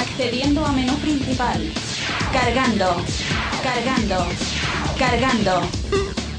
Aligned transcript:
Accediendo 0.00 0.66
a 0.66 0.72
menú 0.72 0.96
principal. 0.96 1.62
Cargando. 2.32 2.96
Cargando. 3.62 4.26
Cargando. 4.98 5.62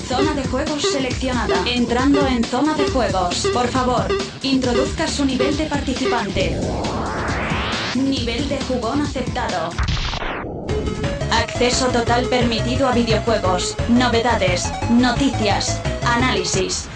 Zona 0.08 0.34
de 0.34 0.44
juegos 0.48 0.82
seleccionada. 0.92 1.56
Entrando 1.66 2.26
en 2.28 2.44
zona 2.44 2.74
de 2.74 2.88
juegos. 2.90 3.48
Por 3.54 3.68
favor, 3.68 4.08
introduzca 4.42 5.08
su 5.08 5.26
nivel 5.26 5.56
de 5.58 5.66
participante. 5.66 6.58
Nivel 7.96 8.48
de 8.50 8.60
jugón 8.62 9.02
aceptado. 9.02 9.70
Acceso 11.32 11.88
total 11.88 12.26
permitido 12.26 12.88
a 12.88 12.92
videojuegos, 12.92 13.76
novedades, 13.90 14.72
noticias, 14.90 15.82
análisis. 16.06 16.88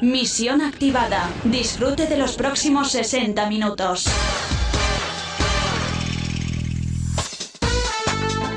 Misión 0.00 0.62
activada. 0.62 1.28
Disfrute 1.44 2.06
de 2.06 2.16
los 2.16 2.32
próximos 2.36 2.90
60 2.92 3.46
minutos. 3.48 4.06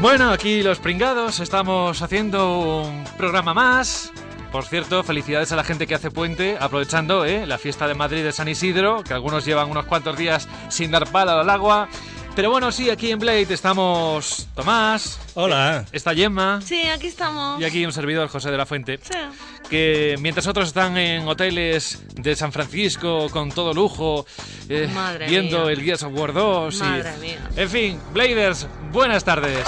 Bueno, 0.03 0.31
aquí 0.31 0.63
los 0.63 0.79
pringados, 0.79 1.39
estamos 1.39 2.01
haciendo 2.01 2.81
un 2.81 3.05
programa 3.17 3.53
más. 3.53 4.11
Por 4.51 4.65
cierto, 4.65 5.01
felicidades 5.01 5.53
a 5.53 5.55
la 5.55 5.63
gente 5.63 5.87
que 5.87 5.95
hace 5.95 6.11
puente, 6.11 6.57
aprovechando 6.59 7.23
¿eh? 7.23 7.47
la 7.47 7.57
fiesta 7.57 7.87
de 7.87 7.95
Madrid 7.95 8.21
de 8.21 8.33
San 8.33 8.49
Isidro, 8.49 9.01
que 9.05 9.13
algunos 9.13 9.45
llevan 9.45 9.71
unos 9.71 9.85
cuantos 9.85 10.17
días 10.17 10.49
sin 10.67 10.91
dar 10.91 11.09
pala 11.09 11.39
al 11.39 11.49
agua. 11.49 11.87
Pero 12.35 12.49
bueno, 12.49 12.71
sí, 12.71 12.89
aquí 12.89 13.11
en 13.11 13.19
Blade 13.19 13.53
estamos 13.53 14.47
Tomás. 14.55 15.19
Hola. 15.35 15.85
Está 15.91 16.15
Gemma. 16.15 16.61
Sí, 16.65 16.81
aquí 16.87 17.07
estamos. 17.07 17.61
Y 17.61 17.65
aquí 17.65 17.85
un 17.85 17.93
servidor, 17.93 18.27
José 18.27 18.49
de 18.49 18.57
la 18.57 18.65
Fuente. 18.65 18.99
Sí. 19.03 19.13
Que 19.69 20.15
mientras 20.19 20.47
otros 20.47 20.67
están 20.69 20.97
en 20.97 21.27
hoteles 21.27 22.01
de 22.15 22.35
San 22.35 22.51
Francisco 22.51 23.29
con 23.29 23.51
todo 23.51 23.71
lujo, 23.73 24.25
eh, 24.67 24.89
Madre 24.93 25.27
viendo 25.27 25.65
mía. 25.65 25.71
el 25.73 25.81
Gears 25.83 26.03
of 26.03 26.13
War 26.17 26.33
2. 26.33 26.75
y- 26.75 26.79
Madre 26.79 27.17
mía. 27.17 27.49
En 27.55 27.69
fin, 27.69 27.99
Bladers, 28.13 28.67
buenas 28.91 29.23
tardes. 29.23 29.67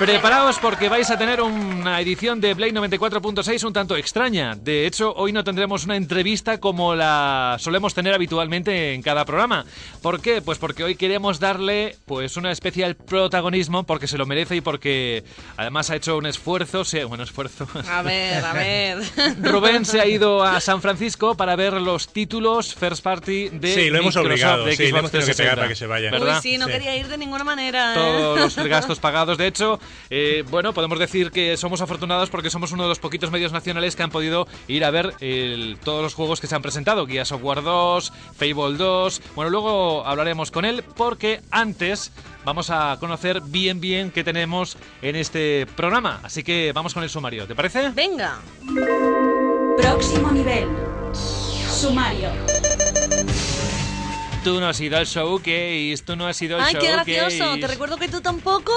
Preparaos 0.00 0.58
porque 0.58 0.88
vais 0.88 1.10
a 1.10 1.18
tener 1.18 1.42
una 1.42 2.00
edición 2.00 2.40
de 2.40 2.54
Blade 2.54 2.72
94.6 2.72 3.66
un 3.66 3.74
tanto 3.74 3.98
extraña. 3.98 4.54
De 4.56 4.86
hecho, 4.86 5.12
hoy 5.14 5.30
no 5.30 5.44
tendremos 5.44 5.84
una 5.84 5.94
entrevista 5.94 6.58
como 6.58 6.94
la 6.94 7.56
solemos 7.60 7.92
tener 7.92 8.14
habitualmente 8.14 8.94
en 8.94 9.02
cada 9.02 9.26
programa. 9.26 9.66
¿Por 10.00 10.22
qué? 10.22 10.40
Pues 10.40 10.56
porque 10.56 10.84
hoy 10.84 10.94
queremos 10.94 11.38
darle 11.38 11.96
pues 12.06 12.38
una 12.38 12.50
especial 12.50 12.96
protagonismo 12.96 13.84
porque 13.84 14.06
se 14.06 14.16
lo 14.16 14.24
merece 14.24 14.56
y 14.56 14.60
porque 14.62 15.22
además 15.58 15.90
ha 15.90 15.96
hecho 15.96 16.16
un 16.16 16.24
esfuerzo, 16.24 16.82
sí, 16.82 17.04
bueno, 17.04 17.24
esfuerzo. 17.24 17.68
A 17.90 18.00
ver, 18.00 18.42
a 18.42 18.54
ver. 18.54 18.98
Rubén 19.42 19.84
se 19.84 20.00
ha 20.00 20.06
ido 20.06 20.42
a 20.42 20.62
San 20.62 20.80
Francisco 20.80 21.36
para 21.36 21.56
ver 21.56 21.74
los 21.74 22.10
títulos 22.10 22.74
first 22.74 23.04
party 23.04 23.50
de 23.50 23.74
Sí, 23.74 23.90
lo 23.90 23.98
hemos 23.98 24.16
Microsoft, 24.16 24.24
obligado, 24.24 24.64
de 24.64 24.76
sí, 24.76 24.84
le 24.84 24.88
hemos 24.98 25.10
tenido 25.10 25.26
que 25.26 25.34
360, 25.34 25.42
pegar 25.42 25.56
para 25.56 25.68
que 25.68 25.76
se 25.76 25.86
vaya. 25.86 26.10
Uy, 26.18 26.40
sí, 26.40 26.56
no 26.56 26.64
Sí. 26.68 26.72
quería 26.72 26.96
ir 26.96 27.06
de 27.08 27.18
ninguna 27.18 27.44
manera. 27.44 27.92
¿eh? 27.92 27.94
Todos 27.96 28.56
los 28.56 28.66
gastos 28.66 28.98
pagados. 28.98 29.36
De 29.36 29.46
hecho, 29.46 29.78
eh, 30.10 30.44
bueno, 30.50 30.72
podemos 30.72 30.98
decir 30.98 31.30
que 31.30 31.56
somos 31.56 31.80
afortunados 31.80 32.30
porque 32.30 32.50
somos 32.50 32.72
uno 32.72 32.82
de 32.84 32.88
los 32.88 32.98
poquitos 32.98 33.30
medios 33.30 33.52
nacionales 33.52 33.96
que 33.96 34.02
han 34.02 34.10
podido 34.10 34.46
ir 34.68 34.84
a 34.84 34.90
ver 34.90 35.14
el- 35.20 35.78
todos 35.84 36.02
los 36.02 36.14
juegos 36.14 36.40
que 36.40 36.46
se 36.46 36.54
han 36.54 36.62
presentado. 36.62 37.06
Guía 37.06 37.24
Software 37.24 37.62
2, 37.62 38.12
Fable 38.36 38.76
2. 38.76 39.22
Bueno, 39.34 39.50
luego 39.50 40.04
hablaremos 40.06 40.50
con 40.50 40.64
él 40.64 40.82
porque 40.96 41.40
antes 41.50 42.12
vamos 42.44 42.70
a 42.70 42.96
conocer 43.00 43.40
bien 43.42 43.80
bien 43.80 44.10
qué 44.10 44.24
tenemos 44.24 44.76
en 45.02 45.16
este 45.16 45.66
programa. 45.76 46.20
Así 46.22 46.42
que 46.42 46.72
vamos 46.72 46.94
con 46.94 47.02
el 47.02 47.10
sumario. 47.10 47.46
¿Te 47.46 47.54
parece? 47.54 47.90
Venga. 47.90 48.38
Próximo 49.76 50.30
nivel. 50.30 50.68
Sumario. 51.12 52.30
Tú 54.44 54.58
no 54.58 54.68
has 54.68 54.80
ido 54.80 54.96
al 54.96 55.04
showcase, 55.04 56.02
tú 56.04 56.16
no 56.16 56.26
has 56.26 56.40
ido 56.40 56.56
al 56.56 56.64
Ay, 56.64 56.74
qué 56.74 56.86
showcase. 56.88 57.12
gracioso. 57.12 57.58
Te 57.60 57.66
recuerdo 57.66 57.98
que 57.98 58.08
tú 58.08 58.22
tampoco. 58.22 58.72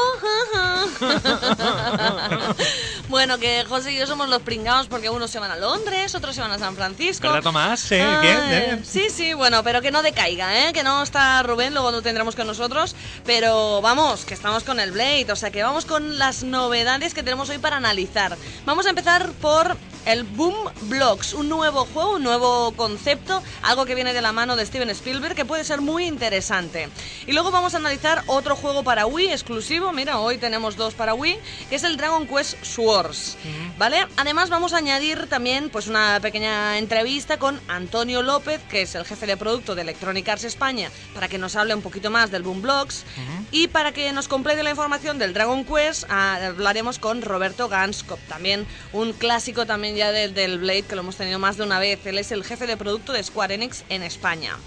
bueno, 3.10 3.38
que 3.38 3.64
José 3.64 3.94
y 3.94 3.98
yo 3.98 4.06
somos 4.06 4.28
los 4.28 4.42
pringados 4.42 4.88
porque 4.88 5.10
unos 5.10 5.32
se 5.32 5.40
van 5.40 5.52
a 5.52 5.56
Londres, 5.56 6.14
otros 6.16 6.36
se 6.36 6.42
van 6.42 6.52
a 6.52 6.60
San 6.60 6.76
Francisco. 6.76 7.28
¿Verdad, 7.28 7.44
Tomás? 7.44 7.80
Sí, 7.80 7.96
Ay, 7.96 8.22
bien, 8.22 8.40
bien. 8.50 8.86
Sí, 8.86 9.08
sí, 9.10 9.34
bueno, 9.34 9.64
pero 9.64 9.82
que 9.82 9.92
no 9.92 10.02
decaiga, 10.02 10.68
¿eh? 10.68 10.74
Que 10.74 10.84
no 10.84 11.02
está 11.02 11.42
Rubén, 11.44 11.74
luego 11.74 11.92
lo 11.92 12.02
tendremos 12.02 12.36
con 12.36 12.46
nosotros. 12.46 12.94
Pero 13.26 13.80
vamos, 13.82 14.26
que 14.26 14.34
estamos 14.34 14.66
con 14.66 14.82
el 14.82 14.92
Blade, 14.92 15.28
o 15.32 15.36
sea 15.38 15.50
que 15.50 15.64
vamos 15.64 15.86
con 15.86 16.20
las 16.20 16.44
novedades 16.44 17.14
que 17.14 17.24
tenemos 17.24 17.50
hoy 17.50 17.60
para 17.60 17.78
analizar. 17.78 18.36
Vamos 18.66 18.86
a 18.86 18.90
empezar 18.90 19.32
por 19.42 19.78
el 20.06 20.24
Boom 20.24 20.56
Blocks, 20.84 21.34
un 21.34 21.50
nuevo 21.50 21.86
juego, 21.86 22.16
un 22.16 22.24
nuevo 22.24 22.72
concepto, 22.74 23.42
algo 23.62 23.86
que 23.86 23.96
viene 23.96 24.14
de 24.14 24.22
la 24.22 24.32
mano 24.32 24.56
de 24.56 24.66
Steven 24.66 24.90
Spielberg 24.90 25.36
que 25.36 25.46
puede 25.46 25.64
ser 25.64 25.82
muy 25.82 26.06
interesante. 26.06 26.90
Y 27.26 27.32
luego 27.32 27.52
vamos 27.52 27.74
a 27.74 27.78
analizar 27.78 28.24
otro 28.28 28.56
juego 28.56 28.84
para 28.84 29.06
Wii 29.06 29.30
exclusivo, 29.30 29.92
mira, 29.94 30.20
hoy 30.20 30.38
tenemos 30.38 30.76
dos 30.76 30.94
para 30.94 31.14
Wii, 31.14 31.38
que 31.70 31.76
es 31.76 31.84
el 31.84 31.98
Dragon 31.98 32.28
Quest 32.28 32.64
Swords, 32.64 33.38
¿vale? 33.78 34.06
Además 34.18 34.50
vamos 34.50 34.74
a 34.74 34.78
añadir 34.78 35.28
también 35.28 35.70
pues 35.70 35.88
una 35.88 36.20
pequeña 36.22 36.78
entrevista 36.78 37.38
con 37.38 37.60
Antonio 37.68 38.22
López, 38.22 38.62
que 38.70 38.82
es 38.82 38.96
el 38.96 39.06
jefe 39.06 39.26
de 39.26 39.38
producto 39.38 39.76
de 39.76 39.82
Electronic 39.84 40.28
Arts 40.28 40.44
España, 40.44 40.90
para 41.14 41.28
que 41.28 41.38
nos 41.38 41.56
hable 41.56 41.76
un 41.76 41.82
poquito 41.82 42.10
más 42.10 42.32
del 42.32 42.44
Boom 42.44 42.62
Blocks 42.62 43.06
y 43.52 43.68
para 43.68 43.92
que 43.92 44.12
nos 44.12 44.28
complete 44.28 44.64
la 44.64 44.72
información 44.72 45.18
del 45.18 45.34
Dragon 45.34 45.64
Quest, 45.64 46.06
ah, 46.10 46.40
hablaremos 46.48 47.00
con 47.00 47.22
Roberto 47.22 47.70
Ganskop, 47.70 48.20
también 48.28 48.66
un 48.92 49.14
clásico 49.14 49.66
también 49.66 49.93
ya 49.96 50.12
del, 50.12 50.34
del 50.34 50.60
Blade 50.60 50.84
que 50.84 50.96
lo 50.96 51.02
hemos 51.02 51.16
tenido 51.16 51.40
más 51.40 51.58
de 51.58 51.64
una 51.64 51.80
vez. 51.80 52.06
Él 52.06 52.18
es 52.18 52.32
el 52.32 52.44
jefe 52.44 52.68
de 52.68 52.78
producto 52.78 53.14
de 53.14 53.24
Square 53.24 53.56
Enix 53.56 53.84
en 53.90 54.04
España. 54.04 54.58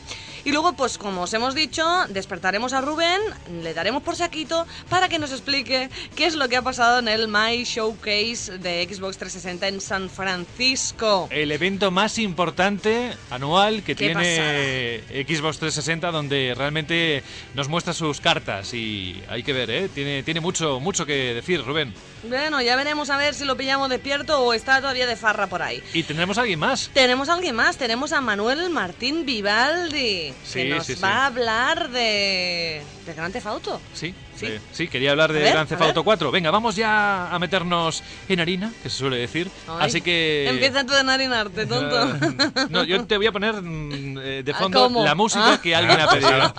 Y 0.47 0.53
luego, 0.53 0.75
pues 0.75 0.97
como 0.97 1.23
os 1.23 1.35
hemos 1.35 1.57
dicho, 1.57 1.85
despertaremos 2.09 2.73
a 2.73 2.81
Rubén, 2.81 3.21
le 3.65 3.75
daremos 3.75 4.05
por 4.05 4.15
saquito 4.15 4.65
para 4.89 5.09
que 5.09 5.19
nos 5.19 5.33
explique 5.33 5.91
qué 6.15 6.27
es 6.27 6.37
lo 6.37 6.49
que 6.49 6.57
ha 6.57 6.63
pasado 6.63 7.01
en 7.01 7.09
el 7.09 7.27
My 7.27 7.65
Showcase 7.65 8.59
de 8.59 8.87
Xbox 8.89 9.19
360 9.19 9.67
en 9.67 9.81
San 9.81 10.09
Francisco. 10.09 11.27
El 11.33 11.51
evento 11.51 11.91
más 11.91 12.17
importante 12.21 13.11
anual 13.29 13.83
que 13.83 13.97
tiene 13.97 15.01
Xbox 15.09 15.59
360 15.59 16.13
donde 16.13 16.55
realmente 16.57 17.25
nos 17.55 17.67
muestra 17.67 17.93
sus 17.93 18.21
cartas 18.21 18.73
y 18.73 19.21
hay 19.29 19.43
que 19.43 19.53
ver, 19.53 19.69
¿eh? 19.69 19.89
Tiene, 19.93 20.23
tiene 20.23 20.39
mucho, 20.39 20.79
mucho 20.79 21.05
que 21.05 21.35
decir, 21.35 21.65
Rubén. 21.65 21.93
Bueno, 22.29 22.61
ya 22.63 22.77
veremos 22.77 23.11
a 23.11 23.17
ver 23.17 23.35
si 23.35 23.45
lo 23.45 23.57
pillamos 23.57 23.89
despierto 23.89 24.41
o 24.41 24.53
está 24.53 24.81
todavía 24.81 25.07
de 25.07 25.17
farra 25.17 25.47
por 25.47 25.63
ahí. 25.63 25.83
Y 25.93 26.03
tendremos 26.03 26.39
a 26.39 26.43
alguien 26.43 26.59
más. 26.59 26.91
Tenemos 26.93 27.29
a 27.29 27.35
alguien 27.35 27.55
más, 27.55 27.77
tenemos 27.77 28.13
a 28.13 28.21
Manuel 28.21 28.71
Martín 28.71 29.25
Vivaldi, 29.25 30.33
Sí, 30.45 30.55
que 30.61 30.69
nos 30.71 30.87
sí, 30.87 30.95
sí. 30.95 31.01
va 31.03 31.11
a 31.25 31.27
hablar 31.27 31.91
de, 31.91 32.83
de 33.07 33.13
Theft 33.33 33.47
Auto. 33.47 33.81
Sí, 33.95 34.15
Sí. 34.37 34.47
eh, 34.47 34.61
sí, 34.73 34.89
quería 34.89 35.13
hablar 35.13 35.33
de 35.33 35.41
ver, 35.41 35.67
ver. 35.67 35.83
Auto 35.83 36.05
4. 36.05 36.31
Venga, 36.31 36.51
vamos 36.51 36.77
ya 36.77 37.31
a 37.35 37.39
meternos 37.39 38.03
en 38.29 38.41
harina, 38.41 38.71
que 38.83 38.91
se 38.91 38.99
suele 38.99 39.17
decir. 39.17 39.51
Ay, 39.67 39.87
Así 39.87 40.01
que... 40.03 40.49
Empieza 40.51 40.85
tú 40.85 40.93
a 40.95 41.03
narinarte, 41.03 41.65
tonto. 41.67 41.97
No, 42.71 42.85
yo 42.85 43.05
te 43.07 43.17
voy 43.17 43.27
a 43.29 43.33
poner 43.33 43.55
mm, 43.63 44.19
eh, 44.19 44.43
de 44.45 44.53
Ah, 44.53 44.59
fondo 44.59 44.83
¿cómo? 44.85 45.05
la 45.05 45.15
música 45.15 45.55
Ah. 45.55 45.61
que 45.63 45.75
alguien 45.75 46.01
ha 46.01 46.09
pedido. 46.11 46.55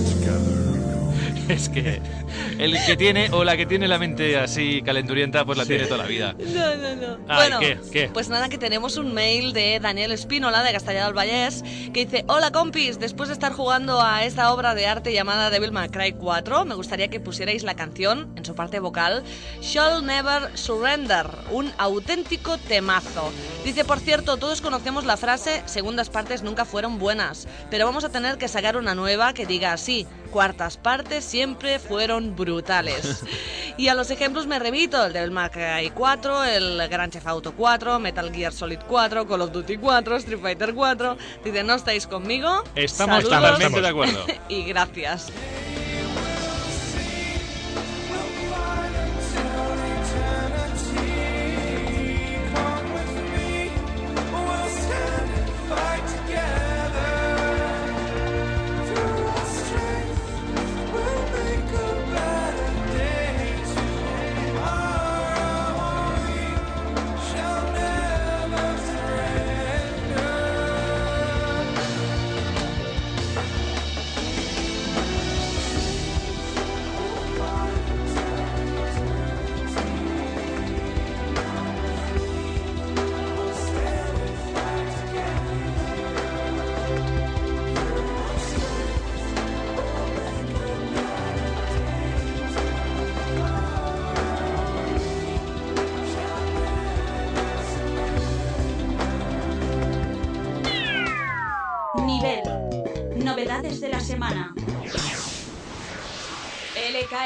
Es 1.48 1.68
que 1.68 2.00
el 2.58 2.76
que 2.86 2.96
tiene 2.96 3.30
o 3.30 3.44
la 3.44 3.56
que 3.56 3.66
tiene 3.66 3.88
la 3.88 3.98
mente 3.98 4.38
así 4.38 4.82
calenturienta, 4.82 5.44
pues 5.44 5.58
la 5.58 5.66
tiene 5.66 5.84
toda 5.84 5.98
la 5.98 6.06
vida. 6.06 6.34
No, 6.38 6.76
no, 6.76 6.96
no. 6.96 7.18
Ay, 7.28 7.50
bueno, 7.50 7.58
¿qué? 7.58 7.78
¿Qué? 7.92 8.10
pues 8.12 8.28
nada, 8.28 8.48
que 8.48 8.58
tenemos 8.58 8.96
un 8.96 9.12
mail 9.12 9.52
de 9.52 9.80
Daniel 9.80 10.12
Espínola 10.12 10.62
de 10.62 10.72
Castellar 10.72 11.06
del 11.06 11.14
Vallés 11.14 11.62
que 11.92 12.06
dice: 12.06 12.24
Hola 12.28 12.52
compis, 12.52 12.98
después 12.98 13.28
de 13.28 13.34
estar 13.34 13.52
jugando 13.52 14.00
a 14.00 14.24
esta 14.24 14.52
obra 14.52 14.74
de 14.74 14.86
arte 14.86 15.12
llamada 15.12 15.50
Devil 15.50 15.72
May 15.72 15.88
Cry 15.88 16.12
4, 16.12 16.64
me 16.64 16.74
gustaría 16.74 17.08
que 17.08 17.20
pusierais 17.20 17.64
la 17.64 17.74
canción, 17.74 18.32
en 18.36 18.44
su 18.44 18.54
parte 18.54 18.78
vocal, 18.78 19.22
Shall 19.60 20.06
Never 20.06 20.56
Surrender, 20.56 21.26
un 21.50 21.72
auténtico 21.78 22.56
temazo. 22.58 23.30
Dice, 23.64 23.84
por 23.84 23.98
cierto, 23.98 24.36
todos 24.36 24.60
conocemos 24.60 25.04
la 25.04 25.16
frase: 25.16 25.62
segundas 25.66 26.10
partes 26.10 26.42
nunca 26.42 26.64
fueron 26.64 26.98
buenas, 26.98 27.48
pero 27.70 27.84
vamos 27.84 28.04
a 28.04 28.10
tener 28.10 28.38
que 28.38 28.48
sacar 28.48 28.76
una 28.76 28.94
nueva 28.94 29.32
que 29.34 29.46
diga 29.46 29.72
así: 29.72 30.06
cuartas 30.32 30.76
partes 30.76 31.24
siempre 31.24 31.78
fueron 31.78 32.34
brutales. 32.34 33.22
y 33.76 33.86
a 33.88 33.94
los 33.94 34.10
ejemplos 34.10 34.48
me 34.48 34.58
remito: 34.58 35.04
el 35.04 35.12
Devil 35.12 35.30
May 35.30 35.50
Cry 35.50 35.90
4, 35.94 36.44
el 36.44 36.88
Grand 36.88 37.12
Theft 37.12 37.26
Auto 37.28 37.52
4, 37.52 38.00
Metal 38.00 38.32
Gear 38.32 38.52
Solid 38.52 38.80
4, 38.88 39.28
Call 39.28 39.42
of 39.42 39.52
Duty 39.52 39.76
4, 39.76 40.16
Street 40.16 40.40
Fighter 40.40 40.74
4. 40.74 41.16
Dice, 41.44 41.62
¿no 41.62 41.74
estáis 41.74 42.08
conmigo? 42.08 42.64
Estamos 42.74 43.22
Saludos 43.22 43.40
totalmente 43.40 43.80
de 43.80 43.88
acuerdo. 43.88 44.24
y 44.48 44.64
gracias. 44.64 45.30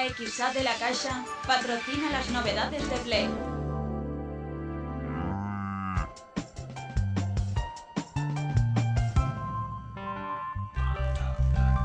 LKXA 0.05 0.53
de 0.53 0.63
la 0.63 0.75
Caixa 0.75 1.25
patrocina 1.47 2.11
las 2.11 2.29
novedades 2.31 2.89
de 2.91 2.97
Play. 2.99 3.29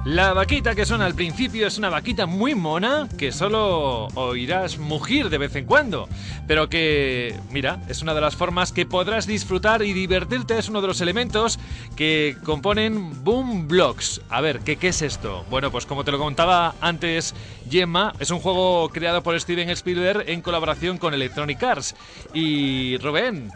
La 0.03 0.33
vaquita 0.33 0.73
que 0.75 0.85
suena 0.85 1.05
al 1.05 1.13
principio 1.13 1.67
es 1.67 1.77
una 1.77 1.89
vaquita 1.89 2.25
muy 2.25 2.55
mona 2.55 3.07
que 3.17 3.31
solo 3.31 4.07
oirás 4.15 4.77
mugir 4.79 5.29
de 5.29 5.37
vez 5.37 5.55
en 5.55 5.65
cuando, 5.65 6.09
pero 6.47 6.67
que, 6.67 7.39
mira, 7.51 7.79
es 7.87 8.01
una 8.01 8.15
de 8.15 8.19
las 8.19 8.35
formas 8.35 8.73
que 8.73 8.87
podrás 8.87 9.27
disfrutar 9.27 9.83
y 9.83 9.93
divertirte, 9.93 10.57
es 10.57 10.69
uno 10.69 10.81
de 10.81 10.87
los 10.87 11.01
elementos 11.01 11.59
que 12.01 12.35
componen 12.43 13.23
Boom 13.23 13.67
Blocks. 13.67 14.21
A 14.31 14.41
ver, 14.41 14.61
¿qué, 14.61 14.75
¿qué 14.75 14.87
es 14.87 15.03
esto? 15.03 15.45
Bueno, 15.51 15.69
pues 15.69 15.85
como 15.85 16.03
te 16.03 16.11
lo 16.11 16.17
contaba 16.17 16.73
antes 16.81 17.35
Gemma, 17.69 18.15
es 18.19 18.31
un 18.31 18.39
juego 18.39 18.89
creado 18.89 19.21
por 19.21 19.39
Steven 19.39 19.69
Spielberg 19.69 20.23
en 20.27 20.41
colaboración 20.41 20.97
con 20.97 21.13
Electronic 21.13 21.61
Arts. 21.61 21.95
Y 22.33 22.97
Rubén, 22.97 23.51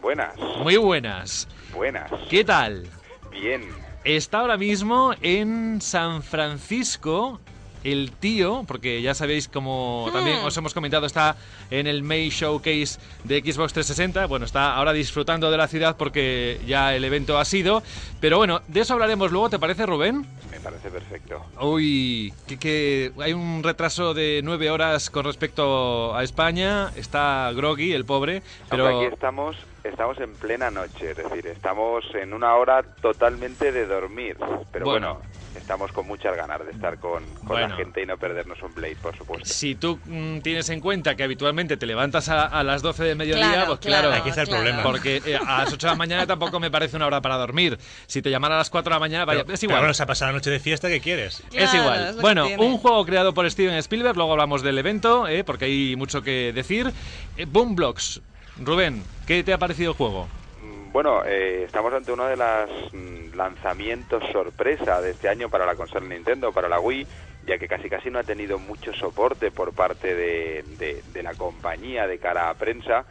Buenas, 0.00 0.34
muy 0.62 0.78
buenas. 0.78 1.46
buenas. 1.74 2.10
¿Qué 2.30 2.42
tal? 2.42 2.88
Bien. 3.30 3.60
Está 4.02 4.38
ahora 4.38 4.56
mismo 4.56 5.12
en 5.20 5.82
San 5.82 6.22
Francisco. 6.22 7.38
El 7.84 8.12
tío, 8.12 8.64
porque 8.66 9.02
ya 9.02 9.14
sabéis 9.14 9.46
como 9.46 10.08
también 10.12 10.38
os 10.38 10.56
hemos 10.56 10.72
comentado, 10.72 11.06
está 11.06 11.36
en 11.70 11.86
el 11.86 12.02
May 12.02 12.30
Showcase 12.30 12.98
de 13.24 13.40
Xbox 13.40 13.74
360. 13.74 14.26
Bueno, 14.26 14.46
está 14.46 14.74
ahora 14.74 14.92
disfrutando 14.92 15.50
de 15.50 15.58
la 15.58 15.68
ciudad 15.68 15.96
porque 15.96 16.60
ya 16.66 16.96
el 16.96 17.04
evento 17.04 17.38
ha 17.38 17.44
sido. 17.44 17.82
Pero 18.20 18.38
bueno, 18.38 18.62
de 18.68 18.80
eso 18.80 18.94
hablaremos 18.94 19.30
luego, 19.30 19.50
¿te 19.50 19.58
parece, 19.58 19.84
Rubén? 19.84 20.26
Me 20.50 20.60
parece 20.60 20.90
perfecto. 20.90 21.44
Uy, 21.60 22.32
que, 22.46 22.58
que 22.58 23.12
hay 23.20 23.34
un 23.34 23.62
retraso 23.62 24.14
de 24.14 24.40
nueve 24.42 24.70
horas 24.70 25.10
con 25.10 25.24
respecto 25.24 26.14
a 26.16 26.22
España. 26.24 26.90
Está 26.96 27.52
groggy, 27.54 27.92
el 27.92 28.04
pobre. 28.04 28.42
Pero 28.70 28.88
aquí 28.88 29.12
estamos, 29.12 29.56
estamos 29.84 30.18
en 30.18 30.32
plena 30.34 30.70
noche, 30.70 31.10
es 31.12 31.16
decir, 31.16 31.46
estamos 31.46 32.04
en 32.14 32.32
una 32.32 32.54
hora 32.56 32.82
totalmente 33.00 33.70
de 33.70 33.86
dormir. 33.86 34.36
Pero 34.72 34.86
Bueno. 34.86 35.14
bueno, 35.14 35.30
estamos 35.56 35.92
con 35.92 36.06
muchas 36.06 36.34
ganas 36.36 36.64
de 36.64 36.72
estar 36.72 36.98
con, 36.98 37.24
con 37.36 37.46
Bueno. 37.48 37.68
la 37.68 37.76
gente 37.76 38.02
y 38.02 38.06
no 38.06 38.16
perdernos 38.16 38.60
un 38.62 38.74
Blade, 38.74 38.96
por 38.96 39.16
supuesto. 39.16 39.46
si 39.48 39.74
tú 39.74 39.98
mm, 40.04 40.38
tienes 40.40 40.68
en 40.70 40.80
cuenta 40.80 41.14
que 41.14 41.22
habitualmente 41.22 41.76
te 41.76 41.86
levantas 41.86 42.28
a, 42.28 42.44
a 42.46 42.62
las 42.64 42.82
12 42.82 43.04
de 43.04 43.14
mediodía, 43.14 43.46
Claro, 43.52 43.66
pues 43.68 43.80
claro, 43.80 44.08
claro, 44.08 44.20
Aquí 44.20 44.30
está 44.30 44.42
el 44.42 44.48
claro. 44.48 44.62
problema. 44.64 44.82
Porque 44.82 45.22
eh, 45.26 45.36
a 45.36 45.58
las 45.64 45.72
8 45.72 45.86
de 45.86 45.92
la 45.92 45.96
mañana 45.98 46.26
tampoco 46.26 46.58
me 46.58 46.70
parece 46.70 46.96
una 46.96 47.06
hora 47.06 47.20
para 47.20 47.36
dormir. 47.36 47.78
Si 48.06 48.22
te 48.22 48.30
llamara 48.30 48.54
a 48.56 48.58
las 48.58 48.70
4 48.70 48.88
de 48.90 48.94
la 48.94 49.00
mañana, 49.00 49.24
vaya, 49.26 49.42
Pero- 49.44 49.54
es 49.54 49.60
pero 49.60 49.70
igual. 49.70 49.80
bueno, 49.82 49.94
se 49.94 50.02
ha 50.02 50.06
pasado 50.06 50.32
la 50.32 50.38
noche 50.38 50.50
de 50.50 50.60
fiesta, 50.60 50.88
¿qué 50.88 51.00
quieres? 51.00 51.42
Claro, 51.50 51.66
es 51.66 51.74
igual. 51.74 52.06
es 52.08 52.16
bueno, 52.20 52.46
un 52.58 52.78
juego 52.78 53.04
creado 53.04 53.34
por 53.34 53.48
Steven 53.50 53.74
Spielberg, 53.76 54.16
luego 54.16 54.32
hablamos 54.32 54.62
del 54.62 54.78
evento, 54.78 55.28
eh, 55.28 55.44
porque 55.44 55.66
hay 55.66 55.94
mucho 55.96 56.22
que 56.22 56.52
decir. 56.52 56.90
Eh, 57.36 57.44
Boom 57.46 57.76
Blocks. 57.76 58.20
Rubén, 58.60 59.02
¿qué 59.26 59.42
te 59.42 59.52
ha 59.52 59.58
parecido 59.58 59.92
el 59.92 59.96
juego? 59.96 60.26
Mm, 60.62 60.92
Bueno, 60.92 61.24
eh, 61.24 61.64
estamos 61.64 61.92
ante 61.92 62.12
uno 62.12 62.26
de 62.26 62.36
los 62.36 63.34
lanzamientos 63.34 64.22
sorpresa 64.32 65.00
de 65.00 65.10
este 65.10 65.28
año 65.28 65.48
para 65.48 65.66
la 65.66 65.74
consola 65.74 66.06
Nintendo, 66.06 66.52
para 66.52 66.68
la 66.68 66.78
Wii, 66.78 67.06
ya 67.46 67.58
que 67.58 67.66
casi 67.66 67.90
casi 67.90 68.10
no 68.10 68.18
ha 68.20 68.24
tenido 68.24 68.58
mucho 68.58 68.92
soporte 68.94 69.50
por 69.50 69.74
parte 69.74 70.14
de 70.14 71.22
la 71.22 71.34
compañía 71.34 72.06
de 72.06 72.18
cara 72.18 72.48
a 72.48 72.54
prensa, 72.54 73.04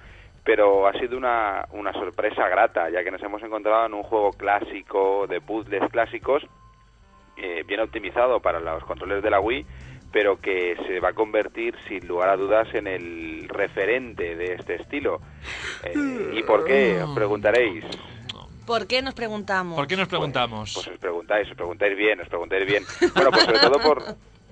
pero 0.44 0.88
ha 0.88 0.94
sido 0.94 1.18
una, 1.18 1.66
una 1.72 1.94
sorpresa 1.94 2.48
grata, 2.50 2.89
ya 2.89 3.04
que 3.04 3.12
nos 3.12 3.22
hemos 3.24 3.42
encontrado 3.44 3.86
en 3.86 3.94
un 3.94 4.04
juego 4.04 4.31
clásico, 4.31 5.25
de 5.28 5.39
puzzles 5.42 5.89
clásicos, 5.92 6.44
eh, 7.38 7.63
bien 7.66 7.80
optimizado 7.80 8.39
para 8.42 8.60
los 8.60 8.84
controles 8.84 9.24
de 9.24 9.30
la 9.30 9.39
Wii, 9.39 9.66
pero 10.13 10.39
que 10.39 10.77
se 10.88 11.00
va 11.01 11.10
a 11.10 11.13
convertir 11.13 11.75
sin 11.89 12.07
lugar 12.07 12.30
a 12.30 12.38
dudas 12.38 12.68
en 12.74 12.88
el 12.88 13.50
referente 13.50 14.36
de 14.36 14.54
este 14.54 14.75
estilo. 14.75 15.19
Eh, 15.83 16.31
¿Y 16.36 16.44
por 16.44 16.63
qué? 16.63 17.01
Os 17.01 17.13
preguntaréis. 17.15 17.84
¿Por 18.65 18.88
qué 18.88 19.01
nos 19.01 19.13
preguntamos? 19.15 19.75
¿Por 19.75 19.88
qué 19.88 19.98
nos 19.98 20.08
preguntamos? 20.08 20.74
Pues 20.75 20.88
os 20.88 20.98
preguntáis, 21.00 21.50
os 21.50 21.55
preguntáis 21.58 21.98
bien, 21.98 22.22
os 22.22 22.29
preguntáis 22.29 22.65
bien. 22.65 22.84
Bueno, 23.15 23.32
pues 23.32 23.43
sobre 23.43 23.60
todo 23.60 23.79
por, 23.82 24.03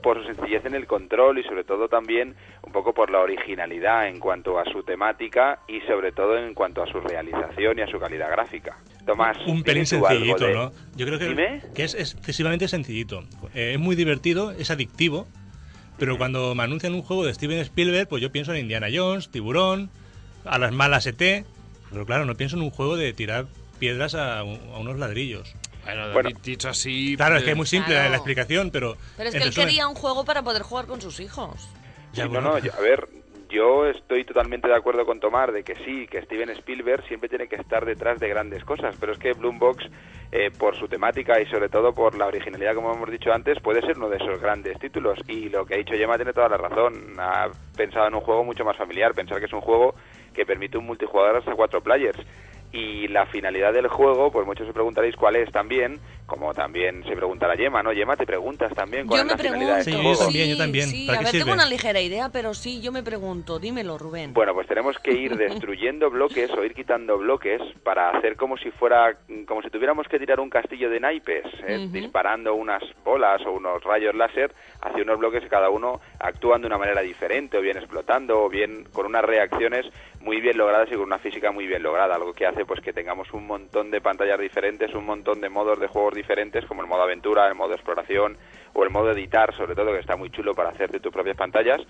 por 0.02 0.18
su 0.20 0.34
sencillez 0.34 0.66
en 0.66 0.74
el 0.76 0.86
control 0.88 1.38
y 1.40 1.44
sobre 1.44 1.64
todo 1.64 1.88
también 1.88 2.36
un 2.64 2.72
poco 2.74 2.94
por 2.94 3.10
la 3.12 3.20
originalidad 3.20 4.08
en 4.10 4.20
cuanto 4.20 4.60
a 4.60 4.66
su 4.66 4.84
temática 4.84 5.60
y 5.68 5.80
sobre 5.82 6.12
todo 6.12 6.38
en 6.38 6.54
cuanto 6.56 6.84
a 6.84 6.88
su 6.88 7.00
realización 7.00 7.80
y 7.80 7.84
a 7.84 7.88
su 7.88 8.00
calidad 8.00 8.30
gráfica. 8.32 8.78
Tomás, 9.06 9.38
Un 9.48 9.64
pelín 9.64 9.86
¿tienes 9.86 9.90
tú 9.92 9.96
algo 9.96 10.08
sencillito, 10.10 10.46
de- 10.48 10.54
¿no? 10.56 10.72
Yo 10.96 11.06
creo 11.06 11.20
que, 11.20 11.62
que 11.74 11.84
es 11.84 11.94
excesivamente 11.96 12.68
sencillito. 12.68 13.22
Eh, 13.54 13.74
es 13.76 13.80
muy 13.80 13.96
divertido, 13.96 14.52
es 14.52 14.72
adictivo, 14.72 15.28
pero 16.02 16.18
cuando 16.18 16.56
me 16.56 16.64
anuncian 16.64 16.96
un 16.96 17.04
juego 17.04 17.24
de 17.26 17.32
Steven 17.32 17.60
Spielberg, 17.60 18.08
pues 18.08 18.24
yo 18.24 18.32
pienso 18.32 18.52
en 18.56 18.62
Indiana 18.62 18.88
Jones, 18.92 19.30
Tiburón, 19.30 19.92
a 20.46 20.58
las 20.58 20.72
malas 20.72 21.06
ET, 21.06 21.46
pero 21.92 22.08
claro, 22.08 22.26
no 22.26 22.34
pienso 22.34 22.56
en 22.56 22.64
un 22.64 22.72
juego 22.72 22.98
de 22.98 23.14
tirar 23.14 23.46
piedras 23.78 24.16
a, 24.16 24.42
un- 24.44 24.60
a 24.74 24.80
unos 24.80 24.98
ladrillos. 24.98 25.54
Bueno, 25.86 26.12
Bueno. 26.12 26.30
dicho 26.44 26.70
así. 26.70 27.14
Claro, 27.18 27.38
es 27.38 27.44
que 27.44 27.52
es 27.52 27.56
muy 27.56 27.68
simple 27.68 27.94
Claro. 27.94 28.10
la 28.10 28.16
explicación, 28.16 28.72
pero... 28.72 28.98
Pero 29.16 29.30
es 29.30 29.36
que 29.36 29.44
él 29.44 29.52
resumen- 29.52 29.66
quería 29.68 29.88
un 29.88 29.94
juego 29.94 30.26
para 30.26 30.42
poder 30.42 30.64
jugar 30.64 30.88
con 30.88 31.00
sus 31.02 31.20
hijos. 31.20 31.70
Ya, 32.14 32.24
Sí, 32.24 32.30
bueno. 32.30 32.50
no, 32.50 32.54
no, 32.54 32.58
yo- 32.66 32.74
a 32.76 32.80
ver, 32.82 33.08
yo 33.52 33.86
estoy 33.86 34.24
totalmente 34.24 34.68
de 34.68 34.76
acuerdo 34.76 35.06
con 35.06 35.20
Tomar 35.20 35.52
de 35.52 35.64
que 35.64 35.76
sí, 35.86 36.08
que 36.08 36.22
Steven 36.22 36.50
Spielberg 36.52 37.04
siempre 37.08 37.30
tiene 37.30 37.48
que 37.48 37.58
estar 37.58 37.86
detrás 37.86 38.20
de 38.20 38.30
grandes 38.30 38.64
cosas, 38.64 38.96
pero 39.00 39.12
es 39.12 39.20
que 39.20 39.34
Bloombox, 39.34 39.86
eh, 40.32 40.50
por 40.58 40.78
su 40.78 40.88
temática 40.88 41.40
y 41.42 41.46
sobre 41.48 41.68
todo 41.68 41.94
por 41.94 42.18
la 42.18 42.28
originalidad, 42.28 42.74
como 42.74 42.94
hemos 42.94 43.12
dicho 43.12 43.32
antes, 43.34 43.60
puede 43.60 43.82
ser 43.82 43.98
uno 43.98 44.10
de 44.10 44.18
esos 44.18 44.42
grandes 44.42 44.80
títulos. 44.80 45.20
Y 45.28 45.50
lo 45.50 45.66
que 45.66 45.76
ha 45.76 45.78
dicho 45.78 45.94
Gemma 45.94 46.16
tiene 46.16 46.34
toda 46.34 46.50
la 46.50 46.58
razón. 46.58 47.20
Ha 47.20 47.50
pensado 47.76 48.08
en 48.08 48.16
un 48.16 48.22
juego 48.22 48.44
mucho 48.44 48.64
más 48.64 48.78
familiar, 48.78 49.14
pensar 49.14 49.40
que 49.40 49.46
es 49.46 49.54
un 49.54 49.62
juego 49.62 49.94
que 50.34 50.46
permite 50.46 50.78
un 50.78 50.86
multijugador 50.86 51.38
hasta 51.38 51.54
cuatro 51.54 51.82
players. 51.82 52.20
Y 52.74 53.08
la 53.10 53.26
finalidad 53.26 53.74
del 53.74 53.88
juego, 53.90 54.32
pues 54.32 54.46
muchos 54.48 54.66
se 54.66 54.72
preguntaréis 54.74 55.16
cuál 55.18 55.36
es 55.36 55.52
también, 55.52 56.00
como 56.26 56.54
también 56.54 57.04
se 57.04 57.16
preguntará 57.18 57.56
Yema, 57.56 57.84
¿no? 57.84 57.92
Yema, 57.92 58.16
te 58.16 58.26
preguntas 58.26 58.74
también 58.74 59.06
cuál 59.06 59.18
Yo 59.18 59.22
es 59.24 59.26
me 59.26 59.32
la 59.32 59.38
finalidad 59.38 59.78
de 59.80 59.84
pregunto. 59.84 59.90
este 59.90 59.92
Sí, 59.92 59.98
yo 59.98 60.04
juego. 60.04 60.24
también, 60.24 60.50
yo 60.50 60.58
también. 60.58 60.88
Sí, 60.88 61.06
¿Para 61.06 61.18
a 61.18 61.20
qué 61.20 61.26
ver, 61.26 61.32
tengo 61.34 61.46
sirve? 61.46 61.54
una 61.56 61.66
ligera 61.66 62.00
idea, 62.00 62.30
pero 62.30 62.54
sí, 62.54 62.82
yo 62.82 62.94
me 62.94 63.04
pregunto. 63.04 63.60
Dímelo, 63.60 63.98
Rubén. 63.98 64.34
Bueno, 64.34 64.54
pues 64.54 64.68
tenemos 64.68 64.98
que 65.00 65.12
ir 65.12 65.36
destruyendo 65.38 66.10
bloques 66.10 66.50
o 66.52 66.64
ir 66.64 66.74
quitando 66.74 67.18
bloques 67.18 67.62
para 67.84 68.12
hacer 68.12 68.38
como 68.38 68.56
si 68.58 68.72
fuera, 68.72 69.18
como 69.46 69.62
si 69.62 69.70
tuviéramos 69.70 70.08
que 70.08 70.18
tirar 70.20 70.40
un 70.40 70.50
castillo 70.50 70.90
de 70.90 71.02
naipes, 71.02 71.44
¿eh? 71.68 71.78
Ujú. 71.84 71.92
disparando 71.92 72.54
unas 72.56 72.84
bolas 73.04 73.42
o 73.46 73.52
unos 73.52 73.84
rayos 73.84 74.16
láser 74.16 74.54
hacia 74.82 75.04
unos 75.04 75.20
bloques 75.20 75.42
que 75.44 75.50
cada 75.50 75.70
uno 75.70 76.00
actúan 76.20 76.62
de 76.62 76.68
una 76.68 76.78
manera 76.78 77.02
diferente, 77.02 77.58
o 77.58 77.62
bien 77.62 77.76
explotando, 77.76 78.44
o 78.44 78.50
bien 78.50 78.86
con 78.94 79.06
unas 79.06 79.26
reacciones 79.26 79.86
muy 80.22 80.40
bien 80.40 80.58
logradas 80.58 80.88
y 80.90 80.94
con 80.96 81.04
una 81.04 81.18
física 81.20 81.52
muy 81.52 81.68
bien 81.68 81.84
lograda, 81.84 82.16
algo 82.16 82.32
que 82.34 82.46
hace 82.46 82.61
pues 82.66 82.82
que 82.82 82.94
tengamos 82.94 83.32
un 83.34 83.46
montón 83.48 83.92
de 83.92 84.02
pantallas 84.02 84.40
diferentes, 84.40 84.94
un 84.94 85.06
montón 85.06 85.42
de 85.42 85.50
modos 85.50 85.80
de 85.80 85.88
juegos 85.88 86.14
diferentes, 86.16 86.66
como 86.66 86.82
el 86.82 86.88
modo 86.88 87.04
aventura, 87.04 87.48
el 87.48 87.56
modo 87.56 87.74
exploración 87.74 88.38
o 88.74 88.84
el 88.84 88.90
modo 88.90 89.12
editar, 89.12 89.56
sobre 89.56 89.76
todo, 89.76 89.92
que 89.94 90.00
está 90.00 90.16
muy 90.16 90.30
chulo 90.30 90.54
para 90.54 90.70
hacerte 90.70 91.00
tus 91.00 91.12
propias 91.14 91.38
pantallas 91.38 91.82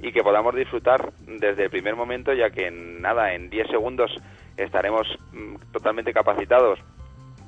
y 0.00 0.12
que 0.12 0.22
podamos 0.22 0.54
disfrutar 0.54 1.12
desde 1.20 1.64
el 1.64 1.70
primer 1.70 1.96
momento, 1.96 2.32
ya 2.34 2.50
que 2.50 2.66
en 2.66 3.00
nada, 3.00 3.32
en 3.34 3.48
10 3.48 3.68
segundos 3.68 4.10
estaremos 4.56 5.06
mm, 5.32 5.56
totalmente 5.72 6.12
capacitados 6.12 6.78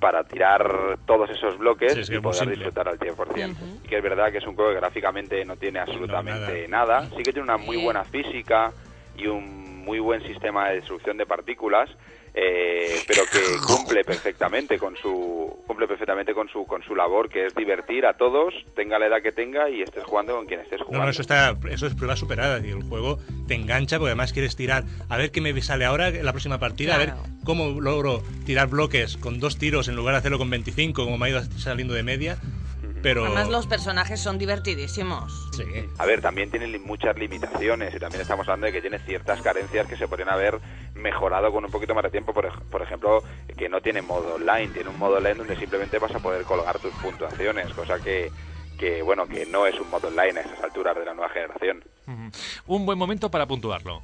para 0.01 0.23
tirar 0.25 0.97
todos 1.07 1.29
esos 1.31 1.59
bloques 1.59 2.07
Sí, 2.07 2.15
y 2.15 2.21
poder 2.21 2.37
simple. 2.39 2.55
disfrutar 2.55 2.89
al 2.89 2.99
100%. 2.99 3.51
Ujú. 3.53 3.81
Y 3.85 3.89
que 3.89 3.97
es 3.97 4.03
verdad 4.03 4.31
que 4.31 4.39
es 4.39 4.47
un 4.47 4.55
juego 4.55 4.71
que 4.71 4.77
gráficamente 4.77 5.45
no 5.45 5.57
tiene 5.57 5.81
absolutamente 5.81 6.69
nada. 6.69 7.05
Sí 7.17 7.23
que 7.25 7.33
tiene 7.33 7.43
una 7.43 7.57
muy 7.57 7.77
buena 7.83 8.05
física 8.05 8.73
y 9.17 9.27
un 9.27 9.85
muy 9.85 9.99
buen 9.99 10.23
sistema 10.23 10.69
de 10.69 10.77
destrucción 10.77 11.17
de 11.17 11.27
partículas, 11.27 11.91
eh, 12.35 13.03
pero 13.07 13.29
que 13.29 13.59
cumple 13.67 14.05
perfectamente 14.05 14.79
con 14.79 14.97
su 14.97 15.63
cumple 15.67 15.87
perfectamente 15.87 16.35
con 16.35 16.49
su 16.49 16.67
con 16.67 16.83
su 16.83 16.95
labor, 16.95 17.29
que 17.29 17.47
es 17.47 17.55
divertir 17.55 18.07
a 18.07 18.15
todos, 18.17 18.55
tenga 18.75 18.99
la 18.99 19.07
edad 19.07 19.23
que 19.23 19.33
tenga 19.33 19.69
y 19.71 19.83
estés 19.83 20.05
jugando 20.05 20.35
con 20.37 20.47
quien 20.47 20.61
estés 20.61 20.81
No, 20.81 20.87
jugando. 20.87 21.05
no, 21.07 21.11
eso, 21.11 21.23
está, 21.23 21.57
eso 21.71 21.87
es 21.87 21.95
prueba 21.95 22.17
superada. 22.17 22.59
Y 22.65 22.71
el 22.71 22.83
juego 22.83 23.19
te 23.47 23.55
engancha 23.55 23.99
porque 23.99 24.11
además 24.11 24.33
quieres 24.33 24.57
tirar. 24.57 24.85
A 25.09 25.17
ver 25.17 25.31
qué 25.31 25.41
me 25.41 25.59
sale 25.63 25.85
ahora 25.85 26.09
en 26.09 26.25
la 26.25 26.33
próxima 26.33 26.59
partida. 26.59 26.95
A 26.95 27.03
Claro. 27.05 27.21
ver 27.23 27.31
cómo 27.45 27.81
logro 27.81 28.23
tirar 28.47 28.69
bloques 28.69 29.17
con 29.17 29.41
dos 29.41 29.59
tiros 29.59 29.89
en 29.89 29.97
lugar 29.97 30.15
de 30.15 30.19
hacerlo 30.19 30.39
con 30.39 30.51
25, 30.51 31.05
como 31.05 31.19
me 31.19 31.27
ha 31.27 31.31
ido 31.31 31.43
saliendo 31.43 31.95
de 31.95 32.03
media. 32.03 32.37
Pero. 33.03 33.25
Además, 33.25 33.49
los 33.49 33.67
personajes 33.67 34.21
son 34.21 34.39
divertidísimos. 34.39 35.49
Sí. 35.57 35.65
A 35.99 36.07
ver, 36.07 36.21
también 36.21 36.51
tiene 36.51 36.67
li- 36.67 36.79
muchas 36.79 37.17
limitaciones 37.17 37.95
y 37.95 37.99
también 37.99 38.23
estamos 38.23 38.47
hablando 38.49 38.67
de 38.67 38.73
que 38.73 38.81
tiene 38.81 38.99
ciertas 39.01 39.41
carencias 39.43 39.87
que 39.87 39.97
se 39.97 40.09
podrían 40.09 40.29
haber 40.31 40.59
mejorado 40.95 41.53
con 41.53 41.65
un 41.65 41.71
poquito 41.71 41.95
más 41.95 42.05
de 42.05 42.11
tiempo. 42.11 42.33
Por, 42.33 42.47
ej- 42.47 42.63
por 42.71 42.83
ejemplo, 42.83 43.23
que 43.57 43.69
no 43.69 43.81
tiene 43.81 44.03
modo 44.03 44.35
online, 44.35 44.69
tiene 44.69 44.89
un 44.91 44.99
modo 44.99 45.17
online 45.19 45.35
donde 45.35 45.57
simplemente 45.57 45.99
vas 45.99 46.15
a 46.15 46.19
poder 46.19 46.43
colgar 46.45 46.79
tus 46.79 46.93
puntuaciones, 46.95 47.73
cosa 47.75 47.99
que, 48.01 48.31
que 48.79 49.03
bueno, 49.03 49.27
que 49.27 49.47
no 49.47 49.67
es 49.67 49.79
un 49.81 49.89
modo 49.91 50.09
online 50.09 50.41
a 50.41 50.43
esas 50.43 50.63
alturas 50.65 50.97
de 50.97 51.05
la 51.05 51.15
nueva 51.15 51.31
generación. 51.33 51.85
Un 52.67 52.87
buen 52.87 52.99
momento 52.99 53.31
para 53.31 53.47
puntuarlo. 53.47 54.03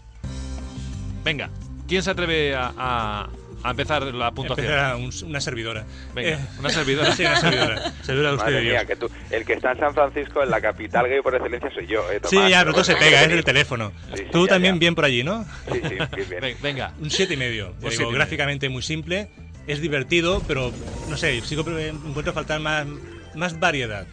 Venga, 1.25 1.49
¿quién 1.89 2.03
se 2.03 2.11
atreve 2.11 2.55
a, 2.55 2.73
a- 2.77 3.29
a 3.65 3.71
empezar 3.71 4.03
la 4.03 4.31
puntuación? 4.31 4.67
Empezará 4.67 4.97
un- 4.97 5.11
una 5.29 5.41
servidora. 5.41 5.85
Venga, 6.15 6.29
Eh, 6.31 6.39
una 6.59 6.69
servidora. 6.71 7.13
Sí, 7.17 7.23
una 7.25 7.37
servidora. 7.37 7.93
servidora 8.03 8.29
de 8.31 8.37
usted 8.37 8.53
Madre 8.53 8.63
mía, 8.63 8.85
que 8.85 8.97
tú, 8.97 9.11
el 9.31 9.45
que 9.45 9.55
está 9.55 9.73
en 9.73 9.79
San 9.81 9.95
Francisco, 9.95 10.43
en 10.43 10.51
la 10.51 10.61
capital 10.61 11.09
gay 11.09 11.21
por 11.23 11.35
excelencia, 11.35 11.71
soy 11.75 11.87
yo. 11.87 12.11
Eh, 12.13 12.21
Sí, 12.25 12.37
ya, 12.49 12.61
pero 12.61 12.73
todo 12.73 12.85
se 12.85 12.93
bueno, 12.93 13.07
pega, 13.07 13.21
hay 13.21 13.27
es 13.27 13.33
el 13.33 13.45
teléfono. 13.45 13.93
Sí, 14.15 14.19
sí, 14.19 14.25
Tú 14.31 14.47
ya, 14.47 14.53
también 14.55 14.75
ya. 14.77 14.79
bien 14.81 14.95
por 14.95 15.05
allí, 15.07 15.25
¿no? 15.25 15.45
Sí, 15.73 15.81
sí, 15.83 15.95
bien, 16.15 16.29
bien. 16.29 16.41
Ven- 16.41 16.57
Venga, 16.63 16.93
Un 17.01 17.11
siete 17.11 17.35
y 17.35 17.37
medio. 17.37 17.67
Ya 17.67 17.71
Un 17.73 17.79
digo, 17.79 17.89
siete 17.91 18.03
y 18.03 18.07
medio. 18.07 18.17
gráficamente 18.19 18.69
muy 18.69 18.83
simple, 18.83 19.29
es 19.67 19.81
divertido, 19.81 20.45
pero 20.47 20.75
no 21.07 21.17
sé, 21.17 21.41
sigo 21.43 21.65
eh, 21.79 21.89
encuentro 21.89 22.33
faltar 22.33 22.61
más, 22.61 22.87
más 23.35 23.59
variedad. 23.59 24.07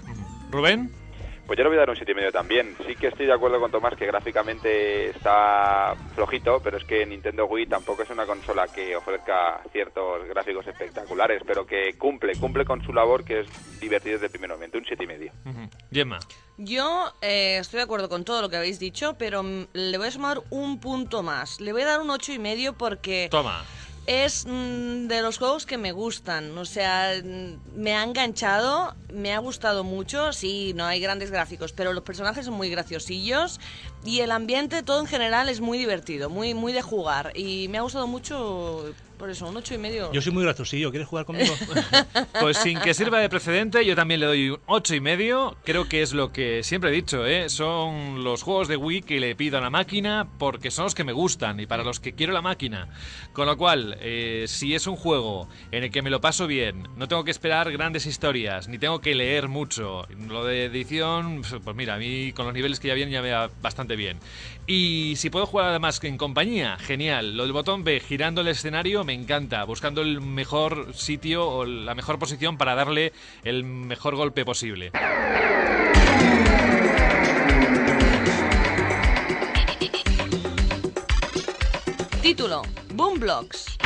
Rubén. 0.50 0.92
Pues 1.52 1.58
yo 1.58 1.66
le 1.66 1.72
voy 1.72 1.78
a 1.80 1.82
dar 1.82 1.90
un 1.90 1.98
7,5 1.98 2.32
también. 2.32 2.78
Sí 2.88 2.96
que 2.96 3.08
estoy 3.08 3.26
de 3.26 3.34
acuerdo 3.34 3.60
con 3.60 3.70
Tomás 3.70 3.94
que 3.98 4.06
gráficamente 4.06 5.10
está 5.10 5.94
flojito, 6.16 6.62
pero 6.64 6.78
es 6.78 6.86
que 6.86 7.06
Nintendo 7.06 7.46
Wii 7.46 7.66
tampoco 7.66 8.04
es 8.04 8.10
una 8.10 8.26
consola 8.26 8.70
que 8.70 8.96
ofrezca 8.96 9.62
ciertos 9.74 10.26
gráficos 10.30 10.66
espectaculares, 10.66 11.42
pero 11.46 11.66
que 11.66 11.96
cumple, 11.98 12.38
cumple 12.38 12.64
con 12.64 12.82
su 12.84 12.94
labor 12.94 13.26
que 13.26 13.42
es 13.42 13.48
divertido 13.82 14.14
desde 14.14 14.28
el 14.28 14.32
primer 14.32 14.52
momento, 14.52 14.78
un 14.78 14.86
7,5. 14.86 15.30
Ujú. 15.46 15.70
Gemma. 15.92 16.20
Yo 16.58 17.12
eh, 17.22 17.58
estoy 17.60 17.80
de 17.80 17.84
acuerdo 17.84 18.08
con 18.08 18.24
todo 18.24 18.42
lo 18.42 18.50
que 18.50 18.56
habéis 18.56 18.80
dicho, 18.80 19.16
pero 19.18 19.44
mm, 19.44 19.68
le 19.74 19.98
voy 19.98 20.08
a 20.08 20.12
sumar 20.12 20.42
un 20.52 20.80
punto 20.80 21.22
más. 21.22 21.60
Le 21.60 21.74
voy 21.74 21.82
a 21.82 21.88
dar 21.88 22.00
un 22.00 22.12
ocho 22.12 22.32
y 22.32 22.40
medio 22.40 22.78
porque 22.78 23.28
Toma. 23.30 23.66
Es 24.08 24.46
mm, 24.48 25.08
de 25.08 25.22
los 25.22 25.38
juegos 25.38 25.66
que 25.66 25.78
me 25.78 25.92
gustan. 25.92 26.58
O 26.58 26.66
sea, 26.66 27.14
mm, 27.24 27.80
me 27.80 27.96
ha 27.96 28.04
enganchado, 28.04 28.96
me 29.14 29.34
ha 29.34 29.40
gustado 29.40 29.84
mucho. 29.84 30.34
Sí, 30.34 30.74
no 30.76 30.86
hay 30.86 31.00
grandes 31.00 31.32
gráficos, 31.32 31.74
pero 31.74 31.94
los 31.94 32.04
personajes 32.04 32.46
son 32.46 32.56
muy 32.56 32.70
graciosillos 32.70 33.60
y 34.04 34.22
el 34.22 34.32
ambiente 34.32 34.84
todo 34.84 35.00
en 35.00 35.08
general 35.08 35.50
es 35.50 35.62
muy 35.62 35.78
divertido, 35.78 36.30
muy 36.30 36.54
muy 36.54 36.74
de 36.74 36.82
jugar 36.82 37.32
y 37.36 37.68
me 37.70 37.78
ha 37.78 37.82
gustado 37.82 38.08
mucho. 38.08 38.94
Por 39.22 39.30
eso, 39.30 39.48
un 39.48 39.56
ocho 39.56 39.76
y 39.76 39.78
medio. 39.78 40.12
Yo 40.12 40.20
soy 40.20 40.34
muy 40.34 40.42
graciosillo, 40.42 40.90
¿quieres 40.90 41.08
jugar 41.08 41.26
conmigo? 41.26 41.54
Pues 42.42 42.58
sin 42.58 42.80
que 42.80 42.96
sirva 42.96 43.20
de 43.20 43.30
precedente, 43.30 43.86
yo 43.86 43.96
también 43.96 44.20
le 44.20 44.26
doy 44.26 44.50
un 44.50 44.60
ocho 44.66 44.96
y 44.96 45.00
medio. 45.00 45.56
Creo 45.64 45.88
que 45.88 46.02
es 46.02 46.12
lo 46.12 46.32
que 46.32 46.64
siempre 46.64 46.90
he 46.90 46.94
dicho, 46.94 47.28
¿eh? 47.28 47.50
Son 47.50 48.24
los 48.24 48.42
juegos 48.42 48.68
de 48.68 48.78
Wii 48.78 49.04
que 49.04 49.20
le 49.20 49.36
pido 49.36 49.60
a 49.60 49.62
la 49.62 49.70
máquina 49.70 50.28
porque 50.40 50.72
son 50.72 50.86
los 50.86 50.96
que 50.96 51.04
me 51.04 51.12
gustan 51.12 51.60
y 51.60 51.68
para 51.68 51.84
los 51.84 52.00
que 52.00 52.14
quiero 52.14 52.34
la 52.34 52.42
máquina. 52.42 52.88
Con 53.32 53.46
lo 53.46 53.58
cual, 53.58 53.96
eh, 54.02 54.46
si 54.48 54.74
es 54.74 54.88
un 54.88 54.96
juego 54.96 55.48
en 55.72 55.84
el 55.84 55.92
que 55.92 56.02
me 56.02 56.10
lo 56.10 56.20
paso 56.20 56.48
bien, 56.48 56.88
no 56.96 57.08
tengo 57.08 57.24
que 57.24 57.30
esperar 57.30 57.72
grandes 57.72 58.08
historias, 58.08 58.68
ni 58.70 58.80
tengo 58.80 59.02
que 59.02 59.14
leer 59.14 59.50
mucho. 59.50 60.08
Lo 60.30 60.46
de 60.46 60.66
edición, 60.66 61.44
pues 61.64 61.76
mira, 61.76 61.94
a 61.94 61.98
mí 62.00 62.34
con 62.34 62.46
los 62.46 62.56
niveles 62.56 62.80
que 62.80 62.88
ya 62.88 62.96
vienen 62.96 63.14
ya 63.14 63.22
me 63.22 63.32
va 63.32 63.52
bastante 63.62 63.96
bien. 63.96 64.18
Y 64.66 65.14
si 65.18 65.30
puedo 65.30 65.46
jugar 65.46 65.68
además 65.68 66.04
en 66.04 66.18
compañía, 66.18 66.78
genial. 66.78 67.38
Lo 67.38 67.44
del 67.44 67.52
botón 67.52 67.84
B 67.84 68.00
girando 68.00 68.42
el 68.42 68.48
escenario 68.48 69.04
me 69.04 69.11
encanta, 69.14 69.64
buscando 69.64 70.02
el 70.02 70.22
mejor 70.22 70.94
sitio 70.94 71.48
o 71.48 71.66
la 71.66 71.96
mejor 71.96 72.20
posición 72.20 72.58
para 72.58 72.76
darle 72.76 73.14
el 73.44 73.64
mejor 73.64 74.16
golpe 74.16 74.46
posible. 74.46 74.92
Título: 82.22 82.62
Boomblocks. 82.94 83.78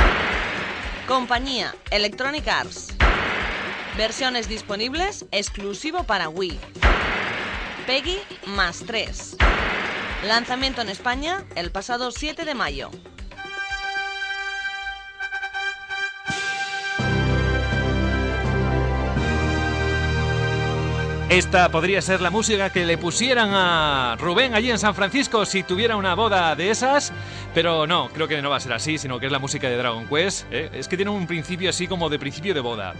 Compañía: 1.07 1.73
Electronic 1.89 2.47
Arts. 2.47 2.95
Versiones 3.97 4.49
disponibles 4.49 5.25
exclusivo 5.31 6.03
para 6.03 6.27
Wii. 6.27 6.59
Peggy 7.87 8.17
más 8.47 8.83
3. 8.85 9.37
Lanzamiento 10.27 10.81
en 10.81 10.89
España 10.89 11.45
el 11.55 11.71
pasado 11.71 12.11
7 12.11 12.43
de 12.43 12.55
mayo. 12.55 12.89
Esta 21.35 21.67
podría 21.67 22.01
ser 22.01 22.21
la 22.21 22.29
música 22.29 22.69
que 22.69 22.85
le 22.85 22.97
pusieran 22.97 23.49
a 23.53 24.15
Rubén 24.17 24.55
allí 24.55 24.71
en 24.71 24.79
San 24.79 24.95
Francisco 24.95 25.45
si 25.45 25.63
tuviera 25.63 25.97
una 25.97 26.15
boda 26.15 26.55
de 26.55 26.69
esas, 26.69 27.11
pero 27.55 27.87
no, 27.87 28.09
creo 28.09 28.27
que 28.27 28.41
no 28.41 28.49
va 28.49 28.57
a 28.57 28.59
ser 28.59 28.73
así, 28.73 28.97
sino 28.97 29.17
que 29.17 29.27
es 29.27 29.31
la 29.31 29.39
música 29.39 29.69
de 29.69 29.77
Dragon 29.77 30.05
Quest. 30.07 30.45
¿eh? 30.51 30.69
Es 30.73 30.89
que 30.89 30.97
tiene 30.97 31.09
un 31.09 31.25
principio 31.25 31.69
así 31.69 31.87
como 31.87 32.09
de 32.09 32.19
principio 32.19 32.53
de 32.53 32.59
boda. 32.59 32.93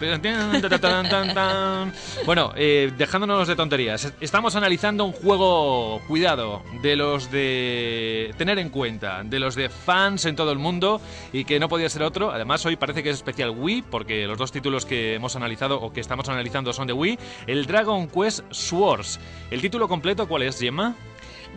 Bueno, 2.25 2.53
eh, 2.55 2.93
dejándonos 2.97 3.49
de 3.49 3.55
tonterías, 3.57 4.13
estamos 4.21 4.55
analizando 4.55 5.03
un 5.03 5.11
juego, 5.11 6.01
cuidado, 6.07 6.63
de 6.81 6.95
los 6.95 7.29
de 7.31 8.33
tener 8.37 8.57
en 8.57 8.69
cuenta, 8.69 9.23
de 9.23 9.39
los 9.39 9.55
de 9.55 9.67
fans 9.67 10.23
en 10.23 10.37
todo 10.37 10.53
el 10.53 10.57
mundo 10.57 11.01
y 11.33 11.43
que 11.43 11.59
no 11.59 11.67
podía 11.67 11.89
ser 11.89 12.03
otro. 12.03 12.31
Además, 12.31 12.65
hoy 12.65 12.77
parece 12.77 13.03
que 13.03 13.09
es 13.09 13.17
especial 13.17 13.49
Wii, 13.49 13.83
porque 13.91 14.25
los 14.25 14.37
dos 14.37 14.53
títulos 14.53 14.85
que 14.85 15.15
hemos 15.15 15.35
analizado 15.35 15.81
o 15.81 15.91
que 15.91 15.99
estamos 15.99 16.29
analizando 16.29 16.71
son 16.71 16.87
de 16.87 16.93
Wii. 16.93 17.19
El 17.47 17.65
Dragon 17.65 18.07
Quest 18.07 18.45
Swords. 18.51 19.19
¿El 19.51 19.59
título 19.59 19.89
completo 19.89 20.29
cuál 20.29 20.43
es, 20.43 20.57
Gemma? 20.57 20.95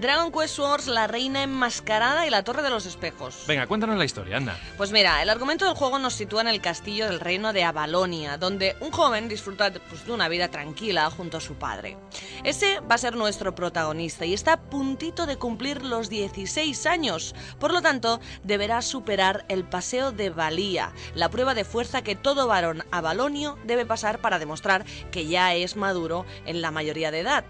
Dragon 0.01 0.31
Quest 0.31 0.55
Swords, 0.55 0.87
la 0.87 1.09
reina 1.09 1.43
enmascarada 1.43 2.25
y 2.25 2.31
la 2.31 2.45
torre 2.45 2.63
de 2.63 2.71
los 2.71 2.87
espejos. 2.87 3.43
Venga, 3.49 3.67
cuéntanos 3.67 3.99
la 3.99 4.05
historia, 4.05 4.37
anda. 4.37 4.57
Pues 4.77 4.93
mira, 4.93 5.21
el 5.23 5.29
argumento 5.29 5.65
del 5.65 5.75
juego 5.75 5.99
nos 5.99 6.15
sitúa 6.15 6.43
en 6.43 6.47
el 6.47 6.61
castillo 6.61 7.07
del 7.07 7.19
reino 7.19 7.53
de 7.53 7.65
Avalonia, 7.65 8.39
donde 8.39 8.77
un 8.79 8.93
joven 8.93 9.29
disfruta 9.29 9.73
pues, 9.73 10.07
de 10.07 10.13
una 10.13 10.29
vida 10.29 10.53
tranquila 10.53 11.11
junto 11.11 11.39
a 11.39 11.41
su 11.41 11.55
padre. 11.55 11.97
Ese 12.45 12.79
va 12.79 12.95
a 12.95 12.99
ser 12.99 13.17
nuestro 13.17 13.57
protagonista 13.57 14.25
y 14.25 14.35
está 14.35 14.53
a 14.53 14.61
puntito 14.61 15.27
de 15.27 15.37
cumplir 15.37 15.83
los 15.83 16.09
16 16.09 16.87
años. 16.87 17.35
Por 17.59 17.73
lo 17.73 17.83
tanto, 17.83 18.21
deberá 18.45 18.83
superar 18.83 19.47
el 19.49 19.65
paseo 19.65 20.13
de 20.13 20.31
valía, 20.31 20.93
la 21.17 21.29
prueba 21.29 21.55
de 21.55 21.65
fuerza 21.65 22.03
que 22.03 22.15
todo 22.15 22.47
varón 22.47 22.85
avalonio 22.93 23.59
debe 23.65 23.85
pasar 23.85 24.21
para 24.21 24.39
demostrar 24.39 24.85
que 25.11 25.27
ya 25.27 25.55
es 25.55 25.75
maduro 25.75 26.25
en 26.47 26.63
la 26.63 26.71
mayoría 26.71 27.11
de 27.11 27.21
edad. 27.21 27.45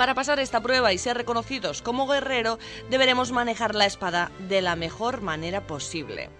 Para 0.00 0.14
pasar 0.14 0.40
esta 0.40 0.62
prueba 0.62 0.94
y 0.94 0.98
ser 0.98 1.18
reconocidos 1.18 1.82
como 1.82 2.06
guerrero, 2.06 2.58
deberemos 2.88 3.32
manejar 3.32 3.74
la 3.74 3.84
espada 3.84 4.32
de 4.48 4.62
la 4.62 4.74
mejor 4.74 5.20
manera 5.20 5.66
posible. 5.66 6.30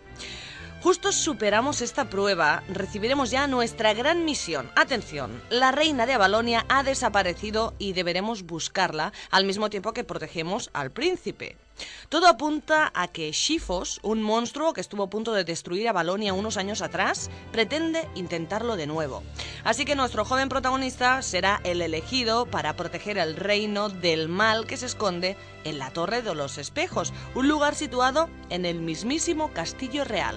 Justo 0.81 1.13
superamos 1.13 1.83
esta 1.83 2.09
prueba, 2.09 2.63
recibiremos 2.71 3.31
ya 3.31 3.47
nuestra 3.49 3.93
gran 3.93 4.25
misión. 4.25 4.71
Atención, 4.77 5.43
la 5.51 5.73
reina 5.73 6.07
de 6.07 6.15
Avalonia 6.15 6.65
ha 6.71 6.83
desaparecido 6.83 7.75
y 7.79 7.93
deberemos 7.93 8.45
buscarla 8.45 9.13
al 9.31 9.45
mismo 9.45 9.69
tiempo 9.69 9.93
que 9.93 10.05
protegemos 10.05 10.71
al 10.73 10.91
príncipe. 10.91 11.59
Todo 12.09 12.27
apunta 12.27 12.91
a 12.95 13.09
que 13.09 13.33
Shifos, 13.33 14.01
un 14.03 14.23
monstruo 14.23 14.73
que 14.73 14.81
estuvo 14.81 15.05
a 15.05 15.11
punto 15.11 15.33
de 15.33 15.45
destruir 15.45 15.89
a 15.89 15.93
Valonia 15.93 16.33
unos 16.33 16.57
años 16.57 16.83
atrás, 16.83 17.31
pretende 17.53 18.09
intentarlo 18.15 18.77
de 18.77 18.87
nuevo. 18.87 19.23
Así 19.65 19.85
que 19.85 19.97
nuestro 19.97 20.25
joven 20.25 20.49
protagonista 20.49 21.23
será 21.23 21.61
el 21.65 21.83
elegido 21.83 22.47
para 22.47 22.77
proteger 22.77 23.19
el 23.19 23.37
reino 23.37 23.89
del 23.89 24.29
mal 24.29 24.67
que 24.67 24.77
se 24.77 24.87
esconde 24.87 25.37
en 25.65 25.79
la 25.79 25.91
Torre 25.91 26.23
de 26.23 26.35
los 26.35 26.59
Espejos, 26.59 27.13
un 27.35 27.49
lugar 27.49 27.75
situado 27.75 28.29
en 28.49 28.65
el 28.65 28.81
mismísimo 28.81 29.53
Castillo 29.53 30.05
Real. 30.05 30.37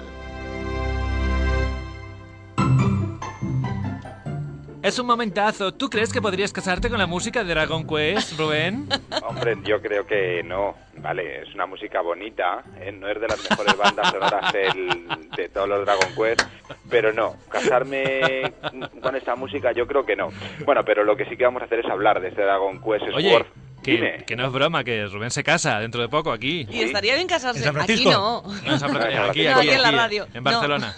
Es 4.84 5.00
un 5.00 5.08
momentazo. 5.08 5.74
¿Tú 5.74 5.90
crees 5.90 6.12
que 6.12 6.22
podrías 6.22 6.52
casarte 6.52 6.90
con 6.90 7.00
la 7.00 7.08
música 7.08 7.42
de 7.44 7.54
Dragon 7.54 7.88
Quest, 7.88 8.38
Rubén? 8.38 8.88
Hombre, 9.28 9.56
yo 9.64 9.82
creo 9.82 10.06
que 10.06 10.44
no. 10.44 10.76
Vale, 10.98 11.42
es 11.44 11.56
una 11.56 11.66
música 11.66 12.02
bonita, 12.02 12.64
¿eh? 12.80 12.92
no 12.92 13.08
es 13.08 13.20
de 13.20 13.28
las 13.28 13.50
mejores 13.50 13.78
bandas 13.78 14.12
sonoras 14.12 14.52
del- 14.54 15.08
de 15.38 15.50
todos 15.50 15.68
los 15.70 15.86
Dragon 15.86 16.10
Quest, 16.16 16.42
pero 16.90 17.12
no, 17.14 17.36
casarme 17.50 18.54
con 19.02 19.16
esta 19.16 19.36
música 19.36 19.72
yo 19.72 19.88
creo 19.88 20.06
que 20.06 20.16
no. 20.16 20.30
Bueno, 20.66 20.84
pero 20.86 21.04
lo 21.04 21.16
que 21.16 21.26
sí 21.26 21.36
que 21.38 21.46
vamos 21.46 21.62
a 21.62 21.66
hacer 21.66 21.80
es 21.80 21.86
hablar 21.90 22.22
de 22.22 22.28
este 22.28 22.42
Dragon 22.44 22.80
Quest 22.82 23.06
Oye, 23.16 23.32
Sword. 23.32 23.46
Que, 23.84 24.36
no 24.36 24.46
es 24.48 24.52
broma, 24.52 24.84
que 24.84 25.06
Rubén 25.08 25.32
se 25.32 25.44
casa 25.44 25.80
dentro 25.80 26.02
de 26.02 26.10
poco 26.10 26.32
aquí. 26.32 26.66
Y 26.70 26.82
estaría 26.82 27.16
bien 27.16 27.28
casarse. 27.28 27.60
¿En 27.60 27.74
San 27.74 27.82
Aquí 27.82 28.06
no. 28.06 28.44
No, 28.66 28.74
en 28.74 28.80
San 28.80 28.94
No, 28.94 29.00
aquí, 29.00 29.16
no, 29.16 29.24
aquí, 29.26 29.48
aquí 29.48 29.70
en 29.70 29.82
la 29.82 29.92
radio. 29.92 30.26
en 30.34 30.44
No. 30.44 30.52
Barcelona. 30.52 30.94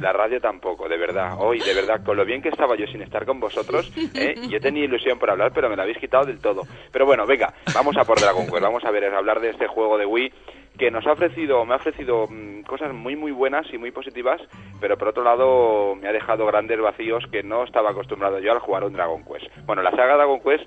La 0.00 0.12
radio 0.12 0.40
tampoco, 0.40 0.88
de 0.88 0.96
verdad. 0.96 1.34
Hoy, 1.38 1.60
de 1.60 1.74
verdad, 1.74 2.02
con 2.04 2.16
lo 2.16 2.24
bien 2.24 2.40
que 2.42 2.48
estaba 2.48 2.76
yo 2.76 2.86
sin 2.86 3.02
estar 3.02 3.24
con 3.26 3.40
vosotros, 3.40 3.92
¿eh? 4.14 4.34
yo 4.48 4.60
tenía 4.60 4.84
ilusión 4.84 5.18
por 5.18 5.30
hablar, 5.30 5.52
pero 5.54 5.68
me 5.68 5.76
la 5.76 5.82
habéis 5.82 5.98
quitado 5.98 6.24
del 6.24 6.40
todo. 6.40 6.62
Pero 6.92 7.06
bueno, 7.06 7.26
venga, 7.26 7.52
vamos 7.74 7.96
a 7.96 8.04
por 8.04 8.20
Dragon 8.20 8.46
Quest. 8.46 8.60
Vamos 8.62 8.84
a 8.84 8.90
ver, 8.90 9.04
a 9.06 9.18
hablar 9.18 9.40
de 9.40 9.50
este 9.50 9.66
juego 9.66 9.98
de 9.98 10.06
Wii 10.06 10.32
que 10.78 10.90
nos 10.90 11.06
ha 11.06 11.12
ofrecido, 11.12 11.64
me 11.64 11.74
ha 11.74 11.76
ofrecido 11.76 12.26
mm, 12.28 12.62
cosas 12.62 12.92
muy 12.92 13.14
muy 13.14 13.30
buenas 13.30 13.64
y 13.72 13.78
muy 13.78 13.92
positivas, 13.92 14.40
pero 14.80 14.98
por 14.98 15.08
otro 15.08 15.22
lado 15.22 15.94
me 15.94 16.08
ha 16.08 16.12
dejado 16.12 16.46
grandes 16.46 16.80
vacíos 16.80 17.24
que 17.30 17.42
no 17.44 17.62
estaba 17.64 17.90
acostumbrado 17.90 18.40
yo 18.40 18.50
al 18.50 18.58
jugar 18.58 18.82
un 18.84 18.92
Dragon 18.92 19.24
Quest. 19.24 19.46
Bueno, 19.66 19.82
la 19.82 19.92
saga 19.92 20.16
Dragon 20.16 20.40
Quest 20.40 20.64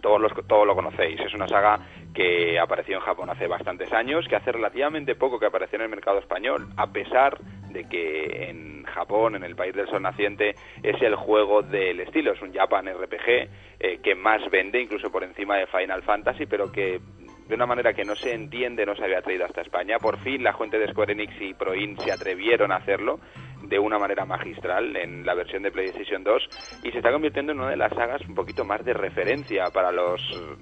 todos, 0.00 0.20
los, 0.20 0.32
todos 0.46 0.66
lo 0.66 0.74
conocéis. 0.74 1.20
Es 1.20 1.34
una 1.34 1.48
saga 1.48 1.78
que 2.14 2.58
apareció 2.58 2.96
en 2.96 3.02
Japón 3.02 3.30
hace 3.30 3.46
bastantes 3.46 3.92
años, 3.92 4.26
que 4.28 4.36
hace 4.36 4.52
relativamente 4.52 5.14
poco 5.14 5.38
que 5.38 5.46
apareció 5.46 5.76
en 5.76 5.82
el 5.82 5.90
mercado 5.90 6.18
español, 6.18 6.68
a 6.76 6.86
pesar 6.86 7.38
de 7.70 7.84
que 7.88 8.50
en 8.50 8.84
Japón, 8.84 9.36
en 9.36 9.44
el 9.44 9.54
país 9.54 9.74
del 9.74 9.88
sol 9.88 10.02
naciente, 10.02 10.54
es 10.82 11.00
el 11.02 11.14
juego 11.16 11.62
del 11.62 12.00
estilo. 12.00 12.32
Es 12.32 12.40
un 12.40 12.52
Japan 12.52 12.86
RPG 12.88 13.28
eh, 13.78 13.98
que 14.02 14.14
más 14.14 14.40
vende, 14.50 14.80
incluso 14.80 15.10
por 15.10 15.24
encima 15.24 15.56
de 15.56 15.66
Final 15.66 16.02
Fantasy, 16.02 16.46
pero 16.46 16.72
que 16.72 17.00
de 17.48 17.54
una 17.54 17.66
manera 17.66 17.92
que 17.92 18.04
no 18.04 18.16
se 18.16 18.32
entiende 18.32 18.84
no 18.84 18.96
se 18.96 19.04
había 19.04 19.22
traído 19.22 19.44
hasta 19.44 19.60
España. 19.60 19.98
Por 19.98 20.18
fin 20.18 20.42
la 20.42 20.52
gente 20.52 20.78
de 20.78 20.88
Square 20.88 21.12
Enix 21.12 21.40
y 21.40 21.54
Proin 21.54 21.98
se 22.00 22.12
atrevieron 22.12 22.72
a 22.72 22.76
hacerlo 22.76 23.20
de 23.68 23.78
una 23.78 23.98
manera 23.98 24.24
magistral 24.24 24.96
en 24.96 25.24
la 25.24 25.34
versión 25.34 25.62
de 25.62 25.70
PlayStation 25.70 26.22
2 26.22 26.48
y 26.84 26.90
se 26.90 26.98
está 26.98 27.12
convirtiendo 27.12 27.52
en 27.52 27.60
una 27.60 27.70
de 27.70 27.76
las 27.76 27.92
sagas 27.92 28.22
un 28.28 28.34
poquito 28.34 28.64
más 28.64 28.84
de 28.84 28.94
referencia 28.94 29.64
para 29.72 29.92
los 29.92 30.20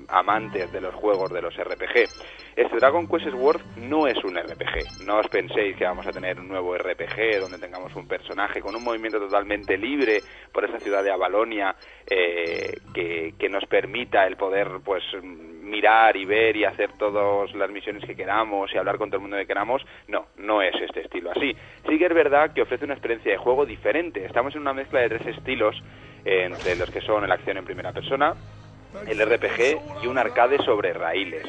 amantes 0.09 0.73
de 0.73 0.81
los 0.81 0.95
juegos 0.95 1.33
de 1.33 1.43
los 1.43 1.55
RPG. 1.57 2.09
Este 2.57 2.77
Dragon 2.77 3.07
Quest 3.09 3.31
Sword 3.31 3.61
no 3.77 4.07
es 4.07 4.23
un 4.25 4.37
RPG. 4.37 5.05
No 5.07 5.19
os 5.19 5.29
penséis 5.29 5.77
que 5.77 5.85
vamos 5.85 6.07
a 6.07 6.13
tener 6.13 6.39
un 6.39 6.49
nuevo 6.49 6.77
RPG 6.77 7.41
donde 7.41 7.59
tengamos 7.59 7.95
un 7.97 8.07
personaje 8.07 8.61
con 8.61 8.77
un 8.77 8.85
movimiento 8.85 9.19
totalmente 9.19 9.77
libre 9.77 10.21
por 10.53 10.65
esa 10.65 10.79
ciudad 10.79 11.03
de 11.03 11.11
Avalonia 11.11 11.75
eh, 12.09 12.75
que, 12.93 13.35
que 13.39 13.49
nos 13.49 13.65
permita 13.67 14.27
el 14.27 14.37
poder 14.37 14.69
pues 14.85 15.03
mirar 15.65 16.17
y 16.17 16.25
ver 16.25 16.57
y 16.57 16.65
hacer 16.65 16.93
todas 16.99 17.53
las 17.55 17.71
misiones 17.71 18.05
que 18.05 18.15
queramos 18.15 18.73
y 18.73 18.79
hablar 18.79 18.99
con 18.99 19.09
todo 19.09 19.17
el 19.17 19.23
mundo 19.23 19.37
que 19.37 19.47
queramos. 19.47 19.85
No, 20.09 20.27
no 20.37 20.63
es 20.63 20.75
este 20.81 21.01
estilo 21.01 21.31
así. 21.31 21.57
Sí 21.89 21.99
que 21.99 22.07
es 22.07 22.15
verdad 22.15 22.53
que 22.53 22.63
ofrece 22.63 22.85
una 22.85 22.95
experiencia 22.95 23.33
de 23.33 23.39
juego 23.39 23.67
diferente. 23.67 24.25
Estamos 24.25 24.55
en 24.55 24.63
una 24.63 24.75
mezcla 24.75 25.01
de 25.01 25.09
tres 25.09 25.27
estilos, 25.37 25.83
eh, 26.25 26.45
entre 26.45 26.77
los 26.77 26.91
que 26.91 27.01
son 27.01 27.27
la 27.29 27.35
acción 27.35 27.57
en 27.57 27.65
primera 27.65 27.93
persona, 27.93 28.35
el 29.07 29.21
RPG 29.21 30.03
y 30.03 30.07
un 30.07 30.19
arcade 30.19 30.59
sobre 30.59 30.93
raíles. 30.93 31.45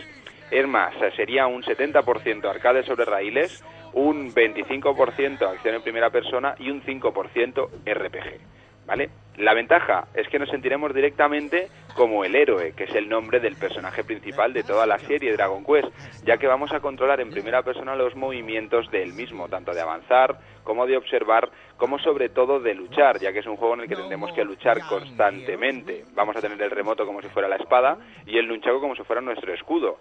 Es 0.51 0.67
más, 0.67 0.93
sería 1.15 1.47
un 1.47 1.63
70% 1.63 2.45
arcade 2.45 2.83
sobre 2.83 3.05
raíles, 3.05 3.63
un 3.93 4.33
25% 4.33 5.41
acción 5.41 5.75
en 5.75 5.81
primera 5.81 6.09
persona 6.09 6.55
y 6.59 6.69
un 6.69 6.81
5% 6.83 7.69
RPG. 7.85 8.39
¿Vale? 8.85 9.09
La 9.37 9.53
ventaja 9.53 10.07
es 10.13 10.27
que 10.29 10.39
nos 10.39 10.49
sentiremos 10.49 10.93
directamente 10.93 11.67
como 11.95 12.23
el 12.23 12.35
héroe, 12.35 12.73
que 12.73 12.85
es 12.85 12.95
el 12.95 13.09
nombre 13.09 13.39
del 13.39 13.55
personaje 13.55 14.03
principal 14.03 14.53
de 14.53 14.63
toda 14.63 14.85
la 14.85 14.97
serie 14.99 15.33
Dragon 15.33 15.65
Quest, 15.65 15.87
ya 16.23 16.37
que 16.37 16.47
vamos 16.47 16.71
a 16.71 16.79
controlar 16.79 17.19
en 17.19 17.31
primera 17.31 17.61
persona 17.61 17.95
los 17.95 18.15
movimientos 18.15 18.89
del 18.91 19.13
mismo, 19.13 19.49
tanto 19.49 19.73
de 19.73 19.81
avanzar 19.81 20.37
como 20.63 20.85
de 20.85 20.97
observar, 20.97 21.49
como 21.77 21.99
sobre 21.99 22.29
todo 22.29 22.59
de 22.59 22.75
luchar, 22.75 23.19
ya 23.19 23.33
que 23.33 23.39
es 23.39 23.45
un 23.45 23.57
juego 23.57 23.73
en 23.73 23.81
el 23.81 23.89
que 23.89 23.95
tendremos 23.95 24.31
que 24.33 24.43
luchar 24.43 24.79
constantemente. 24.87 26.05
Vamos 26.13 26.35
a 26.37 26.41
tener 26.41 26.61
el 26.61 26.71
remoto 26.71 27.05
como 27.05 27.21
si 27.21 27.27
fuera 27.29 27.47
la 27.47 27.57
espada 27.57 27.97
y 28.25 28.37
el 28.37 28.47
nunchaku 28.47 28.79
como 28.79 28.95
si 28.95 29.03
fuera 29.03 29.21
nuestro 29.21 29.53
escudo. 29.53 29.99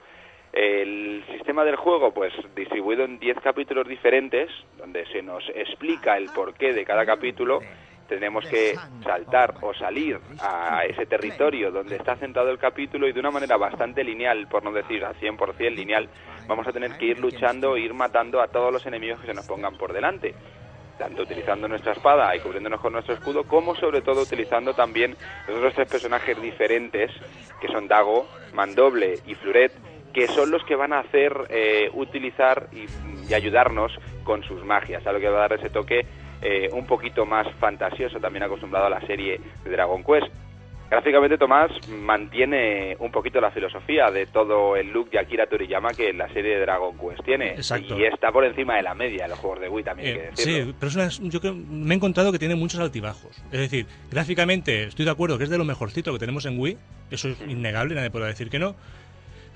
El 0.52 1.24
sistema 1.32 1.64
del 1.64 1.74
juego, 1.74 2.14
pues 2.14 2.32
distribuido 2.54 3.04
en 3.04 3.18
10 3.18 3.40
capítulos 3.40 3.88
diferentes, 3.88 4.48
donde 4.78 5.04
se 5.06 5.20
nos 5.20 5.42
explica 5.48 6.16
el 6.16 6.30
porqué 6.32 6.72
de 6.72 6.84
cada 6.84 7.04
capítulo, 7.04 7.58
tenemos 8.08 8.44
que 8.46 8.74
saltar 9.02 9.54
o 9.62 9.72
salir 9.74 10.18
a 10.40 10.84
ese 10.84 11.06
territorio 11.06 11.70
donde 11.70 11.96
está 11.96 12.16
centrado 12.16 12.50
el 12.50 12.58
capítulo 12.58 13.08
y 13.08 13.12
de 13.12 13.20
una 13.20 13.30
manera 13.30 13.56
bastante 13.56 14.04
lineal, 14.04 14.46
por 14.48 14.62
no 14.62 14.72
decir 14.72 15.04
a 15.04 15.14
100% 15.14 15.74
lineal, 15.74 16.08
vamos 16.46 16.66
a 16.66 16.72
tener 16.72 16.96
que 16.96 17.06
ir 17.06 17.18
luchando 17.18 17.76
e 17.76 17.80
ir 17.80 17.94
matando 17.94 18.40
a 18.40 18.48
todos 18.48 18.72
los 18.72 18.84
enemigos 18.86 19.20
que 19.20 19.28
se 19.28 19.34
nos 19.34 19.46
pongan 19.46 19.76
por 19.76 19.92
delante 19.92 20.34
tanto 20.98 21.22
utilizando 21.22 21.66
nuestra 21.66 21.92
espada 21.92 22.34
y 22.36 22.40
cubriéndonos 22.40 22.80
con 22.80 22.92
nuestro 22.92 23.14
escudo, 23.14 23.44
como 23.44 23.74
sobre 23.74 24.00
todo 24.00 24.22
utilizando 24.22 24.74
también 24.74 25.16
los 25.48 25.58
otros 25.58 25.74
tres 25.74 25.88
personajes 25.88 26.40
diferentes, 26.40 27.10
que 27.60 27.68
son 27.68 27.88
Dago, 27.88 28.28
Mandoble 28.52 29.18
y 29.26 29.34
Fluret, 29.34 29.72
que 30.12 30.28
son 30.28 30.50
los 30.50 30.64
que 30.64 30.76
van 30.76 30.92
a 30.92 31.00
hacer 31.00 31.32
eh, 31.48 31.90
utilizar 31.92 32.68
y, 32.72 32.86
y 33.28 33.34
ayudarnos 33.34 33.92
con 34.22 34.44
sus 34.44 34.64
magias, 34.64 35.04
a 35.06 35.12
lo 35.12 35.18
que 35.18 35.28
va 35.28 35.38
a 35.38 35.48
dar 35.48 35.54
ese 35.54 35.70
toque 35.70 36.06
eh, 36.44 36.68
un 36.72 36.86
poquito 36.86 37.24
más 37.26 37.46
fantasioso, 37.58 38.20
también 38.20 38.44
acostumbrado 38.44 38.86
a 38.86 38.90
la 38.90 39.00
serie 39.06 39.40
de 39.64 39.70
Dragon 39.70 40.04
Quest. 40.04 40.26
Gráficamente 40.90 41.38
Tomás 41.38 41.70
mantiene 41.88 42.94
un 43.00 43.10
poquito 43.10 43.40
la 43.40 43.50
filosofía 43.50 44.10
de 44.10 44.26
todo 44.26 44.76
el 44.76 44.92
look 44.92 45.10
de 45.10 45.18
Akira 45.18 45.46
Toriyama 45.46 45.88
que 45.94 46.12
la 46.12 46.28
serie 46.32 46.54
de 46.56 46.60
Dragon 46.60 46.96
Quest 46.96 47.24
tiene. 47.24 47.48
Exacto. 47.54 47.98
Y 47.98 48.04
está 48.04 48.30
por 48.30 48.44
encima 48.44 48.76
de 48.76 48.82
la 48.82 48.94
media 48.94 49.26
los 49.26 49.38
juegos 49.38 49.60
de 49.60 49.68
Wii 49.68 49.82
también 49.84 50.08
hay 50.08 50.14
que 50.14 50.20
Eh, 50.20 50.30
decirlo. 50.30 50.66
sí, 50.66 50.74
pero 50.78 50.88
es 50.90 51.18
una- 51.18 51.30
yo 51.30 51.40
creo, 51.40 51.54
me 51.54 51.94
he 51.94 51.96
encontrado 51.96 52.30
que 52.30 52.38
tiene 52.38 52.54
muchos 52.54 52.78
altibajos. 52.78 53.36
Es 53.50 53.58
decir, 53.60 53.86
gráficamente 54.10 54.84
estoy 54.84 55.04
de 55.06 55.10
acuerdo 55.10 55.38
que 55.38 55.44
es 55.44 55.50
de 55.50 55.58
lo 55.58 55.64
mejorcito 55.64 56.12
que 56.12 56.18
tenemos 56.18 56.44
en 56.46 56.60
Wii, 56.60 56.76
eso 57.10 57.28
es 57.30 57.40
innegable, 57.48 57.94
nadie 57.94 58.10
podrá 58.10 58.26
decir 58.26 58.50
que 58.50 58.58
no. 58.58 58.76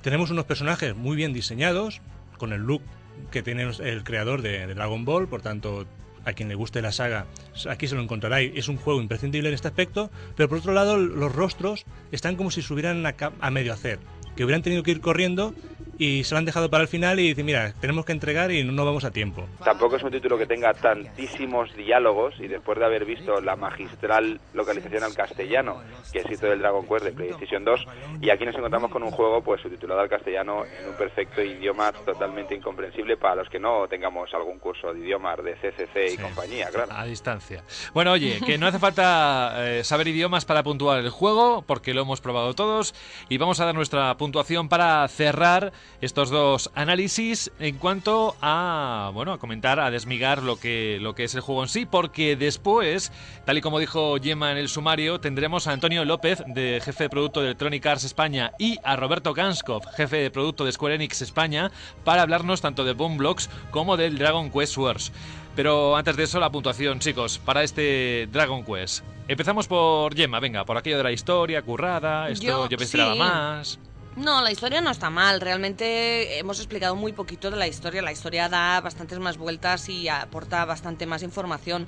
Tenemos 0.03 0.31
unos 0.31 0.45
personajes 0.47 0.97
muy 0.97 1.15
bien 1.15 1.33
diseñados, 1.33 2.01
con 2.39 2.53
el 2.53 2.63
look 2.63 2.83
que 3.31 3.43
tiene 3.43 3.65
el 3.81 4.03
creador 4.03 4.43
de, 4.43 4.67
de 4.67 4.75
Dragon 4.75 5.05
Ball, 5.05 5.29
por 5.29 5.43
tanto, 5.43 5.85
a 6.29 6.35
quien 6.35 6.49
le 6.49 6.55
guste 6.55 6.83
la 6.83 6.93
saga, 6.93 7.27
aquí 7.69 7.89
se 7.89 7.95
lo 7.95 8.03
encontrará. 8.03 8.41
Es 8.41 8.69
un 8.69 8.77
juego 8.77 9.01
imprescindible 9.01 9.49
en 9.49 9.55
este 9.55 9.69
aspecto, 9.69 10.11
pero 10.37 10.49
por 10.49 10.59
otro 10.59 10.73
lado, 10.73 10.97
los 10.97 11.35
rostros 11.35 11.85
están 12.13 12.37
como 12.37 12.51
si 12.51 12.63
se 12.63 12.73
hubieran 12.73 13.05
a, 13.07 13.15
a 13.41 13.51
medio 13.51 13.73
hacer, 13.73 13.99
que 14.37 14.45
hubieran 14.45 14.63
tenido 14.63 14.83
que 14.83 14.91
ir 14.91 15.01
corriendo 15.01 15.55
y 15.99 16.25
se 16.25 16.35
lo 16.35 16.39
han 16.39 16.45
dejado 16.45 16.71
para 16.71 16.83
el 16.83 16.89
final 16.89 17.19
y 17.21 17.29
dicen, 17.29 17.45
mira, 17.45 17.75
tenemos 17.81 18.05
que 18.05 18.13
entregar 18.13 18.51
y 18.53 18.63
no, 18.63 18.85
vamos 18.85 19.05
a 19.05 19.11
tiempo. 19.11 19.47
Tampoco 19.65 19.97
es 19.97 20.03
un 20.03 20.13
título 20.13 20.39
que 20.39 20.47
tenga 20.47 20.73
tantísimos 20.73 21.75
diálogos 21.75 22.35
y 22.39 22.47
después 22.47 22.79
de 22.79 22.85
haber 22.85 23.05
visto 23.05 23.41
la 23.41 23.57
magistral 23.57 24.41
localización 24.55 25.03
al 25.03 25.15
castellano 25.15 25.83
que 26.13 26.23
se 26.23 26.35
hizo 26.35 26.47
del 26.47 26.61
Dragon 26.61 26.87
Quest 26.87 27.05
de 27.05 27.13
PlayStation 27.13 27.65
2 27.65 27.87
y 28.21 28.31
aquí 28.31 28.45
nos 28.45 28.55
encontramos 28.55 28.91
con 28.91 29.03
un 29.03 29.11
juego 29.11 29.43
pues 29.43 29.61
subtitulado 29.61 30.01
al 30.01 30.09
castellano 30.09 30.65
en 30.65 30.89
un 30.89 30.97
perfecto 30.97 31.43
idioma 31.43 31.93
totalmente 31.93 32.55
incomprensible 32.55 33.17
para 33.17 33.37
los 33.37 33.49
que 33.49 33.59
no 33.59 33.89
tengamos 33.89 34.33
algún 34.35 34.59
curso 34.59 34.93
de 34.95 35.01
idiomas 35.01 35.43
de 35.43 35.55
CCC 35.55 36.15
y 36.15 36.17
compañía, 36.17 36.69
claro. 36.71 36.93
A 36.93 37.05
distancia. 37.05 37.65
Bueno, 37.93 38.13
oye, 38.13 38.41
que 38.45 38.59
no 38.59 38.67
hace 38.67 38.79
falta 38.79 39.55
eh, 39.59 39.85
saber 39.85 40.09
idiomas 40.09 40.45
para 40.45 40.63
puntuar 40.63 41.01
el 41.01 41.11
juego, 41.11 41.63
porque 41.63 41.95
lo 41.95 42.03
hemos 42.03 42.21
probado 42.21 42.55
todos, 42.55 42.95
y 43.29 43.39
vamos 43.39 43.61
a 43.61 43.65
dar 43.65 43.75
nuestra 43.75 44.17
puntuación 44.17 44.69
para 44.69 45.07
cerrar 45.09 45.73
estos 46.01 46.31
dos 46.31 46.71
análisis 46.75 47.51
en 47.59 47.77
cuanto 47.77 48.37
a, 48.41 49.11
bueno, 49.15 49.33
a 49.33 49.39
comentar, 49.39 49.81
a 49.81 49.91
desmigar 49.91 50.43
lo 50.43 50.59
que, 50.61 50.99
lo 51.01 51.15
que 51.15 51.25
es 51.25 51.35
el 51.35 51.41
juego 51.41 51.63
en 51.63 51.69
sí, 51.69 51.87
porque 51.87 52.37
después, 52.37 53.13
tal 53.45 53.59
y 53.59 53.61
como 53.61 53.79
dijo 53.79 54.17
Gemma 54.23 54.53
en 54.53 54.59
el 54.59 54.69
sumario, 54.69 55.21
tendremos 55.21 55.67
a 55.67 55.73
Antonio 55.73 56.05
López, 56.05 56.43
de 56.47 56.81
jefe 56.85 57.05
de 57.05 57.11
producto 57.11 57.41
de 57.41 57.47
Electronic 57.47 57.85
Arts 57.87 58.05
España, 58.05 58.53
y 58.59 58.79
a 58.85 58.97
Roberto 58.97 59.35
Ganskov, 59.35 59.85
jefe 59.97 60.19
de 60.19 60.31
producto 60.31 60.65
de 60.65 60.73
Square 60.73 60.95
Enix 60.95 61.23
España, 61.23 61.71
para 62.05 62.23
hablarnos 62.23 62.61
tanto 62.61 62.85
de 62.85 62.93
Boom 62.93 63.17
Blocks 63.19 63.51
como 63.71 63.97
del 63.97 64.19
Dragon 64.19 64.51
Quest 64.51 64.77
Wars. 64.79 65.13
Pero 65.57 65.97
antes 65.97 66.17
de 66.17 66.23
eso, 66.23 66.39
la 66.39 66.51
puntuación, 66.51 67.01
chicos, 67.01 67.41
para 67.41 67.65
este 67.65 68.29
Dragon 68.31 68.65
Quest. 68.65 69.03
Empezamos 69.27 69.67
por 69.67 70.15
Gemma, 70.15 70.39
venga, 70.39 70.65
por 70.65 70.77
aquello 70.79 70.99
de 70.99 71.03
la 71.03 71.11
historia, 71.13 71.63
currada, 71.63 72.29
esto 72.29 72.47
yo, 72.47 72.69
Yo- 72.69 72.79
sí. 72.79 73.19
más. 73.19 73.81
No, 74.19 74.43
la 74.43 74.51
historia 74.51 74.81
no 74.81 74.91
está 74.91 75.11
mal. 75.11 75.41
Realmente 75.41 76.39
hemos 76.39 76.59
explicado 76.59 76.97
muy 76.97 77.13
poquito 77.13 77.51
de 77.51 77.57
la 77.57 77.69
historia. 77.69 78.03
La 78.03 78.13
historia 78.13 78.49
da 78.49 78.81
bastantes 78.81 79.19
más 79.19 79.39
vueltas 79.39 79.89
y 79.89 80.09
aporta 80.09 80.65
bastante 80.65 81.07
más 81.07 81.23
información. 81.23 81.87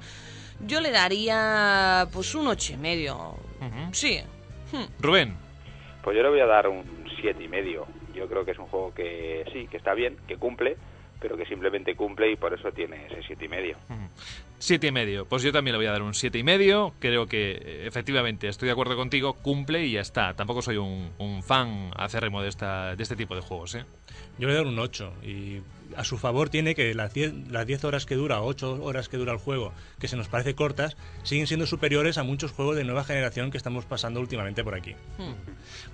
Yo 0.60 0.80
le 0.80 0.90
daría 0.90 2.06
pues 2.12 2.34
un 2.34 2.46
ocho 2.46 2.74
y 2.74 2.76
medio. 2.76 3.34
Sí. 3.92 4.20
Rubén, 5.00 5.36
Pues 6.02 6.16
yo 6.16 6.22
le 6.22 6.28
voy 6.28 6.40
a 6.40 6.46
dar 6.46 6.68
un 6.68 6.84
siete 7.20 7.42
y 7.42 7.48
medio. 7.48 7.86
Yo 8.14 8.28
creo 8.28 8.44
que 8.44 8.52
es 8.52 8.58
un 8.58 8.66
juego 8.66 8.94
que 8.94 9.44
sí, 9.52 9.66
que 9.68 9.76
está 9.76 9.94
bien, 9.94 10.16
que 10.28 10.36
cumple, 10.36 10.76
pero 11.20 11.37
que 11.37 11.44
simplemente 11.44 11.94
cumple 11.94 12.33
y 12.33 12.37
por 12.37 12.52
eso 12.54 12.72
tiene 12.72 13.06
ese 13.06 13.22
siete 13.26 13.44
y 13.44 13.48
medio. 13.48 13.76
siete 14.59 14.87
y 14.88 14.92
medio. 14.92 15.26
Pues 15.26 15.42
yo 15.42 15.52
también 15.52 15.74
le 15.74 15.78
voy 15.78 15.87
a 15.87 15.92
dar 15.92 16.02
un 16.02 16.14
siete 16.14 16.38
y 16.38 16.42
medio. 16.42 16.94
Creo 16.98 17.26
que 17.26 17.52
eh, 17.52 17.87
efectivamente 17.87 18.48
estoy 18.48 18.66
de 18.66 18.72
acuerdo 18.72 18.96
contigo, 18.96 19.35
cumple 19.35 19.85
y 19.85 19.92
ya 19.92 20.00
está. 20.00 20.35
Tampoco 20.35 20.62
soy 20.62 20.78
un, 20.78 21.11
un 21.18 21.42
fan 21.42 21.90
acérrimo 21.96 22.42
de, 22.42 22.48
esta, 22.48 22.96
de 22.96 23.02
este 23.02 23.16
tipo 23.16 23.35
de 23.35 23.42
juegos, 23.42 23.74
¿eh? 23.74 23.85
Yo 24.38 24.48
le 24.48 24.54
doy 24.54 24.66
un 24.66 24.78
8 24.78 25.12
y 25.22 25.61
a 25.96 26.05
su 26.05 26.18
favor 26.18 26.48
tiene 26.48 26.74
que 26.74 26.94
las 26.94 27.12
10, 27.14 27.50
las 27.50 27.66
10 27.66 27.85
horas 27.85 28.07
que 28.07 28.14
dura, 28.14 28.42
8 28.42 28.83
horas 28.83 29.09
que 29.09 29.16
dura 29.16 29.33
el 29.33 29.38
juego, 29.38 29.72
que 29.98 30.09
se 30.09 30.16
nos 30.16 30.29
parece 30.29 30.55
cortas, 30.55 30.96
siguen 31.22 31.46
siendo 31.46 31.66
superiores 31.66 32.18
a 32.18 32.22
muchos 32.22 32.53
juegos 32.53 32.76
de 32.76 32.85
nueva 32.85 33.05
generación 33.05 33.50
que 33.50 33.57
estamos 33.57 33.85
pasando 33.85 34.20
últimamente 34.20 34.62
por 34.64 34.74
aquí. 34.74 34.94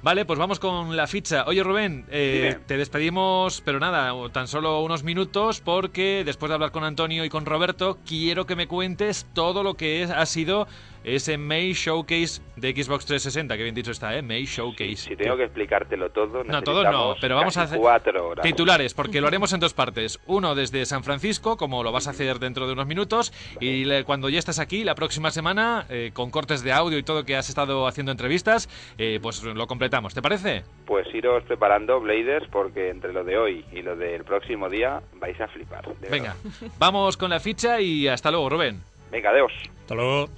Vale, 0.03 0.25
pues 0.25 0.39
vamos 0.39 0.59
con 0.61 0.97
la 0.97 1.07
ficha. 1.07 1.45
Oye, 1.47 1.63
Rubén, 1.63 2.05
eh, 2.11 2.59
te 2.67 2.77
despedimos, 2.77 3.61
pero 3.65 3.81
nada, 3.81 4.13
tan 4.33 4.49
solo 4.49 4.81
unos 4.83 5.03
minutos, 5.03 5.61
porque 5.61 6.23
después 6.25 6.49
de 6.51 6.55
hablar 6.55 6.71
con 6.71 6.85
Antonio 6.85 7.25
y 7.25 7.29
con 7.29 7.47
Roberto, 7.47 7.99
quiero 8.07 8.47
que 8.47 8.57
me 8.57 8.67
cuentes 8.69 9.27
todo 9.35 9.63
lo 9.63 9.75
que 9.75 10.03
es- 10.03 10.11
ha 10.11 10.27
sido 10.27 10.67
ese 11.07 11.39
May 11.39 11.73
Showcase 11.73 12.43
de 12.57 12.73
Xbox 12.73 13.07
360, 13.07 13.57
que 13.57 13.63
bien 13.63 13.75
dicho 13.77 13.93
está, 13.93 14.17
¿eh? 14.17 14.23
May 14.23 14.45
Showcase. 14.45 14.97
Si 14.97 15.15
tengo 15.17 15.37
que 15.37 15.45
explicártelo 15.45 16.11
todo, 16.11 16.43
No, 16.43 16.63
todo 16.63 16.83
no, 16.83 17.15
pero 17.21 17.37
vamos 17.37 17.57
a 17.57 17.63
hacer 17.63 17.79
cuatro 17.79 18.29
horas. 18.29 18.43
titulares, 18.43 18.93
porque 18.93 19.21
lo 19.21 19.27
haremos 19.29 19.53
en 19.53 19.61
dos 19.61 19.73
partes. 19.73 20.19
Uno 20.27 20.55
desde 20.57 20.85
San 20.85 21.05
Francisco, 21.05 21.57
como 21.57 21.85
lo 21.85 21.93
vas 21.93 22.09
a 22.09 22.11
hacer 22.11 22.41
dentro 22.41 22.67
de 22.67 22.73
unos 22.73 22.87
minutos, 22.87 23.33
y 23.61 23.85
le- 23.85 24.03
cuando 24.03 24.29
ya 24.29 24.41
estés 24.41 24.59
aquí, 24.59 24.83
la 24.83 24.97
próxima 24.97 25.31
semana, 25.31 25.87
eh, 25.89 26.11
con 26.13 26.31
cortes 26.33 26.65
de 26.65 26.73
audio 26.73 26.99
y 26.99 27.05
todo 27.05 27.25
que 27.25 27.37
has 27.37 27.49
estado 27.49 27.87
haciendo 27.87 28.11
entrevistas, 28.11 28.69
eh, 28.99 29.21
pues 29.23 29.45
lo 29.45 29.67
completamos. 29.69 30.13
¿Te 30.13 30.23
parece? 30.23 30.65
Pues 30.87 31.07
iros 31.15 31.45
preparando, 31.45 32.01
Bladers, 32.01 32.49
porque 32.51 32.91
entre 32.91 33.13
lo 33.13 33.23
de 33.23 33.39
hoy 33.39 33.65
y 33.73 33.83
lo 33.83 33.95
del 33.95 34.25
próximo 34.25 34.69
día 34.69 35.01
vais 35.21 35.41
a 35.41 35.47
flipar. 35.47 35.85
Venga, 36.11 36.35
vamos 36.81 37.17
con 37.17 37.31
la 37.31 37.39
ficha 37.39 37.81
y 37.81 38.09
hasta 38.09 38.33
luego, 38.33 38.49
Rubén. 38.49 38.81
Venga, 39.11 39.31
adiós. 39.31 39.53
Hasta 39.81 39.95
luego. 39.95 40.29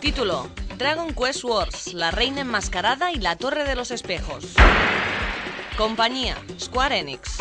Título: 0.00 0.48
Dragon 0.78 1.14
Quest 1.14 1.44
Wars, 1.44 1.94
la 1.94 2.10
reina 2.10 2.40
enmascarada 2.42 3.12
y 3.12 3.16
la 3.16 3.36
torre 3.36 3.64
de 3.64 3.74
los 3.74 3.90
espejos. 3.90 4.54
Compañía: 5.76 6.36
Square 6.58 6.98
Enix. 6.98 7.38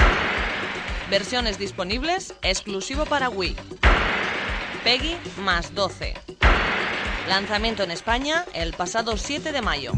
Versiones 1.10 1.60
disponibles, 1.60 2.34
exclusivo 2.42 3.06
para 3.06 3.30
Wii. 3.30 3.56
Peggy 4.84 5.18
más 5.38 5.76
12. 5.76 6.14
Lanzamiento 7.28 7.84
en 7.84 7.92
España 7.92 8.46
el 8.54 8.74
pasado 8.74 9.18
7 9.18 9.52
de 9.52 9.62
mayo. 9.62 9.92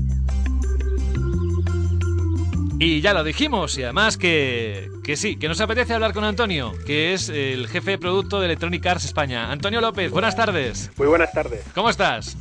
Y 2.86 3.00
ya 3.00 3.14
lo 3.14 3.24
dijimos, 3.24 3.78
y 3.78 3.84
además 3.84 4.18
que, 4.18 4.92
que 5.06 5.16
sí, 5.16 5.38
que 5.38 5.48
nos 5.48 5.62
apetece 5.62 5.94
hablar 5.94 6.12
con 6.12 6.26
Antonio, 6.26 6.74
que 6.86 7.14
es 7.14 7.30
el 7.30 7.70
jefe 7.70 7.92
de 7.92 7.98
producto 7.98 8.42
de 8.42 8.48
Electronic 8.48 8.86
Arts 8.86 9.06
España. 9.06 9.54
Antonio 9.54 9.80
López, 9.80 10.12
buenas 10.12 10.36
tardes. 10.36 10.92
Muy 10.98 11.08
buenas 11.08 11.32
tardes. 11.32 11.64
¿Cómo 11.74 11.90
estás? 11.90 12.36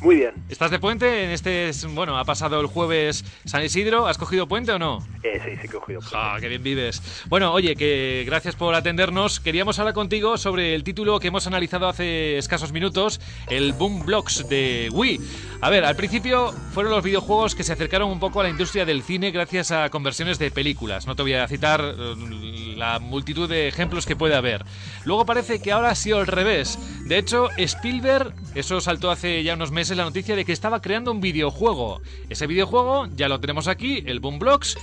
Muy 0.00 0.16
bien. 0.16 0.34
¿Estás 0.48 0.70
de 0.70 0.78
puente? 0.78 1.24
En 1.24 1.30
este, 1.30 1.70
bueno, 1.88 2.18
ha 2.18 2.24
pasado 2.24 2.60
el 2.60 2.66
jueves 2.66 3.24
San 3.44 3.64
Isidro. 3.64 4.06
¿Has 4.06 4.18
cogido 4.18 4.46
puente 4.46 4.72
o 4.72 4.78
no? 4.78 4.98
Eh, 5.22 5.40
sí, 5.42 5.50
sí 5.60 5.66
he 5.66 5.70
cogido. 5.70 6.00
¡Ja, 6.02 6.36
qué 6.40 6.48
bien 6.48 6.62
vives! 6.62 7.02
Bueno, 7.28 7.52
oye, 7.52 7.76
que 7.76 8.22
gracias 8.26 8.54
por 8.56 8.74
atendernos. 8.74 9.40
Queríamos 9.40 9.78
hablar 9.78 9.94
contigo 9.94 10.36
sobre 10.36 10.74
el 10.74 10.84
título 10.84 11.18
que 11.18 11.28
hemos 11.28 11.46
analizado 11.46 11.88
hace 11.88 12.36
escasos 12.36 12.72
minutos, 12.72 13.20
el 13.48 13.72
Boom 13.72 14.04
Blocks 14.04 14.48
de 14.48 14.90
Wii. 14.92 15.20
A 15.62 15.70
ver, 15.70 15.84
al 15.84 15.96
principio 15.96 16.52
fueron 16.72 16.92
los 16.92 17.02
videojuegos 17.02 17.54
que 17.54 17.64
se 17.64 17.72
acercaron 17.72 18.10
un 18.10 18.20
poco 18.20 18.40
a 18.40 18.42
la 18.44 18.50
industria 18.50 18.84
del 18.84 19.02
cine 19.02 19.30
gracias 19.30 19.70
a 19.70 19.88
conversiones 19.88 20.38
de 20.38 20.50
películas. 20.50 21.06
No 21.06 21.16
te 21.16 21.22
voy 21.22 21.32
a 21.32 21.48
citar 21.48 21.82
eh, 21.82 22.74
la 22.76 22.98
multitud 22.98 23.48
de 23.48 23.66
ejemplos 23.68 24.04
que 24.04 24.14
puede 24.14 24.34
haber. 24.34 24.64
Luego 25.04 25.24
parece 25.24 25.60
que 25.60 25.72
ahora 25.72 25.90
ha 25.90 25.94
sido 25.94 26.18
al 26.18 26.26
revés. 26.26 26.78
De 27.06 27.18
hecho, 27.18 27.48
Spielberg, 27.56 28.34
eso 28.54 28.80
saltó 28.80 29.10
hace 29.10 29.42
ya 29.42 29.54
unos 29.54 29.70
meses 29.70 29.85
la 29.94 30.04
noticia 30.04 30.34
de 30.34 30.44
que 30.44 30.52
estaba 30.52 30.80
creando 30.80 31.12
un 31.12 31.20
videojuego. 31.20 32.00
Ese 32.28 32.46
videojuego 32.46 33.06
ya 33.14 33.28
lo 33.28 33.38
tenemos 33.40 33.68
aquí, 33.68 34.02
el 34.06 34.18
Boom 34.20 34.38
Blocks. 34.38 34.76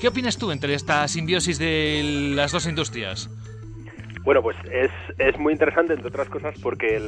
¿Qué 0.00 0.08
opinas 0.08 0.36
tú 0.36 0.50
entre 0.50 0.74
esta 0.74 1.06
simbiosis 1.08 1.58
de 1.58 2.32
las 2.34 2.52
dos 2.52 2.66
industrias? 2.66 3.30
Bueno, 4.24 4.42
pues 4.42 4.56
es, 4.70 4.90
es 5.18 5.36
muy 5.38 5.52
interesante, 5.52 5.94
entre 5.94 6.08
otras 6.08 6.28
cosas, 6.28 6.54
porque 6.62 7.00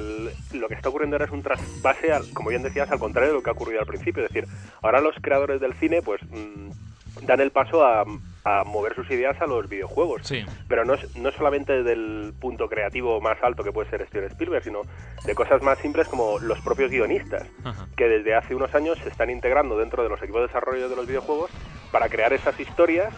lo 0.53 0.69
que 0.69 0.75
está 0.75 0.89
ocurriendo 0.89 1.15
ahora 1.17 1.27
es 1.27 1.31
un 1.33 1.43
trasvase, 1.43 2.13
al- 2.13 2.29
como 2.33 2.51
bien 2.51 2.63
decías, 2.63 2.91
al 2.91 2.99
contrario 2.99 3.31
de 3.31 3.37
lo 3.37 3.43
que 3.43 3.51
ha 3.51 3.53
ocurrido 3.53 3.81
al 3.81 3.87
principio. 3.87 4.25
Es 4.25 4.33
decir, 4.33 4.49
ahora 4.83 5.01
los 5.01 5.15
creadores 5.21 5.61
del 5.61 5.75
cine, 5.75 6.03
pues, 6.03 6.21
mm, 6.29 7.25
dan 7.27 7.41
el 7.41 7.53
paso 7.53 7.85
a, 7.85 8.05
a 8.45 8.63
mover 8.65 8.95
sus 8.95 9.11
ideas 9.11 9.41
a 9.41 9.47
los 9.47 9.69
videojuegos. 9.69 10.23
Sí. 10.27 10.45
Pero 10.69 10.85
no, 10.85 10.95
es- 10.95 11.17
no 11.17 11.31
solamente 11.33 11.83
del 11.83 12.35
punto 12.39 12.69
creativo 12.69 13.21
más 13.21 13.43
alto 13.43 13.65
que 13.65 13.73
puede 13.73 13.89
ser 13.89 14.07
Steven 14.07 14.29
Spielberg, 14.31 14.63
sino 14.63 14.83
de 15.25 15.35
cosas 15.35 15.63
más 15.63 15.79
simples 15.79 16.09
como 16.09 16.39
los 16.39 16.61
propios 16.61 16.91
guionistas, 16.91 17.49
Ajá. 17.65 17.87
que 17.97 18.07
desde 18.09 18.35
hace 18.35 18.55
unos 18.55 18.75
años 18.75 18.99
se 18.99 19.09
están 19.09 19.31
integrando 19.31 19.79
dentro 19.79 20.03
de 20.03 20.11
los 20.11 20.23
equipos 20.23 20.43
de 20.43 20.47
desarrollo 20.49 20.89
de 20.91 20.97
los 20.97 21.07
videojuegos 21.07 21.51
para 21.91 22.09
crear 22.11 22.33
esas 22.35 22.59
historias 22.61 23.15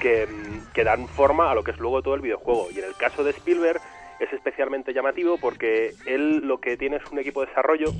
que, 0.00 0.26
mm, 0.26 0.72
que 0.72 0.84
dan 0.84 1.06
forma 1.06 1.50
a 1.50 1.54
lo 1.54 1.62
que 1.62 1.72
es 1.72 1.78
luego 1.78 2.00
todo 2.02 2.14
el 2.14 2.22
videojuego. 2.22 2.68
Y 2.74 2.78
en 2.78 2.86
el 2.86 2.94
caso 2.96 3.22
de 3.24 3.30
Spielberg 3.32 3.80
es 4.20 4.32
especialmente 4.32 4.94
llamativo 4.94 5.36
porque 5.38 5.92
él 6.06 6.38
lo 6.46 6.60
que 6.60 6.76
tiene 6.78 6.96
es 6.96 7.02
un 7.12 7.18
equipo 7.18 7.40
de 7.42 7.48
desarrollo 7.48 7.90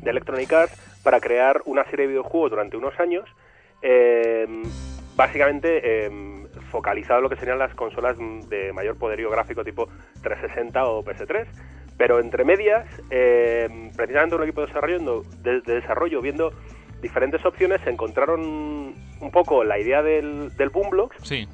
de 0.00 0.10
Electronic 0.10 0.52
Arts 0.52 1.00
para 1.02 1.20
crear 1.20 1.60
una 1.66 1.84
serie 1.84 2.06
de 2.06 2.12
videojuegos 2.12 2.50
durante 2.50 2.76
unos 2.76 2.98
años, 2.98 3.28
eh, 3.82 4.46
básicamente 5.18 5.80
eh, 5.82 6.10
focalizado 6.70 7.18
en 7.18 7.22
lo 7.24 7.28
que 7.28 7.34
serían 7.36 7.58
las 7.58 7.74
consolas 7.74 8.16
de 8.48 8.72
mayor 8.72 8.96
poderío 8.96 9.28
gráfico 9.30 9.64
tipo 9.64 9.88
360 10.22 10.84
o 10.86 11.04
PS3. 11.04 11.46
Pero 11.96 12.20
entre 12.20 12.44
medias, 12.44 12.86
eh, 13.10 13.90
precisamente 13.96 14.36
un 14.36 14.44
equipo 14.44 14.60
de 14.60 14.68
desarrollo, 14.68 15.22
de, 15.42 15.60
de 15.62 15.74
desarrollo 15.80 16.22
viendo 16.22 16.52
diferentes 17.02 17.44
opciones, 17.44 17.80
se 17.82 17.90
encontraron 17.90 18.40
un 19.20 19.30
poco 19.32 19.64
la 19.64 19.76
idea 19.80 20.02
del, 20.04 20.56
del 20.56 20.68
Boomblocks 20.68 21.16
Sí. 21.24 21.48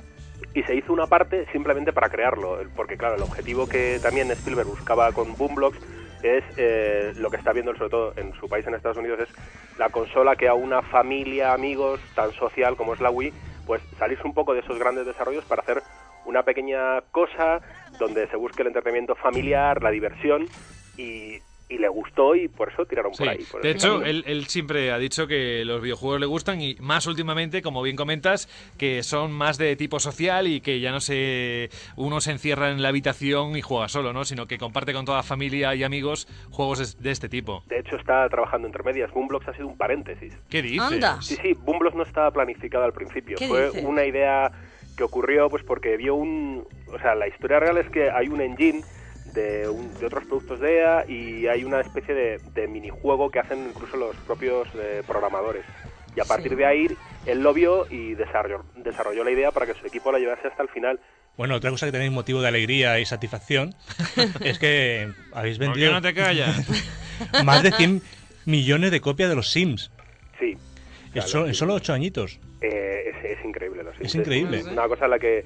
y 0.52 0.62
se 0.64 0.74
hizo 0.74 0.92
una 0.92 1.06
parte 1.06 1.46
simplemente 1.50 1.94
para 1.94 2.10
crearlo, 2.10 2.58
porque 2.76 2.98
claro, 2.98 3.14
el 3.14 3.22
objetivo 3.22 3.66
que 3.66 3.98
también 4.02 4.30
Spielberg 4.30 4.68
buscaba 4.68 5.10
con 5.12 5.34
Boomblocks 5.36 5.78
es 6.22 6.44
eh, 6.58 7.12
lo 7.16 7.30
que 7.30 7.38
está 7.38 7.52
viendo 7.52 7.74
sobre 7.76 7.90
todo 7.90 8.12
en 8.16 8.34
su 8.34 8.46
país, 8.48 8.66
en 8.66 8.74
Estados 8.74 8.98
Unidos, 8.98 9.20
es 9.20 9.28
la 9.78 9.88
consola 9.88 10.36
que 10.36 10.48
a 10.48 10.54
una 10.54 10.82
familia, 10.82 11.54
amigos, 11.54 12.00
tan 12.14 12.32
social 12.32 12.76
como 12.76 12.92
es 12.94 13.00
la 13.00 13.10
Wii, 13.10 13.32
pues 13.66 13.82
salirse 13.98 14.26
un 14.26 14.34
poco 14.34 14.54
de 14.54 14.60
esos 14.60 14.78
grandes 14.78 15.06
desarrollos 15.06 15.44
para 15.44 15.62
hacer 15.62 15.82
una 16.24 16.42
pequeña 16.42 17.00
cosa 17.10 17.60
donde 17.98 18.26
se 18.28 18.36
busque 18.36 18.62
el 18.62 18.68
entretenimiento 18.68 19.14
familiar, 19.14 19.82
la 19.82 19.90
diversión 19.90 20.46
y, 20.96 21.38
y 21.68 21.78
le 21.78 21.88
gustó 21.88 22.34
y 22.36 22.46
por 22.48 22.70
eso 22.70 22.84
tiraron 22.84 23.14
Sí. 23.14 23.24
por 23.24 23.28
ahí. 23.32 23.38
por 23.50 23.62
De 23.62 23.70
hecho, 23.70 24.02
él, 24.04 24.22
él 24.26 24.46
siempre 24.46 24.92
ha 24.92 24.98
dicho 24.98 25.26
que 25.26 25.64
los 25.64 25.80
videojuegos 25.80 26.20
le 26.20 26.26
gustan 26.26 26.60
y 26.60 26.76
más 26.78 27.06
últimamente, 27.06 27.62
como 27.62 27.82
bien 27.82 27.96
comentas, 27.96 28.48
que 28.76 29.02
son 29.02 29.32
más 29.32 29.56
de 29.56 29.74
tipo 29.74 29.98
social 29.98 30.46
y 30.46 30.60
que 30.60 30.80
ya 30.80 30.92
no 30.92 31.00
se 31.00 31.70
uno 31.96 32.20
se 32.20 32.32
encierra 32.32 32.70
en 32.70 32.82
la 32.82 32.90
habitación 32.90 33.56
y 33.56 33.62
juega 33.62 33.88
solo, 33.88 34.12
¿no? 34.12 34.24
Sino 34.24 34.46
que 34.46 34.58
comparte 34.58 34.92
con 34.92 35.04
toda 35.06 35.18
la 35.18 35.22
familia 35.22 35.74
y 35.74 35.82
amigos 35.84 36.28
juegos 36.50 37.02
de 37.02 37.10
este 37.10 37.28
tipo. 37.30 37.62
De 37.66 37.78
hecho, 37.78 37.96
está 37.96 38.28
trabajando 38.28 38.66
entre 38.68 38.82
medias. 38.82 39.10
Boomblocks 39.12 39.48
ha 39.48 39.54
sido 39.54 39.66
un 39.68 39.78
paréntesis. 39.78 40.34
¿Qué 40.50 40.60
dices? 40.60 40.80
Anda. 40.82 41.22
Sí, 41.22 41.36
sí, 41.42 41.54
Boomblocks 41.54 41.96
no 41.96 42.02
estaba 42.02 42.30
planificado 42.30 42.84
al 42.84 42.92
principio. 42.92 43.36
¿Qué 43.38 43.48
Fue 43.48 43.66
dices? 43.68 43.84
una 43.84 44.04
idea 44.04 44.52
que 44.96 45.02
ocurrió 45.02 45.48
pues 45.48 45.64
porque 45.64 45.96
vio 45.96 46.14
un... 46.14 46.66
O 46.92 46.98
sea, 46.98 47.14
la 47.14 47.26
historia 47.26 47.58
real 47.58 47.78
es 47.78 47.88
que 47.90 48.10
hay 48.10 48.28
un 48.28 48.40
engine 48.40 48.82
de, 49.34 49.68
un- 49.68 49.92
de 49.98 50.06
otros 50.06 50.24
productos 50.24 50.60
de 50.60 50.78
EA 50.78 51.04
y 51.08 51.46
hay 51.46 51.64
una 51.64 51.80
especie 51.80 52.14
de, 52.14 52.40
de 52.54 52.68
minijuego 52.68 53.30
que 53.30 53.40
hacen 53.40 53.66
incluso 53.68 53.96
los 53.96 54.16
propios 54.16 54.68
eh, 54.74 55.02
programadores. 55.06 55.64
Y 56.16 56.20
a 56.20 56.24
partir 56.24 56.50
Sí. 56.50 56.56
de 56.56 56.64
ahí, 56.66 56.86
él 57.26 57.42
lo 57.42 57.52
vio 57.52 57.86
y 57.90 58.14
desarrolló, 58.14 58.64
desarrolló 58.76 59.24
la 59.24 59.32
idea 59.32 59.50
para 59.50 59.66
que 59.66 59.74
su 59.74 59.86
equipo 59.86 60.12
la 60.12 60.18
llevase 60.18 60.46
hasta 60.48 60.62
el 60.62 60.68
final. 60.68 61.00
Bueno, 61.36 61.56
otra 61.56 61.70
cosa 61.70 61.86
que 61.86 61.92
tenéis 61.92 62.12
motivo 62.12 62.40
de 62.40 62.46
alegría 62.48 63.00
y 63.00 63.04
satisfacción 63.04 63.74
es 64.40 64.58
que 64.60 65.08
habéis 65.32 65.58
¿Por 65.58 65.66
qué 65.66 65.70
vendido 65.72 65.92
no 65.92 66.00
te 66.00 66.14
callas? 66.14 66.64
más 67.44 67.62
de 67.64 67.72
100 67.72 68.00
millones 68.44 68.92
de 68.92 69.00
copias 69.00 69.28
de 69.28 69.34
los 69.34 69.50
Sims. 69.50 69.90
Sí. 70.38 70.56
En, 71.14 71.22
so- 71.22 71.46
en 71.46 71.54
solo 71.54 71.74
8 71.74 71.92
añitos. 71.92 72.38
Eh, 72.60 73.10
es 73.10 73.38
es 73.38 73.44
increíble. 73.44 73.82
Los 73.82 73.94
Sims. 73.96 74.06
Es 74.10 74.14
increíble. 74.14 74.62
Una 74.62 74.86
cosa 74.86 75.06
en 75.06 75.10
la 75.10 75.18
que 75.18 75.44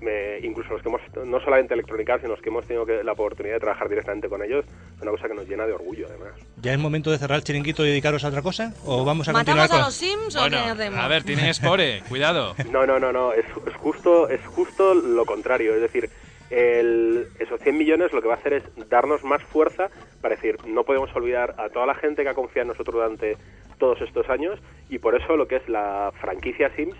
me- 0.00 0.38
incluso 0.40 0.70
los 0.74 0.82
que 0.82 0.88
hemos, 0.88 1.00
no 1.26 1.40
solamente 1.40 1.74
Electronic 1.74 2.08
Arts, 2.10 2.22
sino 2.22 2.34
los 2.34 2.42
que 2.42 2.48
hemos 2.50 2.66
tenido 2.66 2.84
que- 2.86 3.02
la 3.02 3.12
oportunidad 3.12 3.54
de 3.56 3.60
trabajar 3.60 3.88
directamente 3.88 4.28
con 4.28 4.42
ellos, 4.42 4.64
es 4.96 5.02
una 5.02 5.10
cosa 5.10 5.28
que 5.28 5.34
nos 5.34 5.48
llena 5.48 5.66
de 5.66 5.72
orgullo, 5.72 6.06
además. 6.08 6.32
¿Ya 6.60 6.72
es 6.72 6.78
momento 6.78 7.10
de 7.10 7.18
cerrar 7.18 7.38
el 7.38 7.44
chiringuito 7.44 7.84
y 7.84 7.88
dedicaros 7.88 8.24
a 8.24 8.28
otra 8.28 8.42
cosa? 8.42 8.74
¿O 8.84 9.04
vamos 9.04 9.28
a 9.28 9.32
continuar 9.32 9.68
¿Matamos 9.68 9.70
a 9.70 9.74
con...? 9.74 9.84
los 9.86 9.94
Sims 9.94 10.36
o 10.36 10.40
Bueno, 10.40 10.56
qué 10.64 10.70
hacemos? 10.70 10.98
a 11.00 11.08
ver, 11.08 11.24
tiene 11.24 11.52
Spore, 11.54 12.02
cuidado. 12.08 12.54
No, 12.70 12.86
no, 12.86 12.98
no, 12.98 13.12
no, 13.12 13.32
es, 13.32 13.44
es 13.66 13.74
justo, 13.76 14.28
es 14.28 14.44
justo 14.46 14.94
lo 14.94 15.24
contrario. 15.24 15.74
Es 15.74 15.80
decir, 15.80 16.10
el- 16.50 17.26
esos 17.38 17.60
100 17.60 17.76
millones 17.76 18.12
lo 18.12 18.22
que 18.22 18.28
va 18.28 18.34
a 18.34 18.38
hacer 18.38 18.52
es 18.52 18.62
darnos 18.88 19.24
más 19.24 19.42
fuerza 19.42 19.88
para 20.20 20.34
decir, 20.36 20.56
no 20.66 20.84
podemos 20.84 21.14
olvidar 21.16 21.54
a 21.58 21.68
toda 21.70 21.86
la 21.86 21.94
gente 21.94 22.22
que 22.22 22.28
ha 22.28 22.34
confiado 22.34 22.62
en 22.62 22.68
nosotros 22.68 22.94
durante 22.94 23.36
todos 23.78 24.00
estos 24.00 24.28
años 24.30 24.58
y 24.88 24.98
por 24.98 25.14
eso 25.20 25.36
lo 25.36 25.46
que 25.48 25.56
es 25.56 25.68
la 25.68 26.12
franquicia 26.20 26.70
Sims 26.76 26.96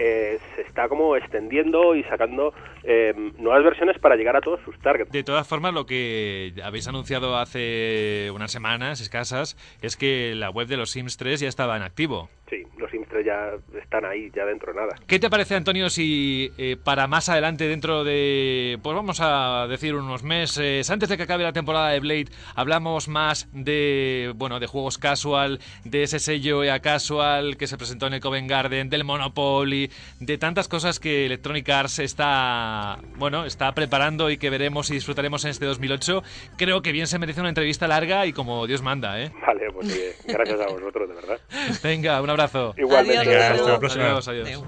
eh, 0.00 0.38
se 0.56 0.62
está 0.62 0.88
como 0.88 1.14
extendiendo 1.14 1.94
y 1.94 2.02
sacando 2.04 2.54
eh, 2.84 3.12
nuevas 3.38 3.62
versiones 3.62 3.98
para 3.98 4.16
llegar 4.16 4.34
a 4.34 4.40
todos 4.40 4.58
sus 4.64 4.78
targets. 4.80 5.12
De 5.12 5.22
todas 5.22 5.46
formas, 5.46 5.74
lo 5.74 5.84
que 5.84 6.54
habéis 6.64 6.88
anunciado 6.88 7.36
hace 7.36 8.30
unas 8.34 8.50
semanas 8.50 9.02
escasas 9.02 9.58
es 9.82 9.98
que 9.98 10.34
la 10.34 10.48
web 10.48 10.68
de 10.68 10.78
los 10.78 10.90
Sims 10.90 11.18
3 11.18 11.40
ya 11.40 11.48
estaba 11.48 11.76
en 11.76 11.82
activo. 11.82 12.30
Sí, 12.50 12.64
los 12.78 12.90
3 12.90 13.24
ya 13.24 13.52
están 13.80 14.04
ahí, 14.04 14.28
ya 14.34 14.44
dentro 14.44 14.72
de 14.72 14.80
nada. 14.80 14.96
¿Qué 15.06 15.20
te 15.20 15.30
parece, 15.30 15.54
Antonio, 15.54 15.88
si 15.88 16.50
eh, 16.58 16.76
para 16.82 17.06
más 17.06 17.28
adelante, 17.28 17.68
dentro 17.68 18.02
de, 18.02 18.76
pues 18.82 18.96
vamos 18.96 19.20
a 19.20 19.68
decir 19.68 19.94
unos 19.94 20.24
meses, 20.24 20.90
antes 20.90 21.08
de 21.08 21.16
que 21.16 21.22
acabe 21.22 21.44
la 21.44 21.52
temporada 21.52 21.90
de 21.90 22.00
Blade, 22.00 22.26
hablamos 22.56 23.06
más 23.06 23.48
de, 23.52 24.32
bueno, 24.34 24.58
de 24.58 24.66
juegos 24.66 24.98
casual, 24.98 25.60
de 25.84 26.02
ese 26.02 26.18
sello 26.18 26.64
EA 26.64 26.80
Casual 26.80 27.56
que 27.56 27.68
se 27.68 27.78
presentó 27.78 28.08
en 28.08 28.14
el 28.14 28.20
Covent 28.20 28.50
Garden, 28.50 28.90
del 28.90 29.04
Monopoly, 29.04 29.88
de 30.18 30.36
tantas 30.36 30.66
cosas 30.66 30.98
que 30.98 31.26
Electronic 31.26 31.68
Arts 31.68 32.00
está, 32.00 32.98
bueno, 33.16 33.44
está 33.44 33.72
preparando 33.76 34.28
y 34.28 34.38
que 34.38 34.50
veremos 34.50 34.90
y 34.90 34.94
disfrutaremos 34.94 35.44
en 35.44 35.52
este 35.52 35.66
2008? 35.66 36.24
Creo 36.56 36.82
que 36.82 36.90
bien 36.90 37.06
se 37.06 37.20
merece 37.20 37.38
una 37.38 37.50
entrevista 37.50 37.86
larga 37.86 38.26
y 38.26 38.32
como 38.32 38.66
Dios 38.66 38.82
manda, 38.82 39.22
¿eh? 39.22 39.30
Vale, 39.46 39.70
pues 39.72 39.96
eh, 39.96 40.16
gracias 40.26 40.60
a 40.60 40.66
vosotros, 40.66 41.08
de 41.08 41.14
verdad. 41.14 41.40
Venga, 41.84 42.20
un 42.20 42.30
abrazo. 42.30 42.39
Igualmente. 42.76 43.18
Adiós, 43.18 43.26
Venga, 43.26 43.48
Rodrigo. 43.48 43.60
hasta 43.60 43.72
la 43.72 43.78
próxima. 43.78 44.04
Adiós, 44.06 44.28
adiós. 44.28 44.64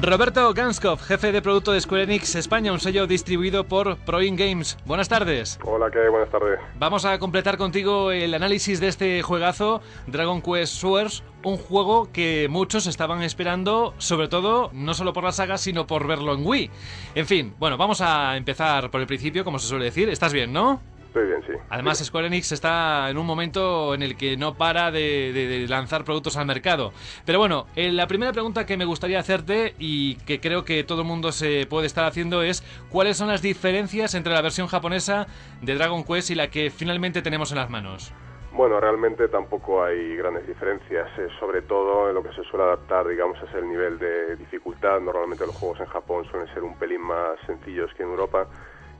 Roberto 0.00 0.52
Ganskov, 0.54 1.00
jefe 1.00 1.32
de 1.32 1.42
producto 1.42 1.72
de 1.72 1.80
Square 1.80 2.04
Enix 2.04 2.34
España, 2.36 2.72
un 2.72 2.78
sello 2.78 3.06
distribuido 3.06 3.64
por 3.64 3.96
Proin 3.96 4.36
Games. 4.36 4.76
Buenas 4.84 5.08
tardes. 5.08 5.58
Hola, 5.64 5.90
¿qué? 5.90 6.08
Buenas 6.08 6.30
tardes. 6.30 6.60
Vamos 6.78 7.04
a 7.04 7.18
completar 7.18 7.56
contigo 7.56 8.12
el 8.12 8.32
análisis 8.34 8.80
de 8.80 8.88
este 8.88 9.22
juegazo, 9.22 9.80
Dragon 10.06 10.40
Quest 10.42 10.74
Swords, 10.74 11.24
un 11.42 11.56
juego 11.56 12.12
que 12.12 12.46
muchos 12.50 12.86
estaban 12.86 13.22
esperando, 13.22 13.94
sobre 13.98 14.28
todo 14.28 14.70
no 14.72 14.94
solo 14.94 15.12
por 15.12 15.24
la 15.24 15.32
saga, 15.32 15.58
sino 15.58 15.86
por 15.86 16.06
verlo 16.06 16.34
en 16.34 16.46
Wii. 16.46 16.70
En 17.16 17.26
fin, 17.26 17.54
bueno, 17.58 17.76
vamos 17.76 18.00
a 18.00 18.36
empezar 18.36 18.90
por 18.90 19.00
el 19.00 19.06
principio, 19.06 19.42
como 19.42 19.58
se 19.58 19.66
suele 19.66 19.86
decir. 19.86 20.08
¿Estás 20.10 20.32
bien, 20.32 20.52
no? 20.52 20.80
Estoy 21.08 21.26
bien, 21.26 21.42
sí. 21.46 21.52
Además, 21.70 21.98
Square 22.04 22.26
Enix 22.28 22.52
está 22.52 23.08
en 23.10 23.18
un 23.18 23.26
momento 23.26 23.94
en 23.94 24.02
el 24.02 24.16
que 24.16 24.36
no 24.36 24.54
para 24.56 24.90
de, 24.90 25.32
de- 25.32 25.46
de 25.48 25.66
lanzar 25.68 26.04
productos 26.04 26.36
al 26.36 26.46
mercado. 26.46 26.92
Pero 27.24 27.38
bueno, 27.38 27.66
eh, 27.76 27.90
la 27.92 28.06
primera 28.06 28.32
pregunta 28.32 28.66
que 28.66 28.76
me 28.76 28.84
gustaría 28.84 29.18
hacerte 29.18 29.74
y 29.78 30.16
que 30.24 30.38
creo 30.40 30.64
que 30.64 30.84
todo 30.84 31.00
el 31.02 31.06
mundo 31.08 31.32
se 31.32 31.66
puede 31.66 31.86
estar 31.86 32.04
haciendo 32.04 32.42
es 32.42 32.62
¿cuáles 32.90 33.16
son 33.16 33.28
las 33.28 33.42
diferencias 33.42 34.14
entre 34.14 34.32
la 34.32 34.42
versión 34.42 34.66
japonesa 34.68 35.26
de 35.62 35.74
Dragon 35.74 36.04
Quest 36.04 36.30
y 36.30 36.34
la 36.34 36.48
que 36.48 36.70
finalmente 36.70 37.22
tenemos 37.22 37.50
en 37.52 37.58
las 37.58 37.70
manos? 37.70 38.12
Bueno, 38.52 38.80
realmente 38.80 39.28
tampoco 39.28 39.82
hay 39.84 40.16
grandes 40.16 40.46
diferencias. 40.46 41.06
eh, 41.18 41.28
sobre 41.40 41.62
todo 41.62 42.08
en 42.08 42.14
lo 42.14 42.22
que 42.22 42.32
se 42.32 42.42
suele 42.44 42.64
adaptar, 42.64 43.06
digamos, 43.08 43.36
es 43.42 43.54
el 43.54 43.68
nivel 43.68 43.98
de 43.98 44.36
dificultad. 44.36 45.00
Normalmente 45.00 45.46
los 45.46 45.54
juegos 45.56 45.80
en 45.80 45.86
Japón 45.86 46.24
suelen 46.30 46.52
ser 46.54 46.62
un 46.62 46.74
pelín 46.78 47.00
más 47.02 47.38
sencillos 47.46 47.90
que 47.96 48.02
en 48.02 48.10
Europa. 48.10 48.46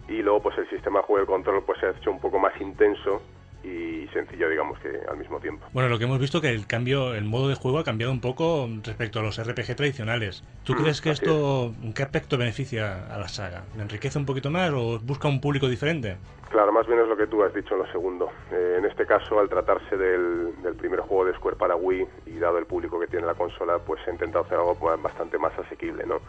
Y 0.09 0.23
luego, 0.23 0.41
pues 0.43 0.59
el 0.59 0.69
sistema 0.71 1.01
de 1.01 1.05
juego 1.07 1.19
y 1.21 1.23
el 1.23 1.27
control 1.27 1.63
pues 1.65 1.79
se 1.81 1.87
ha 1.87 1.91
hecho 1.91 2.11
un 2.11 2.21
poco 2.21 2.39
más 2.39 2.59
intenso 2.61 3.21
y 3.65 4.07
sencillo, 4.13 4.49
digamos, 4.49 4.79
que 4.79 4.89
al 5.11 5.17
mismo 5.19 5.41
tiempo. 5.41 5.67
Bueno, 5.73 5.89
lo 5.89 5.99
que 5.99 6.05
hemos 6.05 6.19
visto 6.21 6.41
que 6.41 6.49
el 6.49 6.67
cambio, 6.67 7.15
el 7.15 7.25
modo 7.25 7.49
de 7.49 7.57
juego 7.57 7.79
ha 7.81 7.85
cambiado 7.85 8.13
un 8.13 8.21
poco 8.21 8.69
respecto 8.85 9.19
a 9.19 9.23
los 9.23 9.37
RPG 9.45 9.75
tradicionales. 9.77 10.45
¿Tú 10.65 10.73
Mm, 10.73 10.77
crees 10.77 11.01
que 11.03 11.11
esto, 11.11 11.75
en 11.83 11.93
qué 11.93 12.05
aspecto 12.05 12.39
beneficia 12.39 13.13
a 13.13 13.19
la 13.19 13.29
saga? 13.29 13.65
¿Le 13.77 13.83
enriquece 13.83 14.17
un 14.19 14.27
poquito 14.27 14.49
más 14.51 14.71
o 14.71 14.99
busca 15.01 15.29
un 15.29 15.41
público 15.41 15.69
diferente? 15.69 16.17
Claro, 16.51 16.73
más 16.73 16.87
bien 16.87 17.01
es 17.01 17.09
lo 17.09 17.17
que 17.17 17.27
tú 17.27 17.43
has 17.43 17.53
dicho 17.53 17.75
en 17.75 17.81
lo 17.81 17.93
segundo. 17.93 18.31
Eh, 18.53 18.77
en 18.79 18.85
este 18.87 19.05
caso, 19.05 19.39
al 19.39 19.49
tratarse 19.51 19.97
del, 19.97 20.63
del 20.63 20.75
primer 20.77 21.01
juego 21.01 21.27
de 21.27 21.35
Square 21.35 21.57
para 21.59 21.77
Wii 21.77 22.07
y 22.27 22.39
dado 22.39 22.57
el 22.59 22.65
público 22.65 22.99
que 22.99 23.09
tiene 23.09 23.27
la 23.27 23.35
consola, 23.35 23.79
pues 23.81 24.01
he 24.07 24.11
intentado 24.13 24.45
hacer 24.45 24.57
algo 24.57 24.77
bastante 25.03 25.37
más 25.37 25.53
asequible, 25.59 26.07
¿no? 26.07 26.21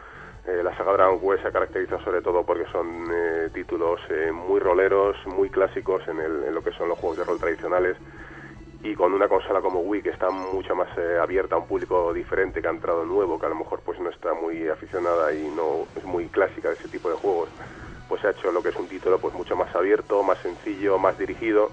Eh, 0.49 0.63
la 0.63 0.75
saga 0.75 0.93
Dragon 0.93 1.19
Quest 1.19 1.43
se 1.43 1.51
caracteriza 1.51 1.99
sobre 2.03 2.21
todo 2.21 2.43
porque 2.43 2.65
son 2.71 3.05
eh, 3.11 3.49
títulos 3.53 3.99
eh, 4.09 4.31
muy 4.31 4.59
roleros, 4.59 5.15
muy 5.27 5.49
clásicos 5.49 6.01
en, 6.07 6.53
lo 6.53 6.63
que 6.63 6.71
son 6.71 6.89
los 6.89 6.97
juegos 6.97 7.19
de 7.19 7.23
rol 7.23 7.39
tradicionales 7.39 7.97
y 8.81 8.95
con 8.95 9.13
una 9.13 9.27
consola 9.27 9.61
como 9.61 9.81
Wii 9.81 10.01
que 10.01 10.09
está 10.09 10.31
mucho 10.31 10.73
más 10.75 10.87
abierta 11.21 11.55
a 11.55 11.59
un 11.59 11.67
público 11.67 12.13
diferente 12.13 12.61
que 12.61 12.67
ha 12.67 12.71
entrado 12.71 13.05
nuevo, 13.05 13.37
que 13.37 13.45
a 13.45 13.49
lo 13.49 13.55
mejor 13.55 13.81
pues 13.85 13.99
no 13.99 14.09
está 14.09 14.33
muy 14.33 14.67
aficionada 14.69 15.33
y 15.33 15.49
no 15.49 15.85
es 15.95 16.03
muy 16.05 16.27
clásica 16.29 16.69
de 16.69 16.75
ese 16.75 16.87
tipo 16.87 17.09
de 17.09 17.15
juegos, 17.17 17.49
pues 18.07 18.21
se 18.21 18.27
ha 18.27 18.31
hecho 18.31 18.51
lo 18.51 18.63
que 18.63 18.69
es 18.69 18.75
un 18.75 18.87
título 18.87 19.19
pues 19.19 19.35
mucho 19.35 19.55
más 19.55 19.75
abierto, 19.75 20.23
más 20.23 20.39
sencillo, 20.39 20.97
más 20.97 21.17
dirigido, 21.19 21.69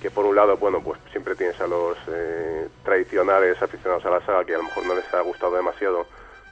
que 0.00 0.10
por 0.10 0.24
un 0.24 0.36
lado, 0.36 0.56
bueno, 0.56 0.80
pues 0.82 0.98
siempre 1.10 1.34
tienes 1.34 1.60
a 1.60 1.66
los 1.66 1.98
tradicionales 2.84 3.60
aficionados 3.60 4.06
a 4.06 4.10
la 4.10 4.24
saga 4.24 4.44
que 4.44 4.54
a 4.54 4.58
lo 4.58 4.64
mejor 4.64 4.86
no 4.86 4.94
les 4.94 5.12
ha 5.12 5.20
gustado 5.22 5.56
demasiado, 5.56 6.06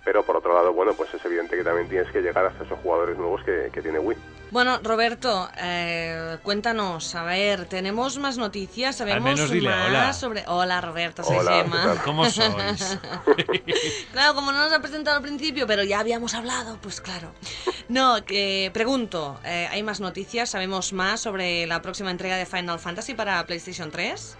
pero 0.05 0.25
por 0.25 0.37
otro 0.37 0.55
lado, 0.55 0.73
bueno, 0.73 0.95
pues 0.95 1.13
es 1.15 1.25
evidente 1.25 1.57
que 1.57 1.65
también 1.65 1.89
tienes 1.89 2.11
que 2.11 2.21
llegar 2.21 2.45
hasta 2.47 2.65
esos 2.65 2.79
jugadores 2.81 3.17
nuevos 3.17 3.43
que, 3.45 3.71
que 3.73 3.83
tiene 3.83 3.99
Wii. 3.99 4.19
Bueno, 4.51 4.81
Roberto, 4.83 5.49
eh, 5.57 6.37
cuéntanos, 6.43 7.15
a 7.15 7.25
ver, 7.25 7.65
tenemos 7.65 8.19
más 8.19 8.37
noticias, 8.37 8.97
sabemos 8.97 9.23
menos 9.23 9.51
dile 9.51 9.71
más 9.71 9.89
hola. 9.89 10.13
sobre... 10.13 10.45
Hola, 10.47 10.81
Roberto, 10.83 11.25
soy 11.25 11.39
Hola. 11.39 11.97
¿Cómo 12.05 12.29
sois? 12.29 12.53
Claro, 14.13 14.35
como 14.35 14.53
no 14.53 14.59
nos 14.59 14.73
ha 14.73 14.81
presentado 14.81 15.17
al 15.17 15.23
principio, 15.23 15.67
pero 15.67 15.85
ya 15.85 16.01
habíamos 16.01 16.35
hablado, 16.35 16.77
pues 16.83 17.01
claro. 17.01 17.33
No, 17.89 18.23
que 18.27 18.71
pregunto, 18.75 19.41
eh, 19.43 19.69
¿hay 19.71 19.83
más 19.83 20.01
noticias? 20.01 20.51
¿Sabemos 20.51 20.93
más 20.93 21.21
sobre 21.21 21.67
la 21.67 21.81
próxima 21.81 22.11
entrega 22.11 22.37
de 22.37 22.45
Final 22.45 22.79
Fantasy 22.79 23.15
para 23.15 23.47
PlayStation 23.47 23.91
3? 23.91 24.37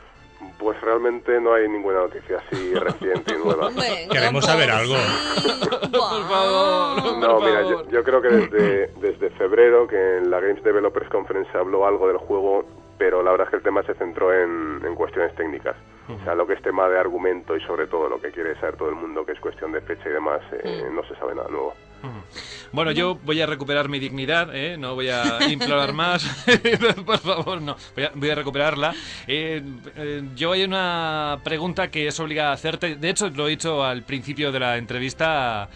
Pues 0.59 0.81
realmente 0.81 1.41
no 1.41 1.55
hay 1.55 1.69
ninguna 1.69 1.99
noticia 2.01 2.39
así 2.39 2.75
reciente 2.79 3.35
y 3.35 3.45
nueva. 3.45 3.69
Venga, 3.69 4.13
Queremos 4.13 4.45
saber 4.45 4.71
algo. 4.71 4.95
Por 5.93 6.29
favor. 6.29 7.19
No, 7.19 7.39
Por 7.39 7.45
mira, 7.45 7.63
yo, 7.63 7.69
favor. 7.79 7.89
yo 7.91 8.05
creo 8.05 8.23
que 8.23 8.29
desde, 8.29 8.87
desde 9.01 9.31
febrero, 9.31 9.87
que 9.89 10.19
en 10.19 10.31
la 10.31 10.41
Games 10.41 10.63
Developers 10.63 11.09
Conference 11.09 11.51
se 11.51 11.59
habló 11.59 11.87
algo 11.87 12.09
del 12.09 12.19
juego, 12.19 12.65
pero 12.99 13.23
la 13.23 13.33
verdad 13.33 13.47
es 13.47 13.51
que 13.51 13.57
el 13.57 13.63
tema 13.63 13.83
se 13.83 13.95
centró 13.95 14.33
en, 14.33 14.81
en 14.85 14.95
cuestiones 14.95 15.35
técnicas. 15.35 15.77
O 16.09 16.25
sea, 16.25 16.35
lo 16.35 16.47
que 16.47 16.55
es 16.55 16.63
tema 16.63 16.89
de 16.89 16.99
argumento 16.99 17.57
y 17.57 17.61
sobre 17.63 17.87
todo 17.87 18.09
lo 18.09 18.21
que 18.21 18.31
quiere 18.33 18.55
saber 18.57 18.77
todo 18.77 18.89
el 18.91 18.97
mundo, 18.97 19.25
que 19.25 19.33
es 19.33 19.41
cuestión 19.41 19.73
de 19.73 19.81
fecha 19.81 20.09
y 20.09 20.13
demás, 20.13 20.41
eh, 20.53 20.89
no 20.93 21.03
se 21.05 21.15
sabe 21.17 21.35
nada 21.35 21.49
nuevo. 21.49 21.75
Bueno, 22.73 22.91
yo 22.91 23.17
voy 23.17 23.39
a 23.41 23.47
recuperar 23.47 23.91
mi 23.91 23.99
dignidad, 23.99 24.49
¿eh? 24.55 24.79
no 24.79 24.95
voy 24.95 25.11
a 25.11 25.39
implorar 25.51 25.93
más, 25.95 26.25
por 27.07 27.19
favor, 27.19 27.61
no, 27.61 27.77
voy 27.95 28.05
a, 28.05 28.13
voy 28.15 28.31
a 28.31 28.35
recuperarla. 28.35 28.95
Eh, 29.27 29.63
eh, 29.97 30.23
yo 30.35 30.53
hay 30.53 30.65
una 30.65 31.39
pregunta 31.45 31.91
que 31.91 32.07
es 32.07 32.19
obligada 32.19 32.51
a 32.51 32.55
hacerte, 32.55 32.97
de 32.97 33.11
hecho 33.11 33.29
lo 33.29 33.47
he 33.47 33.51
dicho 33.51 33.85
al 33.85 34.05
principio 34.05 34.53
de 34.53 34.61
la 34.61 34.79
entrevista, 34.79 35.69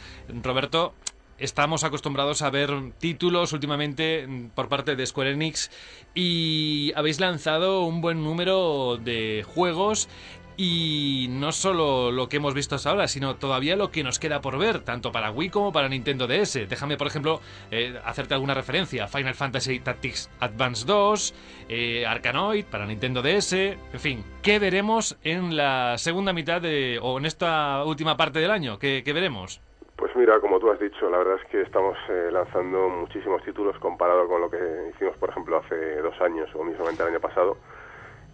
Roberto, 0.42 0.94
estamos 1.38 1.84
acostumbrados 1.84 2.42
a 2.42 2.50
ver 2.50 2.70
títulos 2.98 3.52
últimamente 3.52 4.26
mm, 4.26 4.48
por 4.54 4.68
parte 4.68 4.96
de 4.96 5.06
Square 5.06 5.32
Enix 5.32 5.70
y 6.14 6.92
habéis 6.96 7.20
lanzado 7.20 7.84
un 7.84 8.00
buen 8.00 8.22
número 8.22 8.96
de 8.96 9.44
juegos 9.46 10.08
y 10.56 11.28
no 11.30 11.52
solo 11.52 12.10
lo 12.10 12.28
que 12.28 12.38
hemos 12.38 12.54
visto 12.54 12.74
hasta 12.74 12.90
ahora, 12.90 13.08
sino 13.08 13.36
todavía 13.36 13.76
lo 13.76 13.90
que 13.90 14.02
nos 14.02 14.18
queda 14.18 14.40
por 14.40 14.58
ver, 14.58 14.80
tanto 14.80 15.12
para 15.12 15.30
Wii 15.30 15.50
como 15.50 15.72
para 15.72 15.88
Nintendo 15.88 16.26
DS. 16.26 16.68
Déjame, 16.68 16.96
por 16.96 17.06
ejemplo, 17.06 17.40
eh, 17.70 17.98
hacerte 18.04 18.34
alguna 18.34 18.54
referencia. 18.54 19.06
Final 19.06 19.34
Fantasy 19.34 19.80
Tactics 19.80 20.30
Advance 20.40 20.86
2, 20.86 21.34
eh, 21.68 22.06
Arkanoid 22.06 22.64
para 22.64 22.86
Nintendo 22.86 23.22
DS, 23.22 23.52
en 23.52 24.00
fin. 24.00 24.24
¿Qué 24.42 24.58
veremos 24.58 25.18
en 25.24 25.56
la 25.56 25.98
segunda 25.98 26.32
mitad 26.32 26.60
de, 26.60 26.98
o 27.02 27.18
en 27.18 27.26
esta 27.26 27.84
última 27.84 28.16
parte 28.16 28.38
del 28.38 28.50
año? 28.50 28.78
¿Qué, 28.78 29.02
veremos? 29.06 29.60
Pues 29.96 30.14
mira, 30.14 30.38
como 30.40 30.58
tú 30.58 30.70
has 30.70 30.78
dicho, 30.78 31.08
la 31.10 31.18
verdad 31.18 31.36
es 31.42 31.50
que 31.50 31.62
estamos 31.62 31.96
eh, 32.08 32.28
lanzando 32.30 32.88
muchísimos 32.88 33.42
títulos 33.44 33.78
comparado 33.78 34.28
con 34.28 34.42
lo 34.42 34.50
que 34.50 34.58
hicimos, 34.94 35.16
por 35.16 35.30
ejemplo, 35.30 35.58
hace 35.58 35.96
dos 36.02 36.18
años 36.20 36.48
o 36.54 36.64
mismamente 36.64 37.02
el 37.02 37.10
año 37.10 37.20
pasado. 37.20 37.56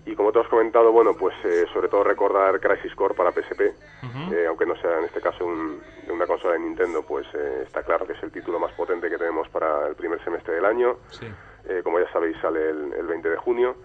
Y 0.05 0.17
como 0.17 0.33
tú 0.33 0.41
has 0.41 0.49
comentado, 0.49 0.91
bueno, 0.91 1.15
pues 1.15 1.35
eh, 1.45 1.65
sobre 1.73 1.89
todo 1.89 2.03
recordar 2.03 2.59
Crisis 2.59 2.95
Core 2.97 3.15
para 3.15 3.31
PSP, 3.31 3.61
eh, 4.33 4.47
aunque 4.49 4.67
no 4.67 4.75
sea 4.77 4.99
en 4.99 5.05
este 5.05 5.21
caso 5.21 5.45
un- 5.47 5.81
de 6.07 6.13
una 6.13 6.27
consola 6.27 6.55
de 6.55 6.61
Nintendo, 6.61 7.03
pues 7.03 7.25
eh, 7.35 7.63
está 7.65 7.83
claro 7.85 8.05
que 8.07 8.15
es 8.15 8.23
el 8.25 8.33
título 8.33 8.59
más 8.59 8.73
potente 8.73 9.09
que 9.09 9.17
tenemos 9.17 9.49
para 9.51 9.87
el 9.87 9.95
primer 9.95 10.23
semestre 10.25 10.55
del 10.55 10.65
año. 10.65 10.97
Sí. 11.11 11.27
Eh, 11.69 11.83
como 11.85 12.01
ya 12.01 12.11
sabéis, 12.13 12.37
sale 12.43 12.71
el, 12.71 12.93
el 12.95 13.07
20 13.07 13.31
de 13.31 13.37
junio. 13.37 13.77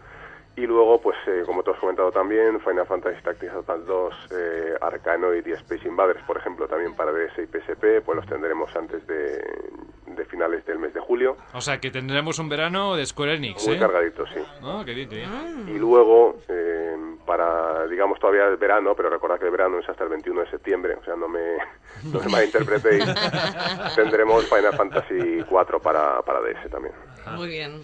Y 0.57 0.65
luego, 0.65 0.99
pues 0.99 1.15
eh, 1.27 1.43
como 1.45 1.61
tú 1.61 1.69
has 1.69 1.79
comentado 1.79 2.11
también, 2.11 2.59
Final 2.61 2.87
Fantasy 2.87 3.21
Tactics 3.21 3.53
Advance 3.53 3.85
2, 3.85 4.13
eh, 4.31 4.73
Arkanoid 4.81 5.45
y 5.45 5.51
Space 5.51 5.87
Invaders, 5.87 6.23
por 6.23 6.35
ejemplo, 6.35 6.67
también 6.67 6.95
para 6.95 7.11
DS 7.11 7.37
y 7.37 7.45
PSP, 7.45 8.01
pues 8.03 8.15
los 8.15 8.25
tendremos 8.25 8.75
antes 8.75 9.05
de, 9.05 9.37
de 10.07 10.25
finales 10.25 10.65
del 10.65 10.79
mes 10.79 10.95
de 10.95 10.99
julio. 10.99 11.37
O 11.53 11.61
sea, 11.61 11.79
que 11.79 11.91
tendremos 11.91 12.39
un 12.39 12.49
verano 12.49 12.95
de 12.95 13.05
Square 13.05 13.35
Enix, 13.35 13.67
Muy 13.67 13.75
¿eh? 13.75 13.79
cargadito, 13.79 14.25
sí. 14.25 14.39
Ah, 14.63 14.81
qué 14.83 14.95
bien, 14.95 15.07
qué 15.09 15.17
bien. 15.17 15.65
Y 15.67 15.77
luego, 15.77 16.39
eh, 16.47 16.95
para, 17.23 17.85
digamos, 17.85 18.19
todavía 18.19 18.45
el 18.47 18.57
verano, 18.57 18.95
pero 18.95 19.11
recordad 19.11 19.37
que 19.37 19.45
el 19.45 19.51
verano 19.51 19.77
es 19.77 19.87
hasta 19.87 20.05
el 20.05 20.09
21 20.09 20.41
de 20.41 20.49
septiembre, 20.49 20.95
o 20.99 21.03
sea, 21.03 21.15
no 21.15 21.27
me, 21.27 21.57
no 22.11 22.19
me 22.19 22.29
malinterpretéis, 22.29 23.05
tendremos 23.95 24.49
Final 24.49 24.75
Fantasy 24.75 25.43
4 25.47 25.79
para, 25.79 26.19
para 26.23 26.41
DS 26.41 26.67
también. 26.71 26.95
Muy 27.35 27.47
bien. 27.47 27.83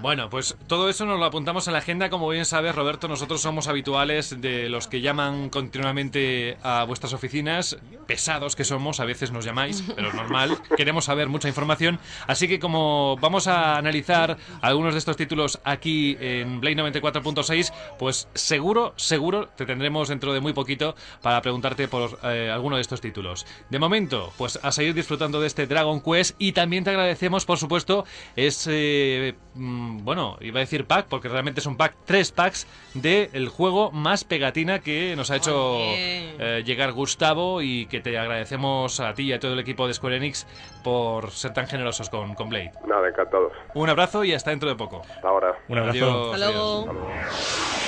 Bueno, 0.00 0.30
pues 0.30 0.56
todo 0.66 0.88
eso 0.88 1.04
nos 1.04 1.18
lo 1.18 1.26
apuntamos 1.26 1.66
en 1.66 1.74
la 1.74 1.80
agenda. 1.80 2.08
Como 2.08 2.26
bien 2.30 2.46
sabes, 2.46 2.74
Roberto, 2.74 3.06
nosotros 3.06 3.42
somos 3.42 3.68
habituales 3.68 4.40
de 4.40 4.70
los 4.70 4.88
que 4.88 5.02
llaman 5.02 5.50
continuamente 5.50 6.56
a 6.62 6.84
vuestras 6.84 7.12
oficinas. 7.12 7.76
Pesados 8.06 8.56
que 8.56 8.64
somos, 8.64 8.98
a 9.00 9.04
veces 9.04 9.30
nos 9.30 9.44
llamáis, 9.44 9.84
pero 9.94 10.08
es 10.08 10.14
normal. 10.14 10.56
Queremos 10.74 11.04
saber 11.04 11.28
mucha 11.28 11.48
información. 11.48 12.00
Así 12.26 12.48
que 12.48 12.58
como 12.58 13.16
vamos 13.20 13.46
a 13.46 13.76
analizar 13.76 14.38
algunos 14.62 14.94
de 14.94 14.98
estos 14.98 15.18
títulos 15.18 15.60
aquí 15.64 16.16
en 16.18 16.60
Blade 16.60 16.76
94.6, 16.76 17.70
pues 17.98 18.26
seguro, 18.32 18.94
seguro 18.96 19.48
te 19.48 19.66
tendremos 19.66 20.08
dentro 20.08 20.32
de 20.32 20.40
muy 20.40 20.54
poquito 20.54 20.94
para 21.20 21.42
preguntarte 21.42 21.88
por 21.88 22.18
eh, 22.24 22.50
alguno 22.50 22.76
de 22.76 22.82
estos 22.82 23.02
títulos. 23.02 23.44
De 23.68 23.78
momento, 23.78 24.32
pues 24.38 24.58
a 24.62 24.72
seguir 24.72 24.94
disfrutando 24.94 25.42
de 25.42 25.46
este 25.46 25.66
Dragon 25.66 26.00
Quest 26.00 26.36
y 26.38 26.52
también 26.52 26.84
te 26.84 26.90
agradecemos, 26.90 27.44
por 27.44 27.58
supuesto, 27.58 28.06
ese... 28.34 29.34
mm, 29.54 29.89
bueno, 29.98 30.36
iba 30.40 30.58
a 30.58 30.60
decir 30.60 30.86
pack, 30.86 31.06
porque 31.06 31.28
realmente 31.28 31.60
es 31.60 31.66
un 31.66 31.76
pack, 31.76 31.94
tres 32.04 32.32
packs 32.32 32.66
del 32.94 33.48
juego 33.48 33.90
más 33.90 34.24
pegatina 34.24 34.80
que 34.80 35.14
nos 35.16 35.30
ha 35.30 35.36
hecho 35.36 35.76
eh, 35.78 36.62
llegar 36.64 36.92
Gustavo 36.92 37.62
y 37.62 37.86
que 37.86 38.00
te 38.00 38.18
agradecemos 38.18 39.00
a 39.00 39.14
ti 39.14 39.24
y 39.24 39.32
a 39.32 39.40
todo 39.40 39.52
el 39.52 39.58
equipo 39.58 39.86
de 39.86 39.94
Square 39.94 40.16
Enix 40.16 40.46
por 40.82 41.30
ser 41.30 41.52
tan 41.52 41.66
generosos 41.66 42.10
con, 42.10 42.34
con 42.34 42.48
Blade. 42.48 42.72
Nada, 42.86 43.08
encantados. 43.08 43.52
Un 43.74 43.88
abrazo 43.88 44.24
y 44.24 44.32
hasta 44.32 44.50
dentro 44.50 44.68
de 44.68 44.76
poco. 44.76 45.02
Hasta 45.08 45.28
ahora. 45.28 45.56
Un 45.68 45.78
abrazo. 45.78 45.98
Adiós, 45.98 46.34
Hasta 46.34 46.38
luego. 46.38 46.90
adiós. 46.90 47.80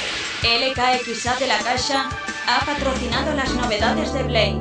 LKXA 0.43 1.37
de 1.37 1.47
la 1.47 1.59
Caixa 1.59 2.09
ha 2.49 2.65
patrocinado 2.67 3.33
las 3.35 3.55
novedades 3.55 4.13
de 4.13 4.23
Blade. 4.25 4.61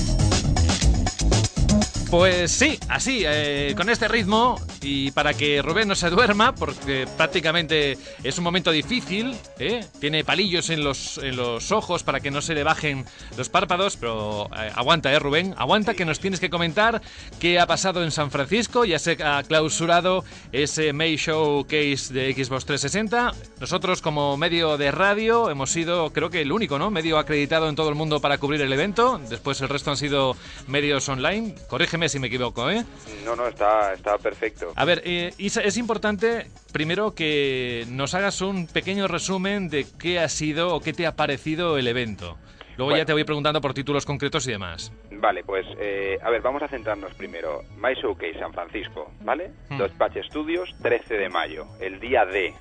Pues 2.11 2.51
sí, 2.51 2.77
así, 2.89 3.23
eh, 3.25 3.73
con 3.77 3.89
este 3.89 4.09
ritmo 4.09 4.61
y 4.83 5.13
para 5.13 5.33
que 5.33 5.63
Rubén 5.63 5.87
no 5.87 5.95
se 5.95 6.11
duerma, 6.11 6.53
porque 6.55 7.07
prácticamente 7.17 7.97
es 8.25 8.37
un 8.37 8.43
momento 8.43 8.73
difícil, 8.73 9.37
¿eh? 9.61 9.85
tiene 10.01 10.25
palillos 10.25 10.71
en 10.71 10.83
los, 10.83 11.19
en 11.19 11.37
los 11.37 11.71
ojos 11.71 12.03
para 12.03 12.19
que 12.19 12.33
no 12.33 12.43
se 12.43 12.55
le 12.55 12.65
bajen 12.65 13.05
los 13.37 13.49
párpados, 13.49 13.97
pero 13.97 14.51
eh, 14.57 14.73
aguanta, 14.75 15.13
¿eh, 15.13 15.21
Rubén? 15.21 15.55
Aguanta 15.57 15.95
que 15.95 16.05
nos 16.05 16.19
tienes 16.19 16.41
que 16.41 16.51
comentar 16.51 17.01
qué 17.39 17.61
ha 17.61 17.67
pasado 17.67 18.03
en 18.03 18.11
San 18.11 18.33
Francisco, 18.33 18.85
ya 18.85 18.99
se 18.99 19.17
ha 19.23 19.45
clausurado 19.45 20.25
ese 20.51 20.93
May 20.93 21.15
Showcase 21.15 22.13
de 22.13 22.33
Xbox 22.35 22.65
360. 22.65 23.33
Nosotros 23.61 24.03
como 24.03 24.37
medio 24.37 24.79
de 24.79 24.91
radio 24.91 25.49
hemos 25.49 25.71
sido, 25.71 26.13
creo 26.13 26.31
que 26.31 26.41
el 26.41 26.51
único, 26.51 26.77
¿no? 26.77 26.91
Medio 26.91 27.19
acreditado 27.19 27.69
en 27.69 27.77
todo 27.77 27.89
el 27.89 27.95
mundo 27.95 28.21
para 28.21 28.39
cubrir 28.39 28.63
el 28.63 28.73
evento, 28.73 29.21
después 29.29 29.61
el 29.61 29.69
resto 29.69 29.93
han 29.93 29.97
sido 29.97 30.37
medios 30.67 31.09
online. 31.09 31.55
Corrígeme 31.69 32.00
si 32.09 32.19
me 32.19 32.29
equivoco, 32.29 32.71
¿eh? 32.71 32.85
No, 33.25 33.37
no, 33.37 33.47
está, 33.49 33.93
está 33.95 34.17
perfecto. 34.19 34.73
A 34.77 34.85
ver, 34.85 35.03
eh, 35.05 35.33
Isa, 35.39 35.61
es 35.63 35.77
importante 35.77 36.47
primero 36.73 37.15
que 37.15 37.85
nos 37.89 38.15
hagas 38.15 38.41
un 38.41 38.67
pequeño 38.67 39.09
resumen 39.09 39.69
de 39.69 39.87
qué 39.99 40.19
ha 40.19 40.29
sido 40.29 40.75
o 40.75 40.81
qué 40.81 40.93
te 40.93 41.07
ha 41.07 41.17
parecido 41.17 41.79
el 41.79 41.87
evento. 41.89 42.39
Luego 42.77 42.97
ya 42.97 43.05
te 43.05 43.13
voy 43.13 43.25
preguntando 43.25 43.61
por 43.61 43.75
títulos 43.75 44.07
concretos 44.07 44.47
y 44.47 44.53
demás. 44.53 44.91
Vale, 45.13 45.45
pues 45.45 45.67
eh, 45.79 46.19
a 46.23 46.31
ver, 46.31 46.41
vamos 46.41 46.63
a 46.63 46.69
centrarnos 46.69 47.13
primero. 47.15 47.63
My 47.77 47.93
Showcase 47.95 48.39
San 48.39 48.55
Francisco, 48.55 49.11
¿vale? 49.21 49.51
Hmm. 49.69 49.77
Dos 49.77 49.91
Patch 49.93 50.17
Studios, 50.29 50.75
13 50.83 51.15
de 51.15 51.29
mayo, 51.29 51.67
el 51.81 52.01
día 52.01 52.25
D. 52.25 52.55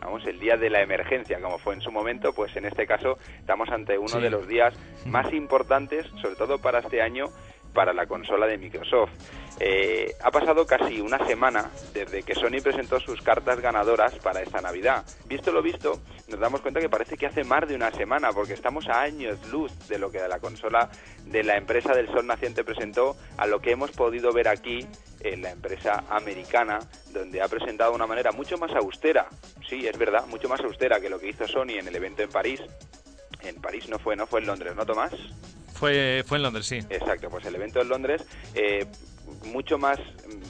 Vamos, 0.00 0.24
el 0.26 0.38
día 0.38 0.56
de 0.58 0.68
la 0.70 0.82
emergencia, 0.82 1.40
como 1.40 1.58
fue 1.58 1.74
en 1.74 1.80
su 1.80 1.90
momento, 1.90 2.32
pues 2.34 2.54
en 2.56 2.66
este 2.66 2.86
caso 2.86 3.18
estamos 3.40 3.68
ante 3.70 3.96
uno 3.98 4.08
Sí. 4.08 4.20
de 4.20 4.28
los 4.30 4.46
días 4.46 4.74
más 5.06 5.32
importantes, 5.32 6.06
sobre 6.20 6.36
todo 6.36 6.58
para 6.58 6.80
este 6.80 7.00
año, 7.00 7.24
para 7.74 7.92
la 7.92 8.06
consola 8.06 8.46
de 8.46 8.56
Microsoft. 8.56 9.10
Eh, 9.60 10.14
ha 10.22 10.30
pasado 10.30 10.66
casi 10.66 11.00
una 11.00 11.18
semana 11.26 11.70
desde 11.92 12.22
que 12.22 12.34
Sony 12.34 12.60
presentó 12.62 12.98
sus 12.98 13.20
cartas 13.20 13.60
ganadoras 13.60 14.14
para 14.18 14.42
esta 14.42 14.60
Navidad. 14.60 15.04
Visto 15.26 15.52
lo 15.52 15.62
visto, 15.62 16.00
nos 16.28 16.40
damos 16.40 16.60
cuenta 16.60 16.80
que 16.80 16.88
parece 16.88 17.16
que 17.16 17.26
hace 17.26 17.44
más 17.44 17.68
de 17.68 17.74
una 17.74 17.90
semana, 17.92 18.30
porque 18.32 18.54
estamos 18.54 18.88
a 18.88 19.02
años 19.02 19.38
luz 19.50 19.72
de 19.88 19.98
lo 19.98 20.10
que 20.10 20.18
la 20.26 20.40
consola 20.40 20.88
de 21.26 21.44
la 21.44 21.56
empresa 21.56 21.92
del 21.92 22.08
Sol 22.08 22.26
Naciente 22.26 22.64
presentó 22.64 23.16
a 23.36 23.46
lo 23.46 23.60
que 23.60 23.72
hemos 23.72 23.92
podido 23.92 24.32
ver 24.32 24.48
aquí 24.48 24.86
en 25.20 25.42
la 25.42 25.50
empresa 25.50 26.04
americana, 26.10 26.78
donde 27.12 27.40
ha 27.40 27.48
presentado 27.48 27.90
de 27.90 27.96
una 27.96 28.06
manera 28.06 28.32
mucho 28.32 28.58
más 28.58 28.72
austera, 28.72 29.26
sí, 29.68 29.86
es 29.86 29.96
verdad, 29.98 30.26
mucho 30.26 30.48
más 30.48 30.60
austera 30.60 31.00
que 31.00 31.08
lo 31.08 31.18
que 31.18 31.28
hizo 31.28 31.46
Sony 31.46 31.78
en 31.78 31.88
el 31.88 31.96
evento 31.96 32.22
en 32.22 32.30
París. 32.30 32.60
En 33.42 33.56
París 33.60 33.88
no 33.88 33.98
fue, 33.98 34.16
no 34.16 34.26
fue 34.26 34.40
en 34.40 34.46
Londres, 34.46 34.74
¿no, 34.74 34.86
Tomás? 34.86 35.12
Fue, 35.74 36.24
fue 36.26 36.38
en 36.38 36.42
Londres, 36.44 36.66
sí. 36.66 36.78
Exacto, 36.88 37.28
pues 37.28 37.44
el 37.44 37.54
evento 37.54 37.80
en 37.80 37.88
Londres, 37.88 38.24
eh, 38.54 38.86
mucho 39.46 39.76
más, 39.76 39.98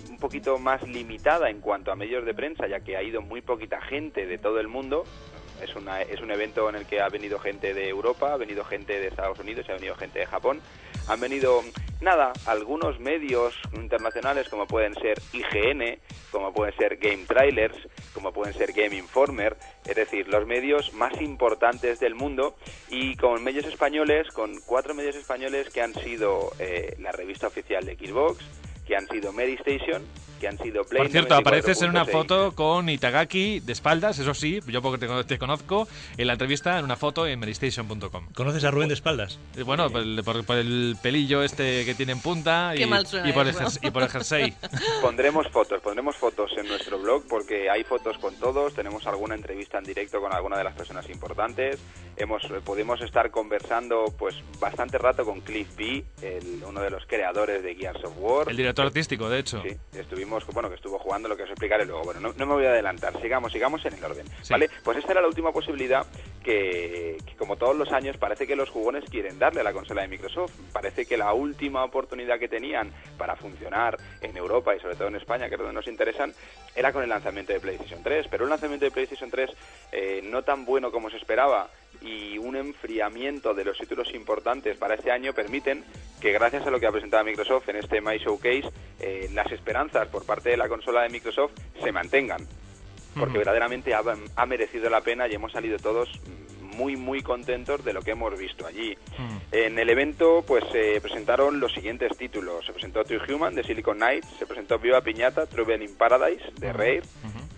un 0.09 0.19
poquito 0.19 0.59
más 0.59 0.83
limitada 0.87 1.51
en 1.51 1.61
cuanto 1.61 1.91
a 1.91 1.97
medios 1.97 2.25
de 2.25 2.35
prensa, 2.35 2.67
ya 2.67 2.81
que 2.81 2.97
ha 2.97 3.03
ido 3.03 3.23
muy 3.23 3.41
poquita 3.41 3.81
gente 3.81 4.27
de 4.27 4.39
todo 4.39 4.61
el 4.61 4.69
mundo. 4.69 5.05
Es, 5.63 5.75
una, 5.77 6.03
es 6.03 6.21
un 6.21 6.31
evento 6.31 6.69
en 6.69 6.75
el 6.75 6.85
que 6.85 7.01
ha 7.01 7.09
venido 7.09 7.39
gente 7.39 7.75
de 7.75 7.89
Europa, 7.89 8.35
ha 8.35 8.37
venido 8.37 8.65
gente 8.65 9.01
de 9.01 9.07
Estados 9.07 9.39
Unidos, 9.39 9.67
ha 9.69 9.75
venido 9.75 9.95
gente 9.95 10.19
de 10.19 10.27
Japón. 10.27 10.61
Han 11.09 11.21
venido, 11.21 11.63
nada, 12.00 12.33
algunos 12.46 12.98
medios 13.00 13.54
internacionales 13.74 14.48
como 14.48 14.66
pueden 14.66 14.94
ser 14.94 15.20
IGN, 15.33 15.98
como 16.30 16.52
pueden 16.52 16.76
ser 16.76 16.96
Game 16.96 17.24
Trailers, 17.26 17.76
como 18.12 18.33
pueden 18.33 18.54
ser 18.54 18.72
Game 18.72 18.96
Informer, 18.96 19.57
es 19.85 19.96
decir, 19.96 20.28
los 20.28 20.46
medios 20.46 20.92
más 20.94 21.20
importantes 21.20 22.00
del 22.00 22.14
mundo 22.14 22.57
y 22.88 23.16
con 23.16 23.42
medios 23.42 23.66
españoles, 23.66 24.28
con 24.33 24.61
cuatro 24.66 24.94
medios 24.94 25.16
españoles 25.16 25.70
que 25.70 25.83
han 25.83 25.94
sido 25.94 26.52
eh, 26.59 26.96
la 27.00 27.12
revista 27.12 27.46
oficial 27.46 27.85
de 27.85 27.96
Xbox, 27.96 28.44
que 28.87 28.96
han 28.96 29.07
sido 29.09 29.33
Mary 29.33 29.54
Station, 29.54 30.02
que 30.40 30.49
han 30.49 30.59
sido 30.59 30.85
Play 30.85 31.03
Por 31.03 31.11
cierto, 31.11 31.35
apareces 31.35 31.81
en 31.83 31.90
una 31.90 32.05
94.6. 32.05 32.12
foto 32.12 32.53
con 32.55 32.88
Itagaki 32.88 33.61
de 33.61 33.73
espaldas, 33.73 34.18
eso 34.18 34.35
sí, 34.35 34.61
yo 34.66 34.83
porque 34.83 35.07
te, 35.07 35.25
te 35.25 35.38
conozco, 35.38 35.88
en 36.16 36.27
la 36.27 36.33
entrevista 36.35 36.79
en 36.79 36.85
una 36.85 36.97
foto 36.97 37.27
en 37.27 37.38
medistation.com. 37.40 38.29
¿Conoces 38.35 38.64
a 38.64 38.70
Rubén 38.70 38.88
de 38.88 38.94
espaldas? 38.94 39.38
Eh, 39.57 39.62
Bueno, 39.62 39.90
por 39.90 40.01
el, 40.03 40.23
por- 40.25 40.44
por 40.44 40.57
el 40.57 40.97
pelillo 41.03 41.42
este 41.42 41.85
que 41.85 41.94
tiene 41.94 42.12
en 42.12 42.20
punta 42.20 42.73
Qué 42.77 42.83
y, 42.83 42.87
mal 42.87 43.07
suena 43.07 43.29
y 43.29 43.33
por 43.33 43.47
el 43.47 43.55
y 43.83 43.90
por 43.90 44.03
el 44.03 44.09
jersey. 44.09 44.55
Pondremos 45.01 45.49
fotos, 45.49 45.81
pondremos 45.81 46.16
fotos 46.16 46.51
en 46.57 46.66
nuestro 46.68 46.99
blog 46.99 47.25
porque 47.29 47.70
hay 47.70 47.85
fotos 47.85 48.18
con 48.18 48.35
todos, 48.37 48.75
tenemos 48.75 49.07
alguna 49.07 49.35
entrevista 49.35 49.79
en 49.79 49.85
directo 49.85 50.20
con 50.20 50.33
alguna 50.35 50.57
de 50.59 50.64
las 50.64 50.75
personas 50.75 51.09
importantes, 51.11 51.79
hemos 52.16 52.42
eh, 52.44 52.61
pudimos 52.64 53.01
estar 53.01 53.31
conversando 53.31 54.05
pues 54.18 54.35
bastante 54.61 54.99
rato 54.99 55.25
con 55.25 55.40
Cliff 55.40 55.68
B, 55.77 56.05
el- 56.23 56.62
uno 56.66 56.81
de 56.81 56.90
los 56.90 57.05
creadores 57.07 57.62
de 57.62 57.75
Gears 57.75 58.05
of 58.05 58.12
War. 58.18 58.49
El 58.51 58.57
director 58.57 58.87
artístico, 58.87 59.29
de 59.29 59.38
hecho. 59.38 59.62
Sí, 59.62 59.77
estuvimos, 59.99 60.24
bueno, 60.53 60.69
que 60.69 60.77
estuvo 60.77 60.99
jugando, 60.99 61.29
lo 61.29 61.37
que 61.37 61.45
os 61.45 61.51
explicaré 61.51 61.85
luego. 61.85 62.03
Bueno, 62.05 62.21
no, 62.21 62.33
no 62.37 62.47
me 62.47 62.55
voy 62.55 62.67
a 62.67 62.71
adelantar, 62.71 63.21
sigamos, 63.21 63.53
sigamos 63.53 63.85
en 63.85 63.95
el 63.95 64.05
orden. 64.05 64.27
Sí. 64.43 64.53
¿Vale? 64.53 64.71
Pues 64.83 64.99
esta 64.99 65.13
era 65.13 65.21
la 65.21 65.29
última 65.29 65.53
posibilidad 65.53 66.07
que, 66.43 67.19
que, 67.27 67.37
como 67.37 67.57
todos 67.57 67.77
los 67.77 67.93
años, 67.93 68.17
parece 68.17 68.47
que 68.47 68.57
los 68.57 68.71
jugones 68.71 69.05
quieren 69.11 69.39
darle 69.39 69.61
a 69.61 69.65
la 69.65 69.73
consola 69.73 70.03
de 70.03 70.09
Microsoft. 70.09 70.53
Parece 70.73 71.07
que 71.07 71.17
la 71.17 71.33
última 71.33 71.85
oportunidad 71.85 72.39
que 72.39 72.49
tenían 72.49 72.93
para 73.17 73.37
funcionar 73.37 73.99
en 74.21 74.37
Europa 74.37 74.75
y 74.75 74.81
sobre 74.81 74.97
todo 74.97 75.09
en 75.09 75.17
España, 75.17 75.49
que 75.49 75.55
es 75.55 75.59
donde 75.59 75.75
nos 75.75 75.87
interesan, 75.87 76.33
era 76.75 76.93
con 76.93 77.03
el 77.03 77.09
lanzamiento 77.09 77.53
de 77.53 77.61
PlayStation 77.61 78.03
3. 78.03 78.27
Pero 78.31 78.45
un 78.45 78.51
lanzamiento 78.51 78.85
de 78.85 78.91
PlayStation 78.91 79.31
3 79.31 79.51
eh, 79.93 80.21
no 80.25 80.43
tan 80.43 80.65
bueno 80.65 80.91
como 80.91 81.11
se 81.11 81.17
esperaba 81.17 81.69
y 82.05 82.38
un 82.38 82.57
enfriamiento 82.57 83.55
de 83.55 83.64
los 83.64 83.79
títulos 83.79 84.12
importantes 84.14 84.77
para 84.77 84.95
este 84.95 85.11
año 85.11 85.33
permiten 85.33 85.85
que 86.21 86.33
gracias 86.33 86.67
a 86.67 86.71
lo 86.71 86.79
que 86.79 86.87
ha 86.87 86.93
presentado 86.93 87.25
Microsoft 87.25 87.69
en 87.69 87.77
este 87.77 88.01
My 88.01 88.19
Showcase, 88.19 88.71
eh, 89.01 89.29
las 89.33 89.51
esperanzas 89.51 90.09
por 90.09 90.25
parte 90.25 90.51
de 90.51 90.57
la 90.57 90.69
consola 90.69 91.03
de 91.03 91.09
Microsoft 91.09 91.53
se 91.83 91.93
mantengan. 91.93 92.47
Porque 93.19 93.38
verdaderamente 93.38 93.95
ha, 93.95 94.03
ha 94.35 94.47
merecido 94.47 94.90
la 94.90 95.01
pena 95.01 95.29
y 95.29 95.35
hemos 95.35 95.53
salido 95.53 95.79
todos 95.79 96.11
muy, 96.75 96.97
muy 96.97 97.23
contentos 97.23 97.85
de 97.85 97.93
lo 97.93 98.03
que 98.03 98.11
hemos 98.11 98.37
visto 98.37 98.67
allí. 98.67 98.97
En 99.53 99.79
el 99.79 99.88
evento 99.88 100.45
pues 100.47 100.64
se 100.73 101.01
presentaron 101.01 101.61
los 101.61 101.73
siguientes 101.73 102.16
títulos. 102.16 102.66
Se 102.66 102.72
presentó 102.72 103.05
True 103.05 103.20
Human 103.33 103.55
de 103.55 103.62
Silicon 103.62 103.99
Knights, 103.99 104.28
se 104.39 104.47
presentó 104.47 104.78
Viva 104.78 105.01
Piñata, 105.01 105.47
Trouble 105.47 105.85
in 105.85 105.95
Paradise 105.97 106.45
de 106.59 106.72
Rare, 106.72 107.03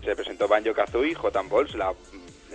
se 0.03 0.15
presentó 0.15 0.47
Banjo 0.47 0.73
Kazooie, 0.73 1.15
J 1.15 1.41
Balls, 1.49 1.73
la, 1.75 1.93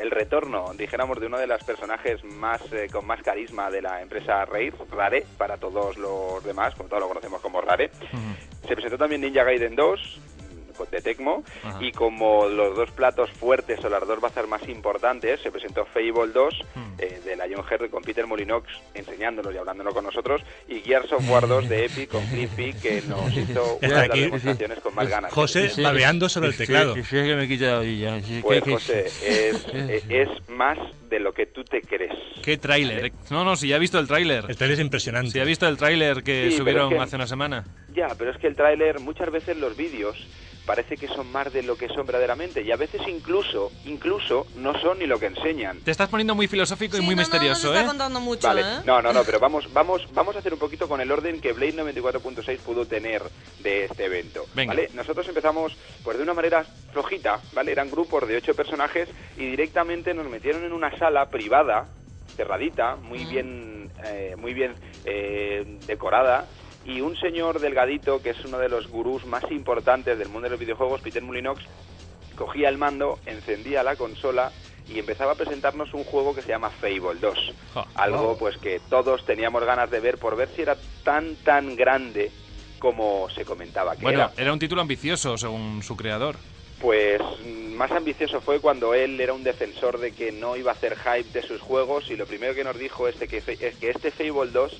el 0.02 0.10
retorno, 0.10 0.72
dijéramos, 0.76 1.20
de 1.20 1.26
uno 1.26 1.38
de 1.38 1.46
los 1.46 1.62
personajes 1.62 2.24
más 2.24 2.60
eh, 2.72 2.88
con 2.90 3.06
más 3.06 3.22
carisma 3.22 3.70
de 3.70 3.80
la 3.80 4.02
empresa 4.02 4.44
Rare, 4.44 4.72
Rare, 4.90 5.24
para 5.38 5.56
todos 5.58 5.96
los 5.96 6.42
demás, 6.42 6.74
como 6.74 6.88
todos 6.88 7.02
lo 7.02 7.08
conocemos 7.08 7.40
como 7.40 7.60
Rare. 7.60 7.88
Se 8.62 8.68
Se 8.68 8.74
presentó 8.74 8.98
también 8.98 9.20
Ninja 9.20 9.44
Gaiden 9.44 9.76
2 9.76 10.00
mm, 10.00 10.31
de 10.90 11.00
Tecmo 11.00 11.44
Ajá. 11.62 11.78
y 11.80 11.92
como 11.92 12.46
los 12.48 12.74
dos 12.76 12.90
platos 12.92 13.30
fuertes 13.30 13.84
o 13.84 13.88
las 13.88 14.06
dos 14.06 14.20
bazas 14.20 14.48
más 14.48 14.66
importantes 14.68 15.40
se 15.40 15.50
presentó 15.50 15.84
Fable 15.86 16.32
2 16.32 16.54
Hmm. 16.74 16.94
eh, 16.98 17.20
de 17.24 17.36
la 17.36 17.46
Lionheart 17.46 17.90
con 17.90 18.02
Peter 18.02 18.26
Molinox 18.26 18.66
enseñándonos 18.94 19.54
y 19.54 19.58
hablándolo 19.58 19.92
con 19.92 20.04
nosotros 20.04 20.42
y 20.68 20.80
Gears 20.80 21.12
of 21.12 21.28
War 21.30 21.46
2 21.46 21.68
de 21.68 21.84
Epic 21.86 22.08
con 22.10 22.24
Cliffy 22.26 22.72
que 22.74 23.02
nos 23.08 23.32
hizo 23.36 23.78
una 23.82 23.88
de 23.88 24.08
las 24.08 24.10
aquí. 24.10 24.20
demostraciones 24.22 24.80
con 24.80 24.94
más 24.94 25.08
ganas. 25.08 25.32
José 25.32 25.68
Sí, 25.70 25.82
babeando 25.82 26.28
sobre 26.28 26.48
el 26.48 26.56
teclado. 26.56 26.94
Sí, 26.94 27.02
sí, 27.02 27.16
que 27.16 27.36
me 27.36 27.46
Pues 28.42 28.64
José, 28.64 29.06
es, 29.06 29.66
eh, 29.72 30.02
es 30.08 30.28
más 30.50 30.78
de 31.08 31.20
lo 31.20 31.32
que 31.32 31.46
tú 31.46 31.62
te 31.64 31.80
crees. 31.82 32.12
Qué 32.42 32.56
tráiler. 32.56 33.12
No, 33.30 33.44
no, 33.44 33.56
si 33.56 33.68
ya 33.68 33.76
he 33.76 33.78
visto 33.78 33.98
el 33.98 34.06
tráiler. 34.08 34.44
El 34.48 34.56
trailer 34.56 34.78
es 34.78 34.80
impresionante. 34.84 35.30
Si 35.30 35.40
ha 35.40 35.44
visto 35.44 35.66
el 35.68 35.76
tráiler 35.76 36.22
que 36.22 36.50
Sí, 36.50 36.56
subieron 36.56 36.92
es 36.92 36.98
que- 36.98 37.02
hace 37.04 37.16
una 37.16 37.26
semana. 37.26 37.64
Ya, 37.94 38.08
pero 38.18 38.30
es 38.30 38.38
que 38.38 38.46
el 38.46 38.56
tráiler, 38.56 39.00
muchas 39.00 39.30
veces 39.30 39.56
los 39.58 39.76
vídeos 39.76 40.16
parece 40.64 40.96
que 40.96 41.08
son 41.08 41.30
más 41.32 41.52
de 41.52 41.62
lo 41.62 41.76
que 41.76 41.88
son 41.88 42.06
verdaderamente 42.06 42.62
y 42.62 42.70
a 42.70 42.76
veces 42.76 43.02
incluso, 43.08 43.72
incluso 43.84 44.46
no 44.56 44.78
son 44.80 44.98
ni 44.98 45.06
lo 45.06 45.18
que 45.18 45.26
enseñan. 45.26 45.80
Te 45.80 45.90
estás 45.90 46.08
poniendo 46.08 46.34
muy 46.34 46.46
filosófico 46.46 46.96
y 46.96 47.00
muy 47.00 47.14
no, 47.14 47.22
no, 47.22 47.28
misterioso, 47.28 47.68
no, 47.68 47.74
está 47.74 47.84
¿eh? 47.84 47.86
contando 47.86 48.20
mucho, 48.20 48.48
Vale, 48.48 48.62
¿eh? 48.62 48.80
no, 48.84 49.02
no, 49.02 49.12
no, 49.12 49.24
pero 49.24 49.40
vamos, 49.40 49.72
vamos, 49.72 50.06
vamos 50.12 50.36
a 50.36 50.38
hacer 50.38 50.52
un 50.52 50.58
poquito 50.58 50.88
con 50.88 51.00
el 51.00 51.10
orden 51.10 51.40
que 51.40 51.52
Blade 51.52 51.74
94.6 51.74 52.58
pudo 52.58 52.86
tener 52.86 53.22
de 53.60 53.84
este 53.84 54.04
evento. 54.04 54.46
Venga. 54.54 54.74
¿vale? 54.74 54.90
Nosotros 54.94 55.26
empezamos 55.28 55.76
pues 56.02 56.16
de 56.16 56.22
una 56.22 56.34
manera 56.34 56.64
flojita, 56.92 57.40
¿vale? 57.52 57.72
Eran 57.72 57.90
grupos 57.90 58.26
de 58.28 58.36
ocho 58.36 58.54
personajes 58.54 59.08
y 59.36 59.46
directamente 59.46 60.14
nos 60.14 60.28
metieron 60.28 60.64
en 60.64 60.72
una 60.72 60.96
sala 60.98 61.28
privada, 61.28 61.88
cerradita, 62.36 62.96
muy 62.96 63.24
bien, 63.24 63.90
eh, 64.04 64.34
muy 64.36 64.54
bien 64.54 64.74
eh, 65.04 65.78
decorada. 65.86 66.46
Y 66.84 67.00
un 67.00 67.16
señor 67.16 67.60
delgadito, 67.60 68.22
que 68.22 68.30
es 68.30 68.44
uno 68.44 68.58
de 68.58 68.68
los 68.68 68.88
gurús 68.88 69.24
más 69.24 69.44
importantes 69.50 70.18
del 70.18 70.28
mundo 70.28 70.46
de 70.46 70.50
los 70.50 70.60
videojuegos, 70.60 71.00
Peter 71.00 71.22
Mulinox, 71.22 71.62
cogía 72.36 72.68
el 72.68 72.78
mando, 72.78 73.18
encendía 73.26 73.82
la 73.82 73.96
consola 73.96 74.50
y 74.88 74.98
empezaba 74.98 75.32
a 75.32 75.34
presentarnos 75.36 75.94
un 75.94 76.02
juego 76.04 76.34
que 76.34 76.42
se 76.42 76.48
llama 76.48 76.70
Fable 76.70 77.20
2. 77.20 77.54
Ja, 77.74 77.86
Algo 77.94 78.36
pues 78.36 78.56
que 78.58 78.80
todos 78.90 79.24
teníamos 79.24 79.64
ganas 79.64 79.90
de 79.90 80.00
ver 80.00 80.18
por 80.18 80.36
ver 80.36 80.48
si 80.48 80.62
era 80.62 80.76
tan 81.04 81.36
tan 81.36 81.76
grande 81.76 82.30
como 82.78 83.28
se 83.30 83.44
comentaba 83.44 83.94
que 83.94 84.02
Bueno, 84.02 84.18
era. 84.18 84.32
era 84.36 84.52
un 84.52 84.58
título 84.58 84.80
ambicioso, 84.82 85.38
según 85.38 85.84
su 85.84 85.96
creador. 85.96 86.36
Pues 86.80 87.20
mm, 87.46 87.74
más 87.74 87.92
ambicioso 87.92 88.40
fue 88.40 88.58
cuando 88.58 88.92
él 88.92 89.20
era 89.20 89.32
un 89.34 89.44
defensor 89.44 90.00
de 90.00 90.10
que 90.10 90.32
no 90.32 90.56
iba 90.56 90.72
a 90.72 90.74
hacer 90.74 90.96
hype 90.96 91.30
de 91.32 91.46
sus 91.46 91.60
juegos 91.60 92.10
y 92.10 92.16
lo 92.16 92.26
primero 92.26 92.56
que 92.56 92.64
nos 92.64 92.76
dijo 92.76 93.06
este 93.06 93.28
que 93.28 93.36
es 93.36 93.44
que 93.76 93.90
este 93.90 94.10
Fable 94.10 94.50
2 94.50 94.72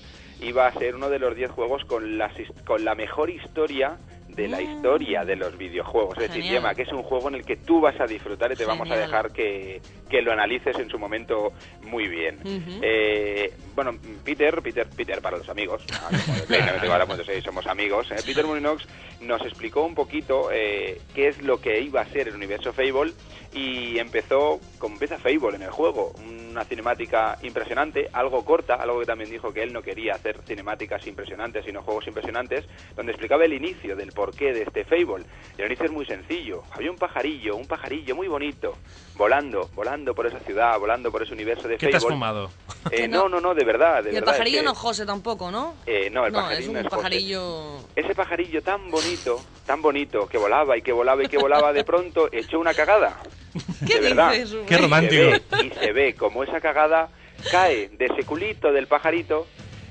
iba 0.43 0.66
a 0.66 0.72
ser 0.72 0.95
uno 0.95 1.09
de 1.09 1.18
los 1.18 1.34
10 1.36 1.51
juegos 1.51 1.84
con, 1.84 2.18
las 2.18 2.32
his- 2.38 2.53
con 2.64 2.84
la 2.84 2.95
mejor 2.95 3.30
historia 3.30 3.97
de 4.28 4.49
la 4.49 4.62
historia 4.62 5.24
de 5.24 5.36
los 5.36 5.57
videojuegos. 5.59 6.16
Es 6.18 6.28
decir, 6.28 6.45
Mm. 6.45 6.49
Gemma, 6.55 6.74
que 6.74 6.82
es 6.82 6.93
un 6.93 7.03
juego 7.03 7.28
en 7.28 7.34
el 7.34 7.45
que 7.45 7.57
tú 7.57 7.80
vas 7.82 8.01
a 8.01 8.07
disfrutar 8.07 8.51
y 8.51 8.57
te 8.57 8.64
vamos 8.64 8.90
a 8.90 8.97
dejar 8.97 9.30
que, 9.30 9.80
que 10.12 10.20
lo 10.20 10.30
analices 10.30 10.78
en 10.78 10.90
su 10.90 10.98
momento 10.98 11.54
muy 11.84 12.06
bien. 12.06 12.38
Eh, 12.44 13.50
bueno, 13.74 13.98
Peter, 14.22 14.60
Peter, 14.60 14.86
Peter 14.94 15.22
para 15.22 15.38
los 15.38 15.48
amigos, 15.48 15.82
ah, 15.94 16.10
Play 16.46 16.60
94.6 16.60 17.42
somos 17.42 17.66
amigos, 17.66 18.10
eh, 18.10 18.16
Peter 18.24 18.44
Molinox 18.44 18.86
nos 19.22 19.40
explicó 19.40 19.84
un 19.84 19.94
poquito 19.94 20.50
eh, 20.52 21.00
qué 21.14 21.28
es 21.28 21.40
lo 21.40 21.62
que 21.62 21.80
iba 21.80 22.02
a 22.02 22.06
ser 22.06 22.28
el 22.28 22.34
universo 22.34 22.74
Fable 22.74 23.14
y 23.54 23.98
empezó 23.98 24.60
como 24.78 24.96
empieza 24.96 25.18
Fable 25.18 25.56
en 25.56 25.62
el 25.62 25.70
juego, 25.70 26.12
una 26.50 26.64
cinemática 26.64 27.38
impresionante, 27.42 28.08
algo 28.12 28.44
corta, 28.44 28.74
algo 28.74 29.00
que 29.00 29.06
también 29.06 29.30
dijo 29.30 29.52
que 29.52 29.62
él 29.62 29.72
no 29.72 29.80
quería 29.80 30.14
hacer 30.14 30.40
cinemáticas 30.46 31.06
impresionantes, 31.06 31.64
sino 31.64 31.82
juegos 31.82 32.06
impresionantes, 32.06 32.66
donde 32.94 33.12
explicaba 33.12 33.44
el 33.44 33.54
inicio 33.54 33.96
del 33.96 34.12
porqué 34.12 34.52
de 34.52 34.62
este 34.62 34.84
Fable. 34.84 35.24
Y 35.56 35.62
el 35.62 35.68
inicio 35.68 35.86
es 35.86 35.92
muy 35.92 36.04
sencillo, 36.04 36.62
había 36.72 36.90
un 36.90 36.98
pajarillo, 36.98 37.56
un 37.56 37.66
pajarillo 37.66 38.14
muy 38.14 38.28
bonito, 38.28 38.76
volando, 39.16 39.70
volando 39.74 40.01
por 40.14 40.26
esa 40.26 40.40
ciudad, 40.40 40.78
volando 40.78 41.11
por 41.12 41.22
ese 41.22 41.32
universo 41.32 41.68
de 41.68 41.76
¿Qué 41.78 41.88
te 41.88 41.96
has 41.96 42.03
fumado? 42.05 42.50
Eh, 42.90 43.07
no, 43.07 43.22
no. 43.24 43.28
no, 43.28 43.40
no, 43.40 43.55
de 43.55 43.64
verdad, 43.64 44.03
de 44.03 44.11
Y 44.11 44.14
el 44.16 44.20
verdad. 44.20 44.34
es 44.34 44.38
pajarillo 44.38 44.59
que- 44.59 44.64
no 44.64 44.74
José 44.74 45.07
tampoco, 45.07 45.50
¿no? 45.50 45.74
Eh, 45.86 46.11
no, 46.11 46.26
el 46.26 46.32
no, 46.32 46.38
pajarillo 46.40 46.61
es 46.61 46.66
no 46.66 46.72
un 46.72 46.76
es 46.78 46.82
José. 46.84 46.96
pajarillo... 46.96 47.76
Ese 47.94 48.14
pajarillo 48.14 48.62
tan 48.62 48.90
bonito, 48.90 49.40
tan 49.64 49.80
bonito, 49.80 50.26
que 50.26 50.38
volaba 50.38 50.76
y 50.76 50.82
que 50.82 50.92
volaba 50.92 51.22
y 51.22 51.28
que 51.28 51.38
volaba, 51.38 51.72
de 51.72 51.84
pronto 51.84 52.28
echó 52.32 52.59
una 52.59 52.74
cagada. 52.74 53.16
¿Qué 53.86 53.94
de 53.94 54.00
verdad. 54.00 54.32
dices, 54.32 54.53
Rubén? 54.53 54.66
Qué 54.66 54.76
romántico. 54.78 55.22
Y 55.22 55.30
se, 55.30 55.30
ve, 55.30 55.64
y 55.66 55.70
se 55.70 55.92
ve 55.92 56.14
como 56.14 56.42
esa 56.42 56.61
cagada 56.61 57.09
cae 57.50 57.88
de 57.88 58.07
ese 58.07 58.24
culito 58.24 58.72
del 58.72 58.86
pajarito 58.86 59.46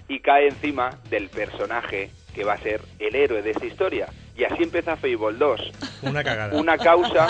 y 0.07 0.19
cae 0.19 0.47
encima 0.47 0.97
del 1.09 1.29
personaje 1.29 2.11
que 2.33 2.43
va 2.43 2.53
a 2.53 2.57
ser 2.57 2.81
el 2.99 3.15
héroe 3.15 3.41
de 3.41 3.51
esta 3.51 3.65
historia. 3.65 4.07
Y 4.41 4.43
así 4.43 4.63
empieza 4.63 4.95
Fable 4.97 5.37
2. 5.37 5.61
Una 6.01 6.23
cagada. 6.23 6.57
Una 6.57 6.75
causa 6.75 7.27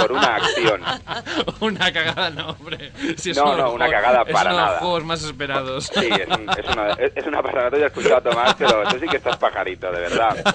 por 0.00 0.10
una 0.12 0.36
acción. 0.36 0.80
una 1.60 1.92
cagada, 1.92 2.30
no, 2.30 2.48
hombre. 2.52 2.90
Si 3.18 3.32
es 3.32 3.36
No, 3.36 3.54
no, 3.54 3.72
una 3.72 3.90
cagada 3.90 4.22
es 4.26 4.32
para 4.32 4.48
uno 4.52 4.56
de 4.56 4.62
los 4.62 4.70
nada. 4.70 4.78
juegos 4.80 5.04
más 5.04 5.22
esperados. 5.22 5.90
Sí, 5.94 6.08
es, 6.10 6.26
un- 6.28 6.48
es 6.48 6.66
una, 6.74 6.88
es, 6.92 7.12
es 7.14 7.26
una 7.26 7.42
pasada. 7.42 7.64
No 7.64 7.70
te 7.72 7.76
había 7.76 7.86
escuchado, 7.88 8.22
Tomás, 8.22 8.54
pero 8.54 8.84
tú 8.88 8.98
sí 8.98 9.06
que 9.06 9.18
estás 9.18 9.36
pajarito, 9.36 9.92
de 9.92 10.00
verdad. 10.00 10.42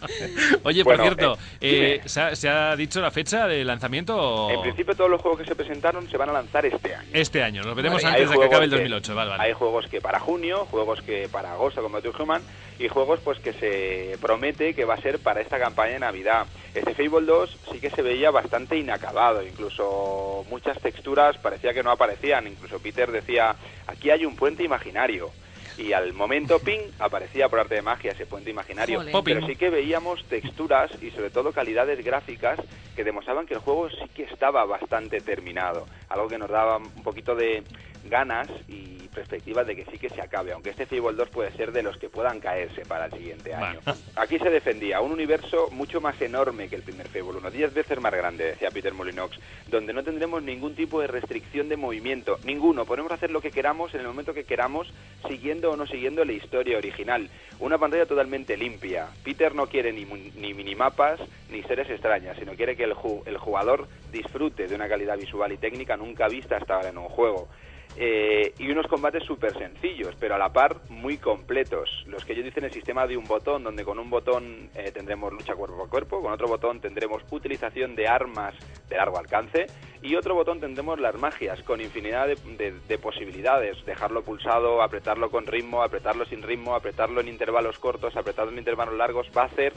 Oye, 0.64 0.82
Bueno, 0.82 1.04
por 1.04 1.14
cierto, 1.16 1.38
eh, 1.60 2.00
eh. 2.04 2.08
¿se, 2.08 2.20
ha, 2.20 2.36
se 2.36 2.48
ha 2.48 2.76
dicho 2.76 3.00
la 3.00 3.10
fecha 3.10 3.46
de 3.46 3.64
lanzamiento? 3.64 4.16
o- 4.16 4.50
En 4.50 4.60
principio 4.62 4.94
todos 4.94 5.10
los 5.10 5.20
juegos 5.20 5.40
que 5.40 5.46
se 5.46 5.54
presentaron 5.54 6.08
se 6.08 6.16
van 6.16 6.28
a 6.30 6.32
lanzar 6.32 6.64
este 6.66 6.94
año. 6.94 7.08
Este 7.12 7.42
año, 7.42 7.62
nos 7.62 7.74
veremos 7.76 8.02
Vale, 8.02 8.14
antes 8.16 8.20
hay 8.22 8.26
de 8.26 8.30
que 8.30 8.36
juegos 8.36 8.52
acabe 8.52 8.64
el 8.64 8.70
2008. 8.70 9.14
Vale, 9.14 9.30
vale. 9.30 9.42
Hay 9.44 9.52
juegos 9.52 9.86
que 9.88 10.00
para 10.00 10.20
junio, 10.20 10.66
juegos 10.70 11.02
que 11.02 11.28
para 11.30 11.52
agosto 11.52 11.82
como 11.82 12.00
True 12.00 12.14
Human 12.22 12.42
y 12.78 12.88
juegos 12.88 13.20
pues 13.22 13.38
que 13.40 13.52
se 13.52 14.16
promete 14.20 14.72
que 14.74 14.84
va 14.86 14.94
a 14.94 15.00
ser 15.00 15.18
para 15.18 15.40
esta 15.40 15.58
campaña 15.58 15.92
de 15.94 15.98
Navidad. 16.00 16.46
Este 16.74 16.94
Fable 16.94 17.26
2 17.26 17.56
sí 17.72 17.80
que 17.80 17.90
se 17.90 18.00
veía 18.02 18.30
bastante 18.30 18.76
inacabado, 18.78 19.42
incluso 19.46 20.44
muchas 20.48 20.78
texturas 20.80 21.36
parecía 21.38 21.74
que 21.74 21.82
no 21.82 21.90
aparecían, 21.90 22.46
incluso 22.46 22.78
Peter 22.78 23.10
decía, 23.10 23.54
aquí 23.86 24.10
hay 24.10 24.24
un 24.24 24.36
puente 24.36 24.62
imaginario. 24.64 25.30
Y 25.78 25.92
al 25.92 26.12
momento, 26.12 26.58
ping, 26.58 26.80
aparecía 26.98 27.48
por 27.48 27.60
arte 27.60 27.76
de 27.76 27.82
magia 27.82 28.12
ese 28.12 28.26
puente 28.26 28.50
imaginario. 28.50 28.98
Jolín. 28.98 29.14
Pero 29.24 29.46
sí 29.46 29.56
que 29.56 29.70
veíamos 29.70 30.24
texturas 30.24 30.90
y 31.02 31.10
sobre 31.10 31.30
todo 31.30 31.52
calidades 31.52 32.04
gráficas 32.04 32.58
que 32.94 33.04
demostraban 33.04 33.46
que 33.46 33.54
el 33.54 33.60
juego 33.60 33.88
sí 33.90 34.08
que 34.14 34.24
estaba 34.24 34.64
bastante 34.64 35.20
terminado. 35.20 35.86
Algo 36.08 36.28
que 36.28 36.38
nos 36.38 36.50
daba 36.50 36.76
un 36.76 37.02
poquito 37.02 37.34
de 37.34 37.62
ganas 38.04 38.48
y 38.68 38.98
perspectivas 39.14 39.66
de 39.66 39.74
que 39.76 39.84
sí 39.86 39.98
que 39.98 40.08
se 40.08 40.20
acabe, 40.22 40.52
aunque 40.52 40.70
este 40.70 40.86
Fable 40.86 41.16
2 41.16 41.28
puede 41.30 41.50
ser 41.52 41.72
de 41.72 41.82
los 41.82 41.96
que 41.98 42.08
puedan 42.08 42.38
caerse 42.38 42.82
para 42.86 43.06
el 43.06 43.12
siguiente 43.12 43.52
año. 43.54 43.80
Aquí 44.16 44.38
se 44.38 44.50
defendía 44.50 45.00
un 45.00 45.10
universo 45.12 45.68
mucho 45.72 46.00
más 46.00 46.20
enorme 46.22 46.68
que 46.68 46.76
el 46.76 46.82
primer 46.82 47.08
Fable 47.08 47.38
1, 47.38 47.50
10 47.50 47.74
veces 47.74 48.00
más 48.00 48.12
grande, 48.12 48.44
decía 48.44 48.70
Peter 48.70 48.94
Molinox, 48.94 49.36
donde 49.68 49.92
no 49.92 50.04
tendremos 50.04 50.42
ningún 50.42 50.74
tipo 50.76 51.00
de 51.00 51.08
restricción 51.08 51.68
de 51.68 51.76
movimiento, 51.76 52.38
ninguno, 52.44 52.84
podemos 52.84 53.10
hacer 53.10 53.30
lo 53.32 53.40
que 53.40 53.50
queramos 53.50 53.92
en 53.94 54.00
el 54.00 54.06
momento 54.06 54.32
que 54.32 54.44
queramos, 54.44 54.92
siguiendo 55.28 55.72
o 55.72 55.76
no 55.76 55.86
siguiendo 55.88 56.24
la 56.24 56.32
historia 56.32 56.78
original. 56.78 57.28
Una 57.58 57.78
pantalla 57.78 58.06
totalmente 58.06 58.56
limpia. 58.56 59.08
Peter 59.24 59.54
no 59.54 59.66
quiere 59.66 59.92
ni, 59.92 60.04
ni 60.04 60.54
minimapas 60.54 61.20
ni 61.50 61.58
historias 61.58 61.90
extrañas, 61.90 62.36
sino 62.38 62.52
quiere 62.54 62.76
que 62.76 62.84
el, 62.84 62.94
ju- 62.94 63.22
el 63.26 63.36
jugador 63.38 63.88
disfrute 64.12 64.68
de 64.68 64.74
una 64.74 64.88
calidad 64.88 65.18
visual 65.18 65.52
y 65.52 65.56
técnica 65.56 65.96
nunca 65.96 66.28
vista 66.28 66.56
hasta 66.56 66.76
ahora 66.76 66.88
en 66.90 66.98
un 66.98 67.08
juego. 67.08 67.48
Eh, 68.02 68.54
y 68.58 68.70
unos 68.70 68.86
combates 68.86 69.22
súper 69.24 69.52
sencillos, 69.58 70.14
pero 70.18 70.34
a 70.34 70.38
la 70.38 70.50
par 70.50 70.76
muy 70.88 71.18
completos. 71.18 71.90
Los 72.06 72.24
que 72.24 72.32
ellos 72.32 72.46
dicen 72.46 72.64
el 72.64 72.72
sistema 72.72 73.06
de 73.06 73.14
un 73.18 73.26
botón, 73.26 73.62
donde 73.62 73.84
con 73.84 73.98
un 73.98 74.08
botón 74.08 74.70
eh, 74.74 74.90
tendremos 74.90 75.30
lucha 75.30 75.54
cuerpo 75.54 75.84
a 75.84 75.88
cuerpo, 75.88 76.22
con 76.22 76.32
otro 76.32 76.48
botón 76.48 76.80
tendremos 76.80 77.22
utilización 77.30 77.94
de 77.94 78.08
armas 78.08 78.54
de 78.88 78.96
largo 78.96 79.18
alcance 79.18 79.66
y 80.00 80.14
otro 80.16 80.34
botón 80.34 80.60
tendremos 80.60 80.98
las 80.98 81.14
magias, 81.16 81.62
con 81.62 81.82
infinidad 81.82 82.26
de, 82.26 82.36
de- 82.56 82.72
de 82.88 82.98
posibilidades. 82.98 83.84
Dejarlo 83.84 84.22
pulsado, 84.22 84.80
apretarlo 84.80 85.30
con 85.30 85.46
ritmo, 85.46 85.82
apretarlo 85.82 86.24
sin 86.24 86.42
ritmo, 86.42 86.74
apretarlo 86.74 87.20
en 87.20 87.28
intervalos 87.28 87.78
cortos, 87.78 88.16
apretarlo 88.16 88.50
en 88.52 88.58
intervalos 88.60 88.94
largos, 88.94 89.26
va 89.36 89.42
a 89.42 89.46
hacer 89.46 89.74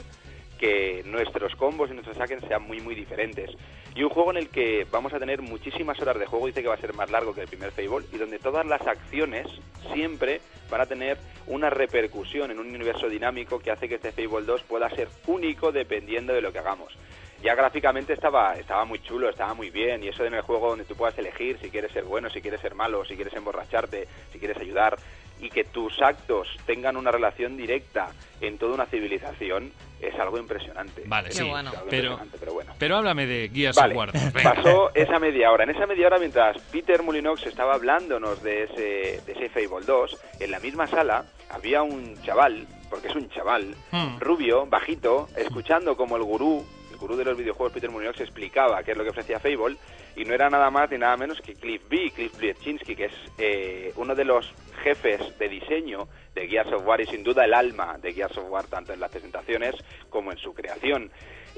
que 0.64 1.02
nuestros 1.04 1.54
combos 1.56 1.90
y 1.90 1.92
nuestros 1.92 2.16
saques 2.16 2.40
sean 2.48 2.62
muy 2.62 2.80
muy 2.80 2.94
diferentes. 2.94 3.50
Y 3.94 4.02
un 4.02 4.08
juego 4.08 4.30
en 4.30 4.38
el 4.38 4.48
que 4.48 4.86
vamos 4.90 5.12
a 5.12 5.18
tener 5.18 5.42
muchísimas 5.42 6.00
horas 6.00 6.18
de 6.18 6.24
juego, 6.24 6.46
dice 6.46 6.62
que 6.62 6.68
va 6.68 6.74
a 6.74 6.80
ser 6.80 6.94
más 6.94 7.10
largo 7.10 7.34
que 7.34 7.42
el 7.42 7.48
primer 7.48 7.70
Fable, 7.70 8.06
y 8.10 8.16
donde 8.16 8.38
todas 8.38 8.64
las 8.66 8.80
acciones 8.86 9.46
siempre 9.92 10.40
van 10.70 10.80
a 10.80 10.86
tener 10.86 11.18
una 11.48 11.68
repercusión 11.68 12.50
en 12.50 12.58
un 12.58 12.74
universo 12.74 13.10
dinámico 13.10 13.58
que 13.58 13.72
hace 13.72 13.90
que 13.90 13.96
este 13.96 14.12
Fable 14.12 14.46
2 14.46 14.62
pueda 14.62 14.88
ser 14.88 15.08
único 15.26 15.70
dependiendo 15.70 16.32
de 16.32 16.40
lo 16.40 16.50
que 16.50 16.60
hagamos. 16.60 16.96
Ya 17.42 17.54
gráficamente 17.54 18.14
estaba, 18.14 18.54
estaba 18.54 18.86
muy 18.86 19.00
chulo, 19.00 19.28
estaba 19.28 19.52
muy 19.52 19.68
bien, 19.68 20.02
y 20.02 20.08
eso 20.08 20.24
en 20.24 20.32
el 20.32 20.40
juego 20.40 20.70
donde 20.70 20.86
tú 20.86 20.96
puedas 20.96 21.18
elegir 21.18 21.58
si 21.60 21.68
quieres 21.68 21.92
ser 21.92 22.04
bueno, 22.04 22.30
si 22.30 22.40
quieres 22.40 22.62
ser 22.62 22.74
malo, 22.74 23.04
si 23.04 23.16
quieres 23.16 23.34
emborracharte, 23.34 24.08
si 24.32 24.38
quieres 24.38 24.56
ayudar, 24.56 24.96
y 25.40 25.50
que 25.50 25.64
tus 25.64 26.00
actos 26.00 26.48
tengan 26.64 26.96
una 26.96 27.10
relación 27.10 27.56
directa 27.56 28.12
en 28.40 28.56
toda 28.56 28.74
una 28.74 28.86
civilización, 28.86 29.72
es 30.08 30.14
algo 30.18 30.38
impresionante. 30.38 31.02
Vale, 31.06 31.30
sí. 31.32 31.42
bueno. 31.48 31.70
Pero, 31.90 32.18
pero 32.38 32.52
bueno. 32.54 32.72
pero 32.78 32.96
háblame 32.96 33.26
de 33.26 33.50
Gears 33.52 33.76
Vale, 33.76 33.94
pasó 34.42 34.90
esa 34.94 35.18
media 35.18 35.50
hora. 35.50 35.64
En 35.64 35.70
esa 35.70 35.86
media 35.86 36.06
hora, 36.06 36.18
mientras 36.18 36.58
Peter 36.72 37.02
Molinox 37.02 37.46
estaba 37.46 37.74
hablándonos 37.74 38.42
de 38.42 38.64
ese, 38.64 39.22
de 39.24 39.32
ese 39.32 39.48
Fable 39.48 39.86
2, 39.86 40.18
en 40.40 40.50
la 40.50 40.60
misma 40.60 40.86
sala 40.86 41.24
había 41.50 41.82
un 41.82 42.20
chaval, 42.22 42.66
porque 42.90 43.08
es 43.08 43.14
un 43.16 43.28
chaval, 43.30 43.74
Hmm. 43.90 44.18
rubio, 44.20 44.66
bajito, 44.66 45.28
escuchando 45.36 45.96
como 45.96 46.16
el 46.16 46.22
gurú, 46.24 46.64
el 46.82 46.83
gurú 47.04 47.16
de 47.16 47.24
los 47.24 47.36
videojuegos 47.36 47.74
Peter 47.74 47.90
Molyneux 47.90 48.18
explicaba 48.18 48.82
qué 48.82 48.92
es 48.92 48.96
lo 48.96 49.04
que 49.04 49.10
ofrecía 49.10 49.38
Fable 49.38 49.76
y 50.16 50.24
no 50.24 50.32
era 50.32 50.48
nada 50.48 50.70
más 50.70 50.90
ni 50.90 50.96
nada 50.96 51.18
menos 51.18 51.38
que 51.42 51.54
Cliff 51.54 51.82
B, 51.86 52.10
Cliff 52.14 52.34
Bleszinski, 52.38 52.96
que 52.96 53.06
es 53.06 53.12
eh, 53.36 53.92
uno 53.96 54.14
de 54.14 54.24
los 54.24 54.50
jefes 54.82 55.38
de 55.38 55.48
diseño 55.50 56.08
de 56.34 56.48
Gears 56.48 56.72
of 56.72 56.86
War 56.86 57.02
y 57.02 57.06
sin 57.06 57.22
duda 57.22 57.44
el 57.44 57.52
alma 57.52 57.98
de 58.00 58.14
Gears 58.14 58.38
of 58.38 58.48
War 58.48 58.64
tanto 58.68 58.94
en 58.94 59.00
las 59.00 59.10
presentaciones 59.10 59.74
como 60.08 60.32
en 60.32 60.38
su 60.38 60.54
creación. 60.54 61.10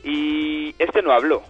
Y 0.03 0.74
este 0.80 1.01
no 1.01 1.12
habló, 1.12 1.44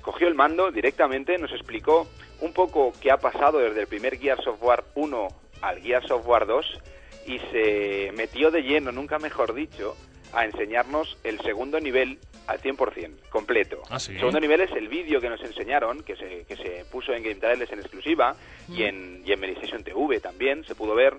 cogió 0.00 0.26
el 0.26 0.34
mando 0.34 0.70
directamente, 0.70 1.36
nos 1.36 1.52
explicó 1.52 2.08
un 2.40 2.54
poco 2.54 2.94
qué 3.02 3.10
ha 3.10 3.18
pasado 3.18 3.58
desde 3.58 3.82
el 3.82 3.86
primer 3.86 4.18
Gears 4.18 4.46
of 4.46 4.62
War 4.62 4.82
1 4.94 5.28
al 5.60 5.82
Gears 5.82 6.10
of 6.10 6.26
War 6.26 6.46
2 6.46 6.80
y 7.26 7.38
se 7.50 8.12
metió 8.16 8.50
de 8.50 8.62
lleno, 8.62 8.92
nunca 8.92 9.18
mejor 9.18 9.52
dicho, 9.52 9.94
a 10.32 10.44
enseñarnos 10.46 11.18
el 11.22 11.38
segundo 11.40 11.80
nivel 11.80 12.18
al 12.46 12.60
100%, 12.60 13.28
completo. 13.30 13.82
Ah, 13.90 13.98
sí. 13.98 14.14
Segundo 14.14 14.40
nivel 14.40 14.60
es 14.60 14.70
el 14.72 14.88
vídeo 14.88 15.20
que 15.20 15.28
nos 15.28 15.40
enseñaron, 15.42 16.02
que 16.02 16.16
se, 16.16 16.44
que 16.44 16.56
se 16.56 16.84
puso 16.90 17.12
en 17.12 17.22
Game 17.22 17.36
Trailers 17.36 17.72
en 17.72 17.80
exclusiva 17.80 18.36
y 18.68 18.84
en, 18.84 19.22
y 19.24 19.32
en 19.32 19.40
PlayStation 19.40 19.82
TV 19.82 20.20
también 20.20 20.64
se 20.64 20.74
pudo 20.74 20.94
ver 20.94 21.14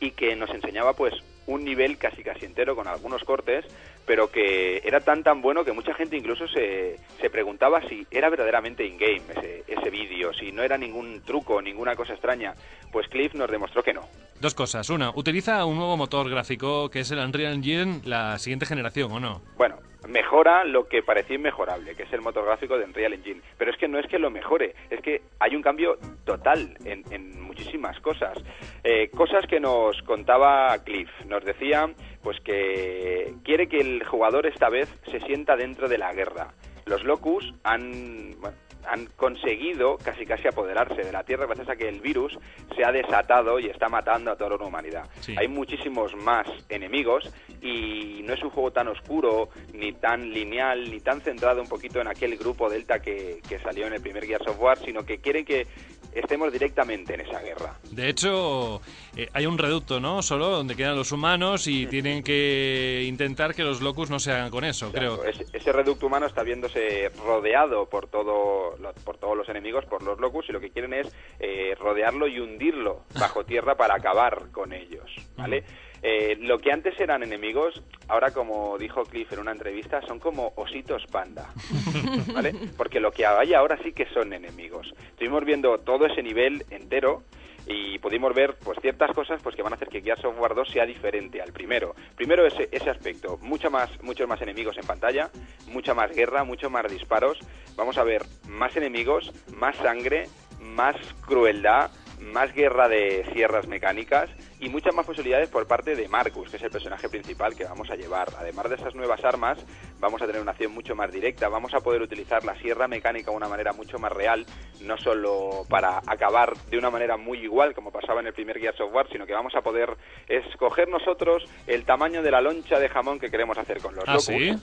y 0.00 0.12
que 0.12 0.34
nos 0.34 0.50
enseñaba 0.50 0.94
pues 0.94 1.14
un 1.46 1.64
nivel 1.64 1.98
casi 1.98 2.22
casi 2.22 2.46
entero 2.46 2.74
con 2.74 2.86
algunos 2.86 3.22
cortes, 3.24 3.64
pero 4.06 4.30
que 4.30 4.78
era 4.84 5.00
tan 5.00 5.22
tan 5.22 5.42
bueno 5.42 5.64
que 5.64 5.72
mucha 5.72 5.94
gente 5.94 6.16
incluso 6.16 6.46
se, 6.48 6.96
se 7.20 7.30
preguntaba 7.30 7.80
si 7.88 8.06
era 8.10 8.30
verdaderamente 8.30 8.86
in-game 8.86 9.22
ese, 9.36 9.64
ese 9.66 9.90
vídeo, 9.90 10.32
si 10.32 10.52
no 10.52 10.62
era 10.62 10.78
ningún 10.78 11.22
truco, 11.22 11.60
ninguna 11.60 11.96
cosa 11.96 12.12
extraña. 12.12 12.54
Pues 12.92 13.08
Cliff 13.08 13.34
nos 13.34 13.50
demostró 13.50 13.82
que 13.82 13.92
no. 13.92 14.08
Dos 14.40 14.54
cosas. 14.54 14.88
Una, 14.90 15.10
utiliza 15.10 15.64
un 15.64 15.76
nuevo 15.76 15.96
motor 15.96 16.30
gráfico 16.30 16.88
que 16.88 17.00
es 17.00 17.10
el 17.10 17.18
Unreal 17.18 17.54
Engine, 17.54 18.00
la 18.04 18.38
siguiente 18.38 18.64
generación, 18.64 19.12
¿o 19.12 19.20
no? 19.20 19.42
Bueno, 19.56 19.76
mejora 20.08 20.64
lo 20.64 20.88
que 20.88 21.02
parecía 21.02 21.36
inmejorable, 21.36 21.94
que 21.94 22.04
es 22.04 22.12
el 22.12 22.20
motor 22.20 22.44
gráfico 22.44 22.78
de 22.78 22.84
Unreal 22.84 23.14
Engine. 23.14 23.40
Pero 23.58 23.70
es 23.70 23.76
que 23.76 23.88
no 23.88 23.98
es 23.98 24.06
que 24.06 24.18
lo 24.18 24.30
mejore, 24.30 24.74
es 24.90 25.00
que 25.00 25.22
hay 25.38 25.54
un 25.56 25.62
cambio 25.62 25.98
total 26.24 26.76
en, 26.84 27.04
en 27.10 27.40
muchísimas 27.40 27.98
cosas. 28.00 28.38
Eh, 28.84 29.10
cosas 29.10 29.46
que 29.46 29.60
nos 29.60 30.00
contaba 30.02 30.76
Cliff. 30.84 31.10
Nos 31.26 31.44
decía 31.44 31.90
pues 32.22 32.38
que 32.40 33.34
quiere 33.44 33.68
que 33.68 33.78
el 33.78 34.04
jugador 34.04 34.46
esta 34.46 34.68
vez 34.68 34.88
se 35.10 35.20
sienta 35.20 35.56
dentro 35.56 35.88
de 35.88 35.98
la 35.98 36.12
guerra. 36.12 36.48
Los 36.90 37.04
Locus 37.04 37.54
han, 37.62 38.34
bueno, 38.40 38.56
han 38.88 39.06
conseguido 39.16 39.96
casi 39.98 40.26
casi 40.26 40.48
apoderarse 40.48 41.02
de 41.02 41.12
la 41.12 41.22
Tierra 41.22 41.46
gracias 41.46 41.68
a 41.68 41.76
que 41.76 41.88
el 41.88 42.00
virus 42.00 42.36
se 42.76 42.84
ha 42.84 42.90
desatado 42.90 43.60
y 43.60 43.66
está 43.66 43.88
matando 43.88 44.32
a 44.32 44.36
toda 44.36 44.56
la 44.56 44.66
humanidad. 44.66 45.08
Sí. 45.20 45.36
Hay 45.38 45.46
muchísimos 45.46 46.16
más 46.16 46.48
enemigos 46.68 47.32
y 47.62 48.22
no 48.24 48.34
es 48.34 48.42
un 48.42 48.50
juego 48.50 48.72
tan 48.72 48.88
oscuro, 48.88 49.50
ni 49.72 49.92
tan 49.92 50.30
lineal, 50.30 50.90
ni 50.90 50.98
tan 50.98 51.20
centrado 51.20 51.62
un 51.62 51.68
poquito 51.68 52.00
en 52.00 52.08
aquel 52.08 52.36
grupo 52.36 52.68
Delta 52.68 52.98
que, 52.98 53.40
que 53.48 53.60
salió 53.60 53.86
en 53.86 53.92
el 53.92 54.02
primer 54.02 54.26
Gears 54.26 54.48
of 54.48 54.60
War, 54.60 54.76
sino 54.78 55.04
que 55.04 55.18
quieren 55.18 55.44
que 55.44 55.68
estemos 56.12 56.52
directamente 56.52 57.14
en 57.14 57.20
esa 57.20 57.40
guerra. 57.40 57.74
De 57.90 58.08
hecho, 58.08 58.80
eh, 59.16 59.28
hay 59.32 59.46
un 59.46 59.58
reducto, 59.58 60.00
¿no? 60.00 60.22
Solo 60.22 60.48
donde 60.50 60.76
quedan 60.76 60.96
los 60.96 61.12
humanos 61.12 61.66
y 61.66 61.86
tienen 61.86 62.22
que 62.22 63.04
intentar 63.06 63.54
que 63.54 63.62
los 63.62 63.80
locus 63.80 64.10
no 64.10 64.18
se 64.18 64.32
hagan 64.32 64.50
con 64.50 64.64
eso, 64.64 64.90
creo. 64.92 65.24
Ese, 65.24 65.46
ese 65.52 65.72
reducto 65.72 66.06
humano 66.06 66.26
está 66.26 66.42
viéndose 66.42 67.10
rodeado 67.24 67.86
por 67.86 68.08
todo 68.08 68.76
por 69.04 69.18
todos 69.18 69.36
los 69.36 69.48
enemigos, 69.48 69.84
por 69.86 70.02
los 70.02 70.18
locus, 70.18 70.46
y 70.48 70.52
lo 70.52 70.60
que 70.60 70.70
quieren 70.70 70.94
es 70.94 71.14
eh, 71.38 71.74
rodearlo 71.78 72.26
y 72.26 72.40
hundirlo 72.40 73.04
bajo 73.18 73.44
tierra 73.44 73.76
para 73.76 73.94
acabar 73.94 74.50
con 74.52 74.72
ellos, 74.72 75.10
¿vale? 75.36 75.64
Eh, 76.02 76.36
lo 76.40 76.58
que 76.58 76.72
antes 76.72 76.98
eran 76.98 77.22
enemigos, 77.22 77.82
ahora 78.08 78.30
como 78.30 78.78
dijo 78.78 79.04
Cliff 79.04 79.32
en 79.32 79.40
una 79.40 79.52
entrevista, 79.52 80.00
son 80.02 80.18
como 80.18 80.52
ositos 80.56 81.04
panda, 81.06 81.52
¿vale? 82.34 82.54
Porque 82.76 83.00
lo 83.00 83.12
que 83.12 83.26
hay 83.26 83.52
ahora 83.52 83.78
sí 83.82 83.92
que 83.92 84.06
son 84.06 84.32
enemigos. 84.32 84.92
Estuvimos 85.10 85.44
viendo 85.44 85.78
todo 85.78 86.06
ese 86.06 86.22
nivel 86.22 86.64
entero 86.70 87.22
y 87.66 87.98
pudimos 87.98 88.34
ver 88.34 88.56
pues 88.64 88.78
ciertas 88.80 89.12
cosas 89.12 89.40
pues 89.42 89.54
que 89.54 89.62
van 89.62 89.74
a 89.74 89.76
hacer 89.76 89.88
que 89.88 90.00
Gears 90.00 90.24
of 90.24 90.40
War 90.40 90.54
2 90.54 90.70
sea 90.70 90.86
diferente 90.86 91.42
al 91.42 91.52
primero. 91.52 91.94
Primero 92.16 92.46
ese, 92.46 92.68
ese 92.72 92.88
aspecto, 92.88 93.36
mucho 93.42 93.70
más, 93.70 93.90
muchos 94.02 94.26
más 94.26 94.40
enemigos 94.40 94.78
en 94.78 94.86
pantalla, 94.86 95.30
mucha 95.68 95.92
más 95.92 96.10
guerra, 96.10 96.44
mucho 96.44 96.70
más 96.70 96.90
disparos. 96.90 97.38
Vamos 97.76 97.98
a 97.98 98.04
ver 98.04 98.22
más 98.48 98.74
enemigos, 98.76 99.30
más 99.54 99.76
sangre, 99.76 100.28
más 100.60 100.96
crueldad, 101.20 101.90
más 102.20 102.52
guerra 102.54 102.88
de 102.88 103.26
sierras 103.32 103.66
mecánicas 103.66 104.30
y 104.60 104.68
muchas 104.68 104.94
más 104.94 105.06
posibilidades 105.06 105.48
por 105.48 105.66
parte 105.66 105.96
de 105.96 106.08
Marcus, 106.08 106.50
que 106.50 106.56
es 106.58 106.62
el 106.62 106.70
personaje 106.70 107.08
principal 107.08 107.54
que 107.56 107.64
vamos 107.64 107.90
a 107.90 107.96
llevar. 107.96 108.28
Además 108.38 108.68
de 108.68 108.76
esas 108.76 108.94
nuevas 108.94 109.24
armas, 109.24 109.58
vamos 109.98 110.20
a 110.22 110.26
tener 110.26 110.40
una 110.42 110.52
acción 110.52 110.72
mucho 110.72 110.94
más 110.94 111.10
directa, 111.10 111.48
vamos 111.48 111.72
a 111.74 111.80
poder 111.80 112.02
utilizar 112.02 112.44
la 112.44 112.54
sierra 112.60 112.86
mecánica 112.88 113.30
de 113.30 113.36
una 113.36 113.48
manera 113.48 113.72
mucho 113.72 113.98
más 113.98 114.12
real, 114.12 114.44
no 114.82 114.96
solo 114.98 115.64
para 115.68 115.98
acabar 116.06 116.54
de 116.70 116.78
una 116.78 116.90
manera 116.90 117.16
muy 117.16 117.38
igual 117.38 117.74
como 117.74 117.90
pasaba 117.90 118.20
en 118.20 118.26
el 118.28 118.32
primer 118.34 118.58
Gears 118.58 118.80
of 118.80 118.92
War, 118.94 119.06
sino 119.10 119.26
que 119.26 119.32
vamos 119.32 119.54
a 119.54 119.62
poder 119.62 119.96
escoger 120.28 120.88
nosotros 120.88 121.44
el 121.66 121.84
tamaño 121.84 122.22
de 122.22 122.30
la 122.30 122.40
loncha 122.40 122.78
de 122.78 122.88
jamón 122.88 123.18
que 123.18 123.30
queremos 123.30 123.56
hacer 123.58 123.80
con 123.80 123.94
los 123.94 124.04
¿Ah, 124.06 124.12
locus. 124.12 124.24
sí? 124.26 124.54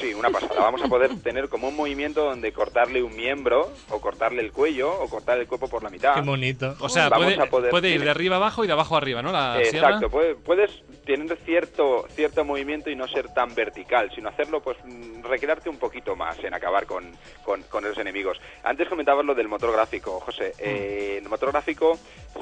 Sí, 0.00 0.14
una 0.14 0.30
pasada. 0.30 0.60
Vamos 0.60 0.82
a 0.82 0.88
poder 0.88 1.20
tener 1.22 1.48
como 1.48 1.68
un 1.68 1.76
movimiento 1.76 2.24
donde 2.24 2.52
cortarle 2.52 3.02
un 3.02 3.14
miembro, 3.16 3.70
o 3.90 4.00
cortarle 4.00 4.42
el 4.42 4.52
cuello, 4.52 4.92
o 4.92 5.08
cortar 5.08 5.38
el 5.38 5.46
cuerpo 5.46 5.68
por 5.68 5.82
la 5.82 5.90
mitad. 5.90 6.14
Qué 6.14 6.20
bonito. 6.22 6.74
O 6.80 6.88
sea, 6.88 7.08
Vamos 7.08 7.26
puede, 7.26 7.42
a 7.42 7.50
poder- 7.50 7.70
puede 7.70 7.90
ir 7.90 8.02
de 8.04 8.10
arriba 8.10 8.36
abajo 8.36 8.64
y 8.64 8.66
de 8.66 8.72
abajo 8.72 8.96
arriba, 8.96 9.22
¿no? 9.22 9.32
La 9.32 9.41
sierra. 9.70 9.88
Exacto, 9.88 10.10
puede- 10.10 10.34
puedes 10.34 10.70
tener 11.04 11.36
cierto 11.44 12.06
cierto 12.10 12.44
movimiento 12.44 12.88
y 12.90 12.94
no 12.96 13.08
ser 13.08 13.28
tan 13.34 13.54
vertical, 13.54 14.10
sino 14.14 14.28
hacerlo, 14.28 14.62
pues, 14.62 14.76
mm, 14.84 15.22
recrearte 15.24 15.68
un 15.68 15.76
poquito 15.78 16.14
más 16.16 16.38
en 16.44 16.54
acabar 16.54 16.86
con, 16.86 17.04
con, 17.44 17.62
con 17.64 17.84
esos 17.84 17.98
enemigos. 17.98 18.40
Antes 18.62 18.88
comentabas 18.88 19.24
lo 19.24 19.34
del 19.34 19.48
motor 19.48 19.72
gráfico, 19.72 20.20
José. 20.20 20.52
Eh, 20.58 21.18
el 21.22 21.28
motor 21.28 21.50
gráfico 21.50 21.98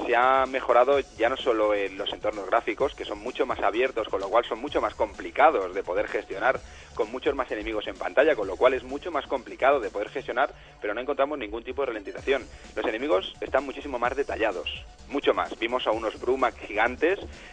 se 0.06 0.14
ha 0.14 0.44
mejorado 0.46 0.98
ya 1.18 1.28
no 1.28 1.36
solo 1.36 1.74
en 1.74 1.96
los 1.96 2.12
entornos 2.12 2.46
gráficos, 2.46 2.94
que 2.94 3.04
son 3.04 3.18
mucho 3.18 3.46
más 3.46 3.60
abiertos, 3.60 4.08
con 4.08 4.20
lo 4.20 4.28
cual 4.28 4.44
son 4.44 4.60
mucho 4.60 4.80
más 4.80 4.94
complicados 4.94 5.74
de 5.74 5.82
poder 5.82 6.06
gestionar, 6.08 6.60
con 6.94 7.10
muchos 7.10 7.34
más 7.34 7.50
enemigos 7.50 7.86
en 7.86 7.96
pantalla, 7.96 8.34
con 8.36 8.46
lo 8.46 8.56
cual 8.56 8.74
es 8.74 8.82
mucho 8.84 9.10
más 9.10 9.26
complicado 9.26 9.80
de 9.80 9.90
poder 9.90 10.10
gestionar, 10.10 10.50
pero 10.80 10.92
no 10.92 11.00
encontramos 11.00 11.38
ningún 11.38 11.62
tipo 11.64 11.82
de 11.82 11.86
ralentización. 11.86 12.46
Los 12.76 12.84
enemigos 12.86 13.34
están 13.40 13.64
muchísimo 13.64 13.98
más 13.98 14.14
detallados, 14.16 14.84
mucho 15.08 15.32
más. 15.32 15.58
Vimos 15.58 15.86
a 15.86 15.92
unos 15.92 16.20
Brumac 16.20 16.54
gigantes, 16.66 16.89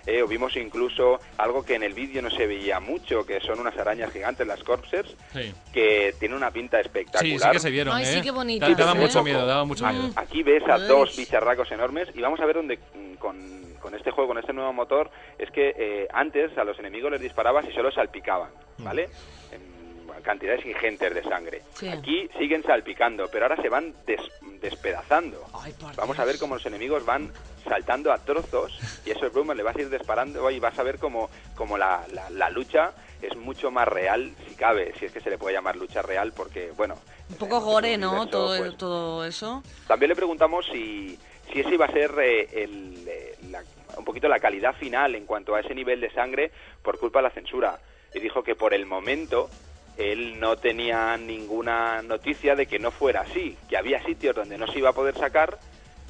eh, 0.06 0.22
o 0.24 0.28
vimos 0.28 0.56
incluso 0.56 1.20
algo 1.38 1.64
que 1.64 1.76
en 1.76 1.84
el 1.84 1.94
vídeo 1.94 2.22
no 2.22 2.30
se 2.30 2.48
veía 2.48 2.80
mucho, 2.80 3.26
que 3.26 3.40
son 3.42 3.60
unas 3.60 3.78
arañas 3.78 4.12
gigantes, 4.12 4.46
las 4.48 4.64
Corpsers, 4.64 5.16
Sí. 5.34 5.54
que 5.74 6.14
tiene 6.20 6.36
una 6.36 6.52
pinta 6.52 6.80
espectacular. 6.80 7.22
Sí, 7.24 7.40
sí 7.40 7.50
que 7.52 7.60
se 7.60 7.70
vieron, 7.70 7.96
Ay, 7.96 8.04
¿eh? 8.04 8.08
sí, 8.14 8.22
qué 8.22 8.32
bonito. 8.32 8.68
Da- 8.68 8.74
Daba 8.76 8.94
mucho 8.96 9.24
miedo, 9.24 9.46
daba 9.46 9.66
mucho 9.66 9.86
miedo. 9.88 10.10
Aquí 10.16 10.44
ves 10.44 10.64
a 10.70 10.78
dos 10.78 11.16
bicharracos 11.18 11.72
enormes 11.72 12.08
y 12.16 12.22
vamos 12.22 12.40
a 12.40 12.46
ver 12.46 12.56
dónde 12.56 12.78
mm, 12.96 13.16
con, 13.16 13.38
con 13.82 13.94
este 13.96 14.12
juego, 14.12 14.30
con 14.30 14.38
este 14.40 14.54
nuevo 14.54 14.74
motor, 14.74 15.10
es 15.38 15.50
que 15.52 15.74
eh, 15.78 16.08
antes 16.14 16.58
a 16.58 16.64
los 16.64 16.78
enemigos 16.80 17.12
les 17.12 17.22
disparabas 17.22 17.66
y 17.70 17.74
solo 17.74 17.92
salpicaban, 17.92 18.50
¿vale? 18.80 19.10
En 19.52 19.77
cantidades 20.24 20.66
ingentes 20.66 21.14
de 21.14 21.24
sangre. 21.24 21.62
Sí. 21.76 21.88
Aquí 21.90 22.30
siguen 22.38 22.64
salpicando, 22.64 23.28
pero 23.32 23.46
ahora 23.46 23.62
se 23.62 23.70
van 23.70 23.94
des- 24.06 24.20
despedazando. 24.62 25.44
Ay, 25.54 25.74
Vamos 25.96 26.20
a 26.20 26.26
ver 26.26 26.38
cómo 26.40 26.56
los 26.56 26.66
enemigos 26.66 27.06
van 27.06 27.32
saltando 27.64 28.12
a 28.12 28.18
trozos 28.20 28.78
y 29.06 29.12
esos 29.12 29.32
Brumas 29.34 29.56
le 29.58 29.64
vas 29.64 29.76
a 29.76 29.82
ir 29.82 29.90
disparando 29.90 30.50
y 30.52 30.60
vas 30.60 30.78
a 30.80 30.84
ver 30.84 31.00
como, 31.00 31.30
como 31.56 31.78
la, 31.78 32.06
la- 32.14 32.30
la 32.30 32.50
lucha 32.50 32.94
es 33.22 33.36
mucho 33.36 33.72
más 33.72 33.88
real, 33.88 34.32
si 34.48 34.56
cabe, 34.56 34.94
si 35.00 35.06
es 35.06 35.12
que 35.12 35.20
se 35.22 35.30
le 35.30 35.38
puede 35.38 35.56
llamar 35.56 35.76
lucha 35.76 36.02
real, 36.02 36.34
porque, 36.34 36.72
bueno... 36.78 36.96
Un 37.30 37.36
poco 37.38 37.60
gore, 37.62 37.98
¿no? 37.98 38.10
universo, 38.12 38.30
Todo, 38.30 38.58
pues, 38.58 38.78
todo 38.78 39.26
eso. 39.26 39.64
también 39.88 40.10
le 40.10 40.16
preguntamos 40.16 40.66
si, 40.72 41.18
si 41.52 41.60
ese 41.62 41.74
iba 41.74 41.86
a 41.86 41.92
ser 41.92 42.12
eh, 42.20 42.48
el, 42.64 43.08
eh, 43.08 43.36
la- 43.50 43.64
un 43.98 44.06
poquito 44.06 44.28
la 44.28 44.40
calidad 44.40 44.76
final 44.76 45.16
en 45.16 45.26
cuanto 45.26 45.56
a 45.56 45.62
ese 45.62 45.74
nivel 45.74 46.00
de 46.00 46.12
sangre 46.12 46.52
por 46.84 47.00
culpa 47.00 47.20
de 47.20 47.24
la 47.24 47.32
censura. 47.32 47.80
Y 48.14 48.20
dijo 48.20 48.44
que 48.44 48.56
por 48.56 48.74
el 48.74 48.86
momento 48.86 49.50
él 49.98 50.40
no 50.40 50.56
tenía 50.58 51.18
ninguna 51.18 52.02
noticia 52.02 52.56
de 52.56 52.66
que 52.68 52.80
no 52.80 52.92
fuera 52.92 53.22
así, 53.22 53.58
que 53.70 53.78
había 53.78 54.04
sitios 54.04 54.36
donde 54.36 54.58
no 54.58 54.68
se 54.68 54.80
iba 54.80 54.90
a 54.90 54.94
poder 54.94 55.16
sacar, 55.16 55.58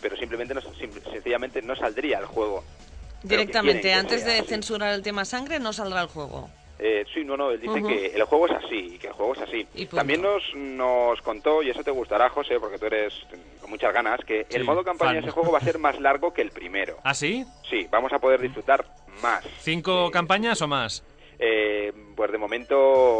pero 0.01 0.15
simplemente 0.17 0.53
no, 0.53 0.61
sencillamente 0.61 1.61
no 1.61 1.75
saldría 1.75 2.19
el 2.19 2.25
juego. 2.25 2.63
Que 3.21 3.29
Directamente, 3.29 3.81
que 3.81 3.93
antes 3.93 4.21
sea 4.21 4.33
de 4.33 4.39
así. 4.39 4.49
censurar 4.49 4.93
el 4.93 5.01
tema 5.01 5.25
sangre, 5.25 5.59
no 5.59 5.73
saldrá 5.73 6.01
el 6.01 6.07
juego. 6.07 6.49
Eh, 6.79 7.03
sí, 7.11 7.23
no, 7.23 7.35
no, 7.35 7.49
él 7.49 7.59
dice 7.59 7.81
que 7.81 8.05
el 8.15 8.23
juego 8.25 8.45
es 8.45 8.53
así, 8.63 8.75
y 8.93 8.97
que 8.99 9.07
el 9.07 9.13
juego 9.13 9.33
es 9.33 9.41
así. 9.41 9.67
Y. 9.73 9.87
También 9.87 10.21
nos, 10.21 10.43
nos 10.53 11.19
contó, 11.21 11.63
y 11.63 11.71
eso 11.71 11.83
te 11.83 11.89
gustará, 11.89 12.29
José, 12.29 12.59
porque 12.59 12.77
tú 12.77 12.85
eres 12.85 13.13
con 13.59 13.71
muchas 13.71 13.91
ganas, 13.91 14.19
que 14.23 14.45
Sí, 14.47 14.57
el 14.57 14.63
modo 14.63 14.83
campaña 14.83 15.13
de 15.13 15.19
ese 15.21 15.31
juego 15.31 15.51
va 15.51 15.57
a 15.57 15.61
ser 15.61 15.79
más 15.79 15.99
largo 15.99 16.31
que 16.31 16.43
el 16.43 16.51
primero. 16.51 16.97
¿Ah, 17.03 17.15
sí? 17.15 17.43
Sí, 17.67 17.87
vamos 17.89 18.13
a 18.13 18.19
poder 18.19 18.39
disfrutar 18.41 18.85
más. 19.23 19.43
¿Cinco 19.59 20.09
Eh, 20.09 20.11
campañas 20.11 20.61
o 20.61 20.67
más? 20.67 21.03
Eh, 21.39 21.93
pues 22.15 22.31
de 22.31 22.37
momento 22.37 22.75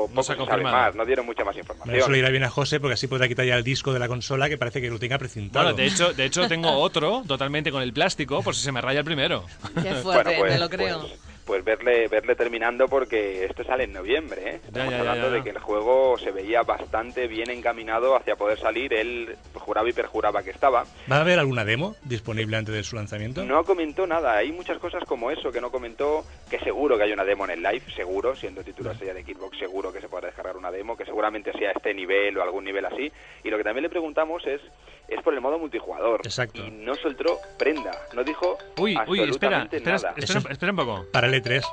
poco 0.10 0.24
se 0.24 0.36
se 0.36 0.46
sabe 0.46 0.64
más, 0.64 0.96
no 0.96 1.06
dieron 1.06 1.26
mucha 1.26 1.44
más 1.46 1.56
Eso 1.56 1.66
le 1.74 1.80
información. 1.82 2.16
irá 2.16 2.30
bien 2.30 2.44
a 2.44 2.50
José 2.50 2.80
porque 2.80 2.96
así 2.96 3.08
podrá 3.08 3.28
quitar 3.28 3.46
ya 3.46 3.56
el 3.56 3.64
disco 3.64 3.94
de 3.94 4.00
la 4.00 4.08
consola 4.08 4.50
que 4.50 4.58
parece 4.58 4.82
que 4.82 4.90
lo 4.90 4.98
tenga 4.98 5.18
precintado. 5.20 5.66
Bueno, 5.66 5.78
de 5.78 5.86
hecho, 5.86 6.14
de 6.14 6.26
hecho 6.26 6.48
tengo 6.48 6.72
otro 6.72 7.24
totalmente 7.28 7.72
con 7.72 7.82
el 7.84 7.94
plástico 7.94 8.42
por 8.42 8.56
si 8.56 8.62
se 8.64 8.72
me 8.72 8.82
raya 8.82 9.00
el 9.00 9.06
primero. 9.06 9.46
Qué 9.82 9.94
fuerte, 9.96 10.04
Bueno, 10.38 10.40
pues- 10.40 10.54
me 10.54 10.60
lo 10.60 10.70
creo. 10.70 11.00
pues- 11.02 11.20
pues 11.48 11.64
verle 11.64 12.10
verle 12.10 12.36
terminando 12.36 12.88
porque 12.88 13.46
esto 13.46 13.64
sale 13.64 13.86
en 13.86 13.94
noviembre, 13.94 14.42
¿eh? 14.50 14.62
Estamos 14.66 14.92
ya, 14.92 14.98
ya, 14.98 15.00
hablando 15.00 15.28
ya. 15.30 15.34
de 15.36 15.44
que 15.44 15.50
el 15.52 15.60
juego 15.60 16.18
se 16.18 16.32
veía 16.32 16.62
bastante 16.64 17.28
bien 17.28 17.50
encaminado 17.50 18.16
hacia 18.18 18.36
poder 18.36 18.60
salir, 18.60 18.94
él 18.94 19.36
juraba 19.54 19.90
y 19.90 19.94
perjuraba 19.94 20.44
que 20.44 20.52
estaba. 20.52 20.84
¿Va 21.10 21.16
a 21.16 21.22
haber 21.22 21.40
alguna 21.40 21.64
demo 21.64 21.96
disponible 22.04 22.58
antes 22.58 22.76
de 22.76 22.84
su 22.84 22.98
lanzamiento? 22.98 23.46
No 23.46 23.64
comentó 23.64 24.06
nada, 24.06 24.36
hay 24.36 24.52
muchas 24.52 24.78
cosas 24.78 25.04
como 25.06 25.32
eso 25.32 25.52
que 25.52 25.62
no 25.62 25.72
comentó, 25.72 26.26
que 26.50 26.60
seguro 26.60 26.98
que 26.98 27.04
hay 27.04 27.14
una 27.14 27.24
demo 27.24 27.46
en 27.46 27.52
el 27.52 27.64
live, 27.64 27.84
seguro, 27.96 28.36
siendo 28.36 28.62
título 28.64 28.92
estrella 28.92 29.14
de 29.14 29.24
Xbox, 29.24 29.58
seguro 29.58 29.94
que 29.94 30.02
se 30.02 30.10
podrá 30.10 30.28
descargar 30.28 30.58
una 30.58 30.70
demo, 30.70 30.98
que 30.98 31.06
seguramente 31.06 31.54
sea 31.54 31.72
este 31.72 31.94
nivel 31.94 32.38
o 32.38 32.44
algún 32.44 32.66
nivel 32.66 32.86
así. 32.86 33.10
Y 33.44 33.50
lo 33.50 33.58
que 33.58 33.64
también 33.64 33.84
le 33.84 33.90
preguntamos 33.90 34.46
es 34.46 34.60
es 35.08 35.22
por 35.24 35.34
el 35.34 35.42
modo 35.42 35.58
multijugador. 35.60 36.22
Exacto. 36.24 36.66
Y 36.66 36.72
no 36.72 36.96
soltó 36.96 37.40
prenda, 37.58 37.92
no 38.14 38.24
dijo 38.24 38.58
Uy, 38.78 38.98
uy, 39.08 39.22
espera, 39.22 39.62
absolutamente 39.62 39.78
espera, 39.78 39.96
nada. 39.98 40.14
espera, 40.52 40.72
un 40.72 40.78
poco. 40.78 41.06
Para 41.12 41.28
el 41.28 41.34
E 41.34 41.42
E3. 41.44 41.64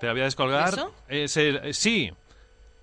Te 0.00 0.06
la 0.06 0.12
voy 0.12 0.22
a 0.22 0.24
descolgar. 0.24 0.68
¿Eso? 0.68 0.94
Es 1.08 1.36
el- 1.36 1.60
eh, 1.64 1.72
sí, 1.74 2.12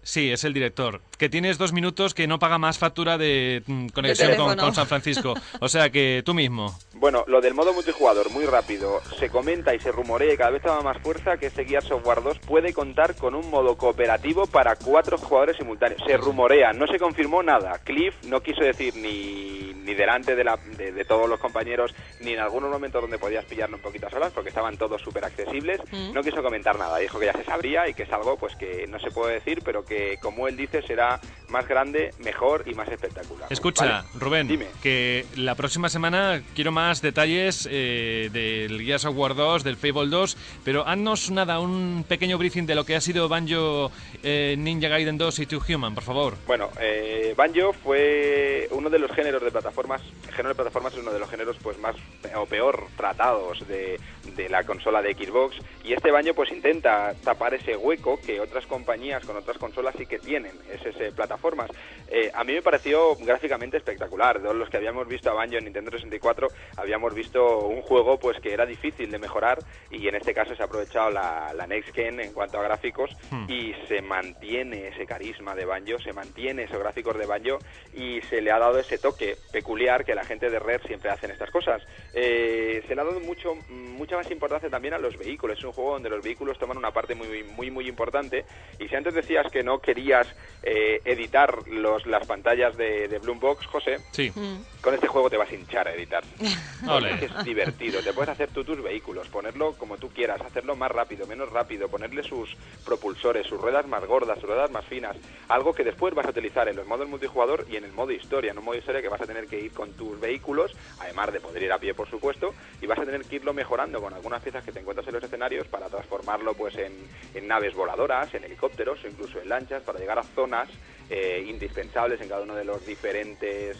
sí, 0.01 0.31
es 0.31 0.43
el 0.43 0.53
director. 0.53 1.01
Que 1.19 1.27
tienes 1.27 1.57
dos 1.57 1.73
minutos 1.73 2.13
que 2.13 2.27
no 2.27 2.39
paga 2.39 2.57
más 2.57 2.77
factura 2.77 3.17
de 3.17 3.61
mm, 3.67 3.87
conexión 3.89 4.37
con, 4.37 4.73
San 4.73 4.87
Francisco. 4.87 5.33
O 5.59 5.67
sea 5.67 5.89
que 5.89 6.23
tú 6.25 6.33
mismo. 6.33 6.79
Bueno, 6.93 7.25
lo 7.27 7.41
del 7.41 7.53
modo 7.53 7.73
multijugador, 7.73 8.31
muy 8.31 8.45
rápido. 8.45 9.01
Se 9.19 9.29
comenta 9.29 9.75
y 9.75 9.79
se 9.79 9.91
rumorea 9.91 10.33
y 10.33 10.37
cada 10.37 10.51
vez 10.51 10.61
toma 10.61 10.81
más 10.81 11.01
fuerza 11.01 11.35
que 11.35 11.47
este 11.47 11.65
Gears 11.65 11.91
of 11.91 12.05
War 12.05 12.23
2 12.23 12.39
puede 12.39 12.73
contar 12.73 13.15
con 13.15 13.35
un 13.35 13.49
modo 13.49 13.75
cooperativo 13.75 14.47
para 14.47 14.77
cuatro 14.77 15.17
jugadores 15.17 15.57
simultáneos. 15.57 16.01
Se 16.07 16.15
rumorea, 16.15 16.71
no 16.71 16.87
se 16.87 16.97
confirmó 16.97 17.43
nada. 17.43 17.79
Cliff 17.83 18.15
no 18.23 18.41
quiso 18.41 18.63
decir 18.63 18.95
ni, 18.95 19.73
ni 19.73 19.93
delante 19.95 20.35
de, 20.35 20.43
la, 20.45 20.57
de, 20.77 20.93
de 20.93 21.05
todos 21.05 21.27
los 21.27 21.39
compañeros, 21.39 21.93
ni 22.21 22.31
en 22.31 22.39
algunos 22.39 22.71
momentos 22.71 23.01
donde 23.01 23.19
podías 23.19 23.43
pillarlo 23.43 23.75
un 23.75 23.83
poquito 23.83 24.07
a 24.07 24.09
solas, 24.09 24.31
porque 24.31 24.49
estaban 24.49 24.77
todos 24.77 25.01
súper 25.01 25.25
accesibles. 25.25 25.81
Mm. 25.91 26.13
No 26.13 26.21
quiso 26.21 26.41
comentar 26.41 26.77
nada. 26.77 26.97
Dijo 26.97 27.19
que 27.19 27.25
ya 27.25 27.33
se 27.33 27.43
sabría 27.43 27.89
y 27.89 27.93
que 27.93 28.03
es 28.03 28.11
algo 28.13 28.37
pues 28.37 28.55
que 28.55 28.87
no 28.87 28.99
se 28.99 29.11
puede 29.11 29.33
decir, 29.33 29.61
pero 29.65 29.83
que 29.83 30.17
como 30.21 30.47
él 30.47 30.55
dice 30.55 30.81
será 30.81 31.08
más 31.49 31.67
grande, 31.67 32.13
mejor 32.19 32.63
y 32.67 32.73
más 32.73 32.87
espectacular. 32.89 33.51
Escucha, 33.51 33.85
¿Vale? 33.85 34.07
Rubén, 34.19 34.47
Dime. 34.47 34.67
que 34.83 35.25
la 35.35 35.55
próxima 35.55 35.89
semana 35.89 36.43
quiero 36.53 36.71
más 36.71 37.01
detalles 37.01 37.67
eh, 37.71 38.29
del 38.31 38.81
Gears 38.81 39.05
of 39.05 39.15
War 39.17 39.35
2, 39.35 39.63
del 39.63 39.75
Fable 39.75 40.09
2, 40.09 40.37
pero 40.63 40.87
haznos 40.87 41.31
nada, 41.31 41.59
un 41.59 42.05
pequeño 42.07 42.37
briefing 42.37 42.65
de 42.65 42.75
lo 42.75 42.85
que 42.85 42.95
ha 42.95 43.01
sido 43.01 43.27
Banjo, 43.27 43.91
eh, 44.23 44.55
Ninja 44.57 44.89
Gaiden 44.89 45.17
2 45.17 45.39
y 45.39 45.45
Two 45.47 45.61
Human, 45.67 45.95
por 45.95 46.03
favor. 46.03 46.35
Bueno, 46.45 46.69
eh, 46.79 47.33
Banjo 47.35 47.73
fue 47.73 48.67
uno 48.71 48.89
de 48.89 48.99
los 48.99 49.11
géneros 49.11 49.41
de 49.41 49.51
plataformas. 49.51 50.01
El 50.27 50.33
género 50.35 50.49
de 50.49 50.55
plataformas 50.55 50.93
es 50.93 50.99
uno 50.99 51.11
de 51.11 51.19
los 51.19 51.29
géneros 51.29 51.57
pues 51.61 51.77
más 51.79 51.95
o 52.35 52.45
peor 52.45 52.85
tratados 52.95 53.67
de, 53.67 53.99
de 54.35 54.49
la 54.49 54.63
consola 54.63 55.01
de 55.01 55.13
Xbox. 55.13 55.57
Y 55.83 55.93
este 55.93 56.11
Banjo 56.11 56.33
pues 56.33 56.51
intenta 56.51 57.13
tapar 57.23 57.53
ese 57.53 57.75
hueco 57.75 58.19
que 58.25 58.39
otras 58.39 58.65
compañías 58.67 59.25
con 59.25 59.35
otras 59.35 59.57
consolas 59.57 59.95
sí 59.97 60.05
que 60.05 60.19
tienen, 60.19 60.53
es 60.71 60.85
ese 60.99 61.11
plataformas. 61.11 61.69
Eh, 62.07 62.31
a 62.33 62.43
mí 62.43 62.53
me 62.53 62.61
pareció 62.61 63.15
gráficamente 63.15 63.77
espectacular. 63.77 64.41
Todos 64.41 64.55
los 64.55 64.69
que 64.69 64.77
habíamos 64.77 65.07
visto 65.07 65.29
a 65.29 65.33
Banjo 65.33 65.57
en 65.57 65.65
Nintendo 65.65 65.91
64 65.91 66.47
habíamos 66.77 67.13
visto 67.13 67.59
un 67.59 67.81
juego 67.81 68.19
pues 68.19 68.39
que 68.39 68.53
era 68.53 68.65
difícil 68.65 69.11
de 69.11 69.19
mejorar 69.19 69.59
y 69.89 70.07
en 70.07 70.15
este 70.15 70.33
caso 70.33 70.55
se 70.55 70.61
ha 70.61 70.65
aprovechado 70.65 71.11
la, 71.11 71.53
la 71.53 71.67
Next 71.67 71.93
Gen 71.93 72.19
en 72.19 72.33
cuanto 72.33 72.59
a 72.59 72.63
gráficos 72.63 72.89
Hmm. 73.29 73.45
y 73.47 73.73
se 73.87 74.01
mantiene 74.01 74.87
ese 74.87 75.05
carisma 75.05 75.53
de 75.55 75.65
Banjo, 75.65 75.99
se 75.99 76.13
mantiene 76.13 76.63
esos 76.63 76.79
gráficos 76.79 77.17
de 77.17 77.25
Banjo 77.25 77.59
y 77.93 78.21
se 78.21 78.41
le 78.41 78.51
ha 78.51 78.57
dado 78.57 78.79
ese 78.79 78.97
toque 78.97 79.37
peculiar 79.51 80.03
que 80.03 80.15
la 80.15 80.23
gente 80.23 80.49
de 80.49 80.59
Rare 80.59 80.81
siempre 80.87 81.11
hace 81.11 81.27
en 81.27 81.33
estas 81.33 81.51
cosas. 81.51 81.81
Eh, 82.13 82.83
se 82.87 82.95
le 82.95 83.01
ha 83.01 83.05
dado 83.05 83.19
mucho, 83.19 83.55
mucha 83.69 84.15
más 84.15 84.29
importancia 84.31 84.69
también 84.69 84.95
a 84.95 84.97
los 84.97 85.17
vehículos. 85.17 85.59
Es 85.59 85.63
un 85.63 85.73
juego 85.73 85.93
donde 85.93 86.09
los 86.09 86.23
vehículos 86.23 86.57
toman 86.57 86.77
una 86.77 86.91
parte 86.91 87.13
muy, 87.13 87.43
muy, 87.43 87.69
muy 87.69 87.87
importante. 87.87 88.45
Y 88.79 88.87
si 88.87 88.95
antes 88.95 89.13
decías 89.13 89.51
que 89.51 89.63
no 89.63 89.79
querías 89.79 90.27
eh, 90.63 90.88
editar 91.05 91.67
los, 91.67 92.05
las 92.05 92.25
pantallas 92.27 92.75
de, 92.77 93.07
de 93.07 93.19
Bloombox, 93.19 93.65
José, 93.67 93.97
Sí. 94.11 94.31
Mm. 94.35 94.57
con 94.81 94.93
este 94.93 95.07
juego 95.07 95.29
te 95.29 95.37
vas 95.37 95.49
a 95.51 95.55
hinchar 95.55 95.87
a 95.87 95.93
editar. 95.93 96.23
Ole. 96.87 97.13
Es 97.25 97.43
divertido. 97.43 98.01
Te 98.01 98.13
puedes 98.13 98.29
hacer 98.29 98.49
tú 98.51 98.63
tus 98.63 98.81
vehículos, 98.81 99.27
ponerlo 99.27 99.73
como 99.73 99.97
tú 99.97 100.09
quieras, 100.09 100.41
hacerlo 100.41 100.75
más 100.75 100.91
rápido, 100.91 101.27
menos 101.27 101.49
rápido, 101.51 101.87
ponerle 101.89 102.23
sus 102.23 102.55
propulsores, 102.85 103.45
sus 103.47 103.59
ruedas 103.59 103.87
más 103.87 104.05
gordas, 104.05 104.39
sus 104.39 104.47
ruedas 104.49 104.71
más 104.71 104.85
finas. 104.85 105.15
Algo 105.47 105.73
que 105.73 105.83
después 105.83 106.13
vas 106.13 106.25
a 106.25 106.29
utilizar 106.29 106.67
en 106.67 106.75
los 106.75 106.87
modos 106.87 107.07
multijugador 107.07 107.65
y 107.69 107.75
en 107.77 107.83
el 107.83 107.91
modo 107.91 108.11
historia. 108.11 108.51
En 108.51 108.57
un 108.57 108.65
modo 108.65 108.77
historia 108.77 109.01
que 109.01 109.09
vas 109.09 109.21
a 109.21 109.25
tener 109.27 109.47
que 109.47 109.59
ir 109.59 109.71
con 109.73 109.91
tus 109.93 110.19
vehículos, 110.19 110.75
además 110.99 111.31
de 111.33 111.39
poder 111.39 111.63
ir 111.63 111.71
a 111.71 111.77
pie, 111.79 111.93
por 111.93 112.09
supuesto, 112.09 112.53
y 112.81 112.85
vas 112.85 112.99
a 112.99 113.05
tener 113.05 113.21
que 113.25 113.37
irlo 113.37 113.53
mejorando 113.53 114.01
con 114.01 114.13
algunas 114.13 114.41
piezas 114.41 114.63
que 114.63 114.71
te 114.71 114.79
encuentras 114.79 115.07
en 115.07 115.13
los 115.13 115.23
escenarios 115.23 115.67
para 115.67 115.87
transformarlo 115.87 116.53
pues 116.53 116.75
en, 116.75 116.93
en 117.33 117.47
naves 117.47 117.73
voladoras, 117.73 118.33
en 118.33 118.43
helicópteros 118.43 119.03
o 119.03 119.07
incluso 119.07 119.39
en 119.41 119.49
lanchas 119.49 119.83
para 119.83 119.99
llegar 119.99 120.19
a 120.19 120.23
zonas 120.23 120.69
eh, 121.09 121.43
indispensables 121.47 122.21
en 122.21 122.29
cada 122.29 122.41
uno 122.43 122.55
de 122.55 122.65
los 122.65 122.85
diferentes 122.85 123.77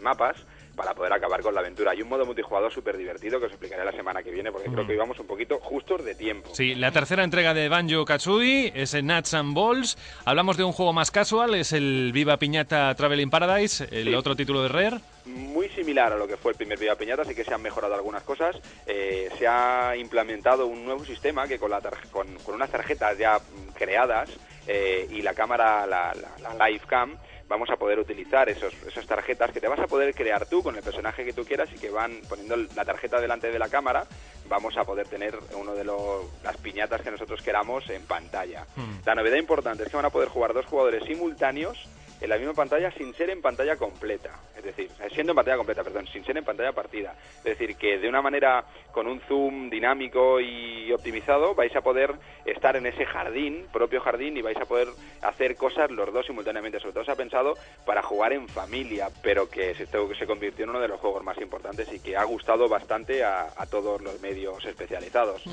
mapas 0.00 0.36
para 0.76 0.92
poder 0.94 1.10
acabar 1.14 1.40
con 1.40 1.54
la 1.54 1.60
aventura. 1.60 1.92
Hay 1.92 2.02
un 2.02 2.08
modo 2.10 2.26
multijugador 2.26 2.70
súper 2.70 2.98
divertido 2.98 3.40
que 3.40 3.46
os 3.46 3.52
explicaré 3.52 3.82
la 3.82 3.92
semana 3.92 4.22
que 4.22 4.30
viene 4.30 4.52
porque 4.52 4.68
creo 4.68 4.84
Mm. 4.84 4.86
que 4.86 4.92
íbamos 4.94 5.18
un 5.18 5.26
poquito 5.26 5.58
justos 5.58 6.04
de 6.04 6.14
tiempo. 6.14 6.50
Sí, 6.54 6.74
la 6.74 6.92
tercera 6.92 7.24
entrega 7.24 7.54
de 7.54 7.70
Banjo 7.70 8.04
Katsui 8.04 8.70
es 8.74 8.92
Nuts 9.02 9.32
and 9.32 9.54
Balls. 9.56 9.96
Hablamos 10.26 10.58
de 10.58 10.64
un 10.64 10.72
juego 10.72 10.92
más 10.92 11.10
casual, 11.10 11.54
es 11.54 11.72
el 11.72 12.10
Viva 12.12 12.36
Piñata 12.36 12.94
Traveling 12.94 13.30
Paradise, 13.30 13.88
el 13.90 14.08
Sí. 14.08 14.14
otro 14.14 14.36
título 14.36 14.62
de 14.62 14.68
Rare. 14.68 15.00
muy 15.24 15.68
similar 15.70 16.12
a 16.12 16.16
lo 16.16 16.28
que 16.28 16.36
fue 16.36 16.52
el 16.52 16.56
primer 16.58 16.78
Viva 16.78 16.94
Piñata, 16.94 17.22
así 17.22 17.34
que 17.34 17.42
se 17.42 17.52
han 17.54 17.60
mejorado 17.62 17.94
algunas 17.94 18.22
cosas. 18.22 18.54
Eh, 18.86 19.28
se 19.38 19.46
ha 19.48 19.96
implementado 19.96 20.66
un 20.66 20.84
nuevo 20.84 21.04
sistema 21.06 21.48
que 21.48 21.58
con, 21.58 21.70
la 21.70 21.80
con, 22.12 22.28
con 22.44 22.54
unas 22.54 22.70
tarjetas 22.70 23.16
ya 23.18 23.40
creadas 23.74 24.28
eh, 24.66 25.06
y 25.10 25.22
la 25.22 25.34
cámara, 25.34 25.86
la, 25.86 26.14
la, 26.14 26.54
la 26.54 26.68
Live 26.68 26.84
Cam, 26.86 27.16
vamos 27.48 27.70
a 27.70 27.76
poder 27.76 27.98
utilizar 27.98 28.48
esos, 28.48 28.74
esas 28.86 29.06
tarjetas 29.06 29.52
que 29.52 29.60
te 29.60 29.68
vas 29.68 29.78
a 29.78 29.86
poder 29.86 30.14
crear 30.14 30.46
tú 30.46 30.62
con 30.62 30.76
el 30.76 30.82
personaje 30.82 31.24
que 31.24 31.32
tú 31.32 31.44
quieras 31.44 31.68
y 31.74 31.78
que 31.78 31.90
van 31.90 32.20
poniendo 32.28 32.56
la 32.56 32.84
tarjeta 32.84 33.20
delante 33.20 33.50
de 33.50 33.58
la 33.58 33.68
cámara. 33.68 34.04
Vamos 34.48 34.76
a 34.76 34.84
poder 34.84 35.08
tener 35.08 35.38
uno 35.56 35.74
de 35.74 35.84
los, 35.84 36.24
las 36.42 36.56
piñatas 36.58 37.02
que 37.02 37.10
nosotros 37.10 37.42
queramos 37.42 37.88
en 37.90 38.02
pantalla. 38.02 38.66
Hmm. 38.76 38.98
La 39.04 39.14
novedad 39.14 39.36
importante 39.36 39.84
es 39.84 39.88
que 39.88 39.96
van 39.96 40.06
a 40.06 40.10
poder 40.10 40.28
jugar 40.28 40.52
dos 40.52 40.66
jugadores 40.66 41.04
simultáneos 41.04 41.88
en 42.20 42.28
la 42.30 42.38
misma 42.38 42.54
pantalla 42.54 42.90
sin 42.92 43.14
ser 43.14 43.30
en 43.30 43.42
pantalla 43.42 43.76
completa. 43.76 44.30
Es 44.56 44.64
decir, 44.64 44.90
siendo 45.12 45.32
en 45.32 45.36
pantalla 45.36 45.56
completa, 45.58 45.84
perdón, 45.84 46.06
sin 46.08 46.24
ser 46.24 46.36
en 46.36 46.44
pantalla 46.44 46.72
partida. 46.72 47.14
Es 47.38 47.44
decir, 47.44 47.76
que 47.76 47.98
de 47.98 48.08
una 48.08 48.22
manera 48.22 48.64
con 48.92 49.06
un 49.06 49.20
zoom 49.20 49.68
dinámico 49.70 50.40
y 50.40 50.90
optimizado 50.92 51.54
vais 51.54 51.74
a 51.76 51.82
poder 51.82 52.14
estar 52.44 52.76
en 52.76 52.86
ese 52.86 53.04
jardín, 53.04 53.66
propio 53.72 54.00
jardín, 54.00 54.36
y 54.36 54.42
vais 54.42 54.56
a 54.56 54.64
poder 54.64 54.88
hacer 55.22 55.56
cosas 55.56 55.90
los 55.90 56.12
dos 56.12 56.26
simultáneamente. 56.26 56.80
Sobre 56.80 56.94
todo 56.94 57.04
se 57.04 57.12
ha 57.12 57.16
pensado 57.16 57.54
para 57.84 58.02
jugar 58.02 58.32
en 58.32 58.48
familia, 58.48 59.08
pero 59.22 59.48
que 59.48 59.74
se, 59.74 59.86
se 59.86 60.26
convirtió 60.26 60.64
en 60.64 60.70
uno 60.70 60.80
de 60.80 60.88
los 60.88 61.00
juegos 61.00 61.22
más 61.22 61.38
importantes 61.40 61.92
y 61.92 62.00
que 62.00 62.16
ha 62.16 62.24
gustado 62.24 62.68
bastante 62.68 63.22
a, 63.24 63.48
a 63.56 63.66
todos 63.66 64.00
los 64.00 64.20
medios 64.20 64.64
especializados. 64.64 65.44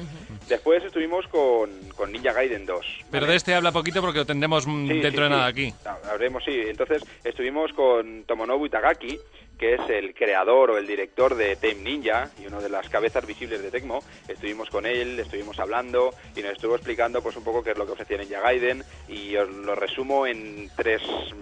Después 0.47 0.83
estuvimos 0.83 1.27
con, 1.27 1.69
con 1.95 2.11
Ninja 2.11 2.33
Gaiden 2.33 2.65
2. 2.65 2.85
Pero 3.11 3.21
¿vale? 3.21 3.31
de 3.31 3.37
este 3.37 3.53
habla 3.53 3.71
poquito 3.71 4.01
porque 4.01 4.19
lo 4.19 4.25
tendremos 4.25 4.65
mm, 4.67 4.87
Sí, 4.87 4.99
dentro 4.99 5.11
sí, 5.11 5.17
de 5.17 5.23
sí. 5.23 5.29
nada 5.29 5.45
aquí. 5.45 5.73
Ah, 5.85 5.97
Habremos, 6.11 6.43
sí. 6.43 6.52
Entonces 6.61 7.03
estuvimos 7.23 7.73
con 7.73 8.23
Tomonobu 8.25 8.65
Itagaki, 8.65 9.19
que 9.57 9.75
es 9.75 9.89
el 9.89 10.13
creador 10.13 10.71
o 10.71 10.77
el 10.77 10.87
director 10.87 11.35
de 11.35 11.55
Team 11.55 11.83
Ninja 11.83 12.29
y 12.41 12.47
una 12.47 12.59
de 12.59 12.69
las 12.69 12.89
cabezas 12.89 13.25
visibles 13.25 13.61
de 13.61 13.71
Tecmo. 13.71 14.03
Estuvimos 14.27 14.69
con 14.69 14.85
él, 14.85 15.19
estuvimos 15.19 15.59
hablando 15.59 16.11
y 16.35 16.41
nos 16.41 16.53
estuvo 16.53 16.75
explicando 16.75 17.21
pues 17.21 17.35
un 17.37 17.43
poco 17.43 17.63
qué 17.63 17.71
es 17.71 17.77
lo 17.77 17.85
que 17.85 17.93
ofrecía 17.93 18.17
Ninja 18.17 18.41
Gaiden 18.41 18.83
y 19.07 19.35
os 19.35 19.49
lo 19.49 19.75
resumo 19.75 20.27
en 20.27 20.69
tres 20.75 21.01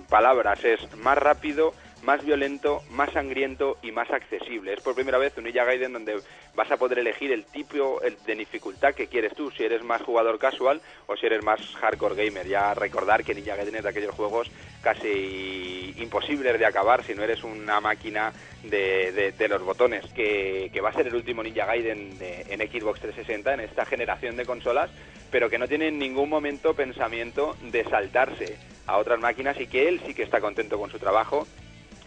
palabras. 0.10 0.64
Es 0.64 0.96
más 0.98 1.18
rápido, 1.18 1.74
más 2.04 2.24
violento, 2.26 2.82
más 2.92 3.12
sangriento 3.14 3.78
y 3.82 3.92
más 3.92 4.10
accesible. 4.12 4.74
Es 4.74 4.82
por 4.82 4.96
primera 4.96 5.18
vez 5.18 5.38
un 5.38 5.44
Ninja 5.44 5.64
Gaiden 5.64 5.94
donde 5.94 6.20
vas 6.56 6.72
a 6.72 6.78
poder 6.78 7.00
elegir 7.00 7.32
el 7.32 7.46
tipo 7.46 8.02
de 8.26 8.36
dificultad 8.36 8.94
que 8.94 9.08
quieres 9.08 9.34
tú, 9.36 9.52
si 9.52 9.64
eres 9.64 9.84
más 9.84 10.02
jugador 10.02 10.40
casual 10.40 10.82
o 11.08 11.16
si 11.16 11.26
eres 11.26 11.44
más 11.44 11.60
hardcore 11.76 12.16
gamer. 12.26 12.48
Ya 12.48 12.74
recordar 12.74 13.24
que 13.24 13.36
Ninja 13.36 13.56
Gaiden 13.56 13.76
es 13.76 13.84
de 13.84 13.90
aquellos 13.90 14.16
juegos 14.16 14.50
casi 14.82 15.94
imposibles 15.98 16.58
de 16.60 16.66
acabar 16.66 17.04
si 17.04 17.14
no 17.16 17.24
eres 17.24 17.44
una 17.44 17.80
máquina 17.80 18.32
de, 18.64 19.12
de- 19.12 19.32
de 19.32 19.48
los 19.48 19.62
botones, 19.64 20.06
que, 20.14 20.70
que 20.72 20.82
va 20.82 20.90
a 20.90 20.94
ser 20.94 21.08
el 21.08 21.16
último 21.16 21.44
Ninja 21.44 21.66
Gaiden 21.66 22.18
de- 22.18 22.46
en 22.50 22.60
Xbox 22.60 23.00
360 23.02 23.54
en 23.54 23.60
esta 23.62 23.86
generación 23.86 24.36
de 24.36 24.46
consolas, 24.46 24.90
pero 25.32 25.50
que 25.50 25.58
no 25.58 25.68
tiene 25.68 25.88
en 25.88 26.00
ningún 26.00 26.30
momento 26.30 26.74
pensamiento 26.74 27.56
de 27.62 27.84
saltarse 27.86 28.58
a 28.88 28.98
otras 28.98 29.20
máquinas 29.20 29.60
y 29.60 29.68
que 29.68 29.88
él 29.88 30.02
sí 30.06 30.14
que 30.14 30.24
está 30.24 30.42
contento 30.42 30.78
con 30.80 30.90
su 30.92 31.00
trabajo 31.00 31.48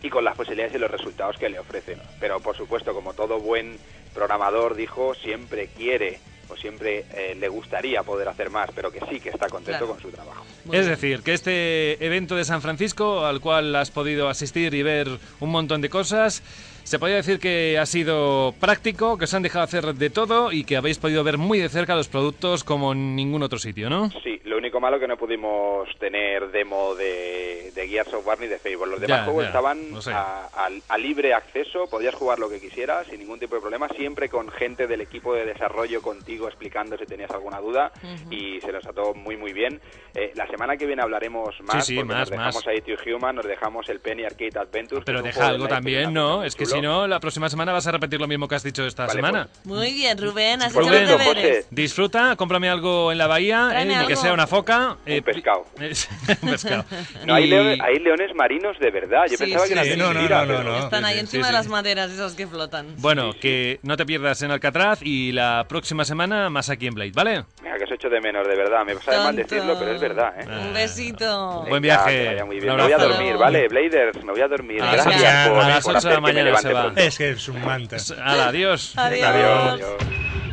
y 0.04 0.10
con 0.10 0.22
las 0.22 0.36
posibilidades 0.36 0.74
y 0.76 0.78
los 0.78 0.90
resultados 0.90 1.36
que 1.38 1.48
le 1.48 1.58
ofrecen. 1.58 1.98
Pero 2.20 2.38
por 2.38 2.54
supuesto, 2.56 2.92
como 2.94 3.14
todo 3.14 3.40
buen 3.40 3.76
programador 4.12 4.76
dijo, 4.76 5.14
siempre 5.14 5.68
quiere 5.68 6.20
o 6.50 6.56
siempre 6.56 7.06
eh, 7.14 7.34
le 7.40 7.48
gustaría 7.48 8.02
poder 8.02 8.28
hacer 8.28 8.50
más, 8.50 8.68
pero 8.74 8.92
que 8.92 9.00
sí 9.10 9.18
que 9.18 9.30
está 9.30 9.48
contento 9.48 9.78
Claro. 9.86 9.94
con 9.94 10.00
su 10.02 10.10
trabajo. 10.10 10.44
Muy 10.66 10.76
es 10.76 10.82
bien. 10.86 10.94
decir, 10.94 11.22
que 11.22 11.32
este 11.32 12.04
evento 12.04 12.36
de 12.36 12.44
San 12.44 12.60
Francisco, 12.60 13.24
al 13.24 13.40
cual 13.40 13.74
has 13.76 13.90
podido 13.90 14.28
asistir 14.28 14.74
y 14.74 14.82
ver 14.82 15.08
un 15.40 15.50
montón 15.50 15.80
de 15.80 15.88
cosas, 15.88 16.42
Se 16.84 16.98
podría 16.98 17.16
decir 17.16 17.38
que 17.40 17.78
ha 17.78 17.86
sido 17.86 18.54
práctico, 18.60 19.16
que 19.16 19.24
os 19.24 19.34
han 19.34 19.42
dejado 19.42 19.64
hacer 19.64 19.94
de 19.94 20.10
todo 20.10 20.52
y 20.52 20.64
que 20.64 20.76
habéis 20.76 20.98
podido 20.98 21.24
ver 21.24 21.38
muy 21.38 21.58
de 21.58 21.68
cerca 21.70 21.94
los 21.96 22.08
productos 22.08 22.62
como 22.62 22.92
en 22.92 23.16
ningún 23.16 23.42
otro 23.42 23.58
sitio, 23.58 23.88
¿no? 23.88 24.10
Sí, 24.22 24.38
lo 24.44 24.58
único 24.58 24.80
malo 24.80 25.00
que 25.00 25.08
no 25.08 25.16
pudimos 25.16 25.88
tener 25.98 26.50
demo 26.50 26.94
de, 26.94 27.72
de 27.74 27.88
Gears 27.88 28.12
of 28.12 28.26
War 28.26 28.38
ni 28.38 28.46
de 28.48 28.58
Fable. 28.58 28.86
Los 28.90 29.00
demás 29.00 29.20
Ya, 29.20 29.24
juegos 29.24 29.42
ya, 29.44 29.48
estaban 29.48 30.02
sé. 30.02 30.12
a, 30.12 30.48
a- 30.52 30.68
a 30.88 30.98
libre 30.98 31.32
acceso, 31.32 31.86
podías 31.90 32.14
jugar 32.14 32.38
lo 32.38 32.50
que 32.50 32.60
quisieras 32.60 33.06
sin 33.06 33.18
ningún 33.18 33.38
tipo 33.40 33.54
de 33.54 33.62
problema, 33.62 33.88
siempre 33.88 34.28
con 34.28 34.50
gente 34.50 34.86
del 34.86 35.00
equipo 35.00 35.34
de 35.34 35.46
desarrollo 35.46 36.02
contigo 36.02 36.48
explicando 36.48 36.98
si 36.98 37.06
tenías 37.06 37.30
alguna 37.30 37.60
duda 37.60 37.92
y 38.30 38.60
se 38.60 38.70
nos 38.72 38.86
ató 38.86 39.14
muy 39.14 39.36
muy 39.38 39.54
bien. 39.54 39.80
Eh, 40.14 40.32
la 40.36 40.46
semana 40.48 40.76
que 40.76 40.86
viene 40.86 41.02
hablaremos 41.02 41.54
más, 41.62 41.86
sí, 41.86 41.96
porque 41.96 42.08
más, 42.12 42.18
nos 42.20 42.30
dejamos 42.30 42.54
más. 42.56 42.66
ahí 42.68 42.80
To 42.82 42.92
Human, 43.16 43.36
nos 43.36 43.46
dejamos 43.46 43.88
el 43.88 44.00
Penny 44.00 44.24
Arcade 44.24 44.58
Adventures. 44.60 45.04
Pero 45.06 45.22
deja 45.22 45.48
algo 45.48 45.66
también, 45.66 46.12
¿no? 46.12 46.44
Es 46.44 46.54
que. 46.54 46.73
Si 46.74 46.80
no, 46.82 47.06
la 47.06 47.20
próxima 47.20 47.48
semana 47.48 47.72
vas 47.72 47.86
a 47.86 47.92
repetir 47.92 48.20
lo 48.20 48.26
mismo 48.28 48.48
que 48.48 48.54
has 48.54 48.62
dicho 48.62 48.84
esta 48.86 49.02
Vale, 49.06 49.14
semana. 49.14 49.48
Muy 49.64 49.92
bien, 49.92 50.16
Rubén, 50.18 50.62
has 50.62 50.72
Pues 50.72 50.86
hecho 50.86 50.94
los 51.16 51.18
deberes. 51.18 51.66
Disfruta, 51.70 52.36
cómprame 52.36 52.68
algo 52.68 53.12
en 53.12 53.18
la 53.18 53.26
bahía, 53.26 53.70
eh, 53.80 53.84
ni 53.84 54.06
que 54.06 54.16
sea 54.16 54.32
una 54.32 54.46
foca. 54.46 54.96
eh, 55.06 55.22
pescado. 55.22 55.64
un 56.42 56.50
pescado. 56.50 56.84
No, 57.26 57.34
hay, 57.34 57.46
leones, 57.46 57.78
hay 57.80 57.98
leones 57.98 58.34
marinos 58.34 58.78
de 58.78 58.90
verdad. 58.90 59.22
Yo 59.30 59.36
Sí, 59.36 59.44
pensaba 59.44 59.66
sí, 59.66 59.74
que 59.74 59.80
eran 59.80 59.98
No, 59.98 60.12
no, 60.14 60.44
no, 60.46 60.62
no. 60.64 60.78
Están 60.78 61.04
ahí 61.04 61.14
Sí, 61.14 61.20
encima 61.20 61.44
sí, 61.44 61.48
de 61.50 61.52
las 61.52 61.64
sí. 61.66 61.70
maderas 61.70 62.10
esas 62.10 62.34
que 62.34 62.46
flotan. 62.46 62.94
Bueno, 62.98 63.32
que 63.40 63.78
no 63.82 63.96
te 63.96 64.04
pierdas 64.06 64.40
en 64.42 64.50
Alcatraz 64.50 65.00
y 65.02 65.32
la 65.32 65.64
próxima 65.68 66.04
semana 66.04 66.50
más 66.50 66.70
aquí 66.70 66.86
en 66.86 66.94
Blade, 66.94 67.12
¿vale? 67.14 67.44
Mira, 67.62 67.76
que 67.78 67.84
os 67.84 67.90
echo 67.92 68.08
de 68.08 68.20
menos, 68.20 68.46
de 68.46 68.56
verdad. 68.56 68.84
Me 68.84 68.94
sabe 68.96 69.18
mal 69.18 69.36
decirlo, 69.36 69.76
pero 69.78 69.92
es 69.92 70.00
verdad, 70.00 70.32
¿eh? 70.40 70.46
Un 70.48 70.72
besito. 70.74 71.64
Buen 71.68 71.82
viaje. 71.82 72.42
Me 72.44 72.60
voy 72.74 72.92
a 72.92 72.98
dormir, 72.98 73.36
¿vale? 73.36 73.68
Bladers, 73.68 74.22
me 74.24 74.32
voy 74.32 74.40
a 74.40 74.48
dormir. 74.48 74.78
Gracias 74.78 75.48
por, 75.48 75.58
a 75.58 75.68
las 75.68 75.84
por 75.84 75.96
ocho 75.96 76.08
de 76.08 76.14
la 76.14 76.20
mañana 76.20 76.50
se 76.68 76.72
va. 76.72 76.82
pronto. 76.84 77.00
Es 77.04 77.18
que 77.18 77.30
es 77.30 77.48
un 77.48 77.64
manta. 77.64 77.96
Hala, 78.22 78.48
adiós. 78.48 78.92
Adiós. 78.96 79.28
Adiós. 79.28 79.72
adiós. 79.72 79.90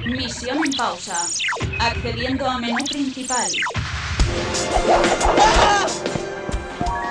Misión 0.05 0.57
en 0.65 0.71
pausa. 0.73 1.17
Accediendo 1.79 2.45
a 2.49 2.57
menú 2.59 2.83
principal. 2.89 3.49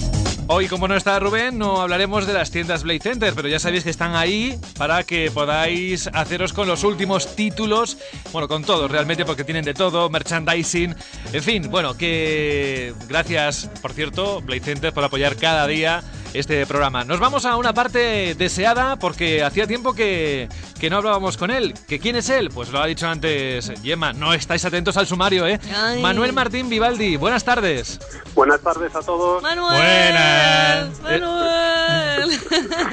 Hoy, 0.48 0.68
como 0.68 0.90
no 0.90 0.96
está 0.96 1.18
Rubén, 1.20 1.58
no 1.58 1.82
hablaremos 1.82 2.28
de 2.28 2.34
las 2.34 2.52
tiendas 2.52 2.84
Blade 2.84 3.00
Center, 3.00 3.34
pero 3.34 3.48
ya 3.48 3.60
sabéis 3.60 3.86
que 3.86 3.90
están 3.90 4.14
ahí 4.14 4.60
para 4.78 5.04
que 5.04 5.32
podáis 5.32 6.10
haceros 6.14 6.52
con 6.52 6.68
los 6.68 6.84
últimos 6.84 7.36
títulos, 7.36 7.98
bueno, 8.34 8.50
con 8.50 8.64
todos 8.64 8.92
realmente, 8.92 9.24
porque 9.24 9.46
tienen 9.46 9.64
de 9.64 9.74
todo, 9.74 10.10
merchandising, 10.10 10.96
en 11.32 11.44
fin, 11.44 11.72
bueno, 11.72 11.96
que 11.96 12.94
gracias, 13.08 13.70
por 13.82 13.94
cierto, 13.94 14.42
Blade 14.42 14.62
Center 14.62 14.94
por 14.94 15.06
apoyar 15.06 15.38
cada 15.38 15.66
día 15.66 16.04
este 16.34 16.66
programa. 16.66 17.04
Nos 17.04 17.20
vamos 17.20 17.46
a 17.46 17.56
una 17.58 17.74
parte 17.74 18.36
deseada 18.36 18.98
porque 18.98 19.44
hacía 19.44 19.68
tiempo 19.68 19.94
que, 19.94 20.50
que 20.80 20.90
no 20.90 20.98
hablábamos 20.98 21.38
con 21.38 21.52
él. 21.52 21.74
¿Que 21.88 22.00
quién 22.00 22.16
es 22.16 22.30
él? 22.30 22.50
Pues 22.50 22.70
lo 22.70 22.82
ha 22.82 22.88
dicho 22.88 23.08
antes 23.08 23.72
Gemma. 23.84 24.14
No 24.14 24.34
estáis 24.34 24.66
atentos 24.66 24.98
al 24.98 25.08
sumario, 25.08 25.48
¿eh? 25.48 25.60
Ay. 25.76 26.02
Manuel 26.02 26.34
Martín 26.34 26.70
Vivaldi, 26.70 27.18
buenas 27.18 27.44
tardes. 27.44 28.00
Buenas 28.34 28.62
tardes 28.62 28.96
a 28.96 29.02
todos. 29.02 29.42
Manuel. 29.44 29.78
Buenas. 29.78 31.00
Manuel. 31.02 32.40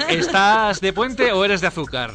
¿Estás 0.09 0.81
de 0.81 0.93
puente 0.93 1.31
o 1.31 1.43
eres 1.43 1.61
de 1.61 1.67
azúcar? 1.67 2.13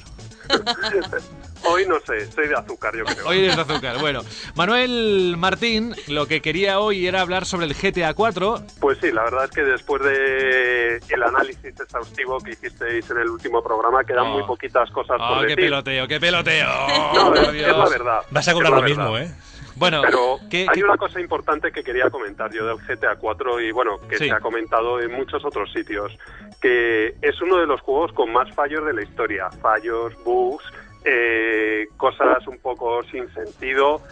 Hoy 1.69 1.87
no 1.87 1.99
sé, 2.01 2.31
soy 2.31 2.49
de 2.49 2.55
azúcar, 2.55 2.97
yo 2.97 3.05
creo. 3.05 3.27
Hoy 3.29 3.39
eres 3.45 3.57
de 3.57 3.63
azúcar. 3.63 3.99
Bueno, 3.99 4.21
Manuel 4.55 5.35
Martín, 5.39 5.95
lo 6.09 6.27
que 6.27 6.41
quería 6.41 6.79
hoy 6.81 7.07
era 7.07 7.21
hablar 7.21 7.45
sobre 7.47 7.67
el 7.67 7.75
GTA 7.75 8.15
4. 8.15 8.61
Pues 8.81 8.99
sí, 9.01 9.11
la 9.13 9.25
verdad 9.25 9.45
es 9.45 9.51
que 9.51 9.63
después 9.63 10.03
de 10.03 10.97
el 11.09 11.23
análisis 11.23 11.65
exhaustivo 11.65 12.39
que 12.41 12.53
hicisteis 12.53 13.11
en 13.11 13.19
el 13.19 13.29
último 13.31 13.63
programa, 13.63 14.05
quedan 14.05 14.27
Oh. 14.27 14.31
muy 14.39 14.43
poquitas 14.45 14.91
cosas 14.91 15.19
¡Oh, 15.21 15.29
por 15.29 15.41
qué 15.43 15.47
decir. 15.55 15.65
peloteo, 15.65 16.09
qué 16.09 16.19
peloteo! 16.21 16.69
No, 17.15 17.27
por 17.35 17.55
es, 17.55 17.67
la 17.67 17.89
verdad. 17.89 18.19
Vas 18.31 18.49
a 18.49 18.53
cobrar 18.53 18.73
lo 18.73 18.83
mismo, 18.83 19.13
verdad. 19.13 19.31
¿eh? 19.31 19.35
Bueno, 19.77 20.01
Pero 20.03 20.39
¿qué- 20.51 20.63
hay 20.69 20.79
qué- 20.79 20.85
una 20.85 20.97
cosa 20.97 21.21
importante 21.21 21.71
que 21.71 21.85
quería 21.85 22.09
comentar 22.09 22.51
yo 22.51 22.65
del 22.67 22.79
GTA 22.79 23.17
4 23.17 23.61
y 23.61 23.73
bueno, 23.73 23.99
que 24.09 24.17
Sí. 24.17 24.25
se 24.29 24.33
ha 24.33 24.41
comentado 24.41 25.01
en 25.03 25.13
muchos 25.13 25.45
otros 25.45 25.71
sitios, 25.71 26.17
que 26.63 27.09
es 27.21 27.41
uno 27.43 27.59
de 27.59 27.67
los 27.67 27.81
juegos 27.83 28.11
con 28.15 28.33
más 28.33 28.51
fallos 28.55 28.87
de 28.87 28.95
la 28.95 29.03
historia. 29.03 29.51
Fallos, 29.61 30.15
bugs, 30.25 30.65
eh, 31.09 31.87
cosas 31.97 32.45
un 32.49 32.59
poco 32.59 33.01
sin 33.05 33.33
sentido 33.33 34.03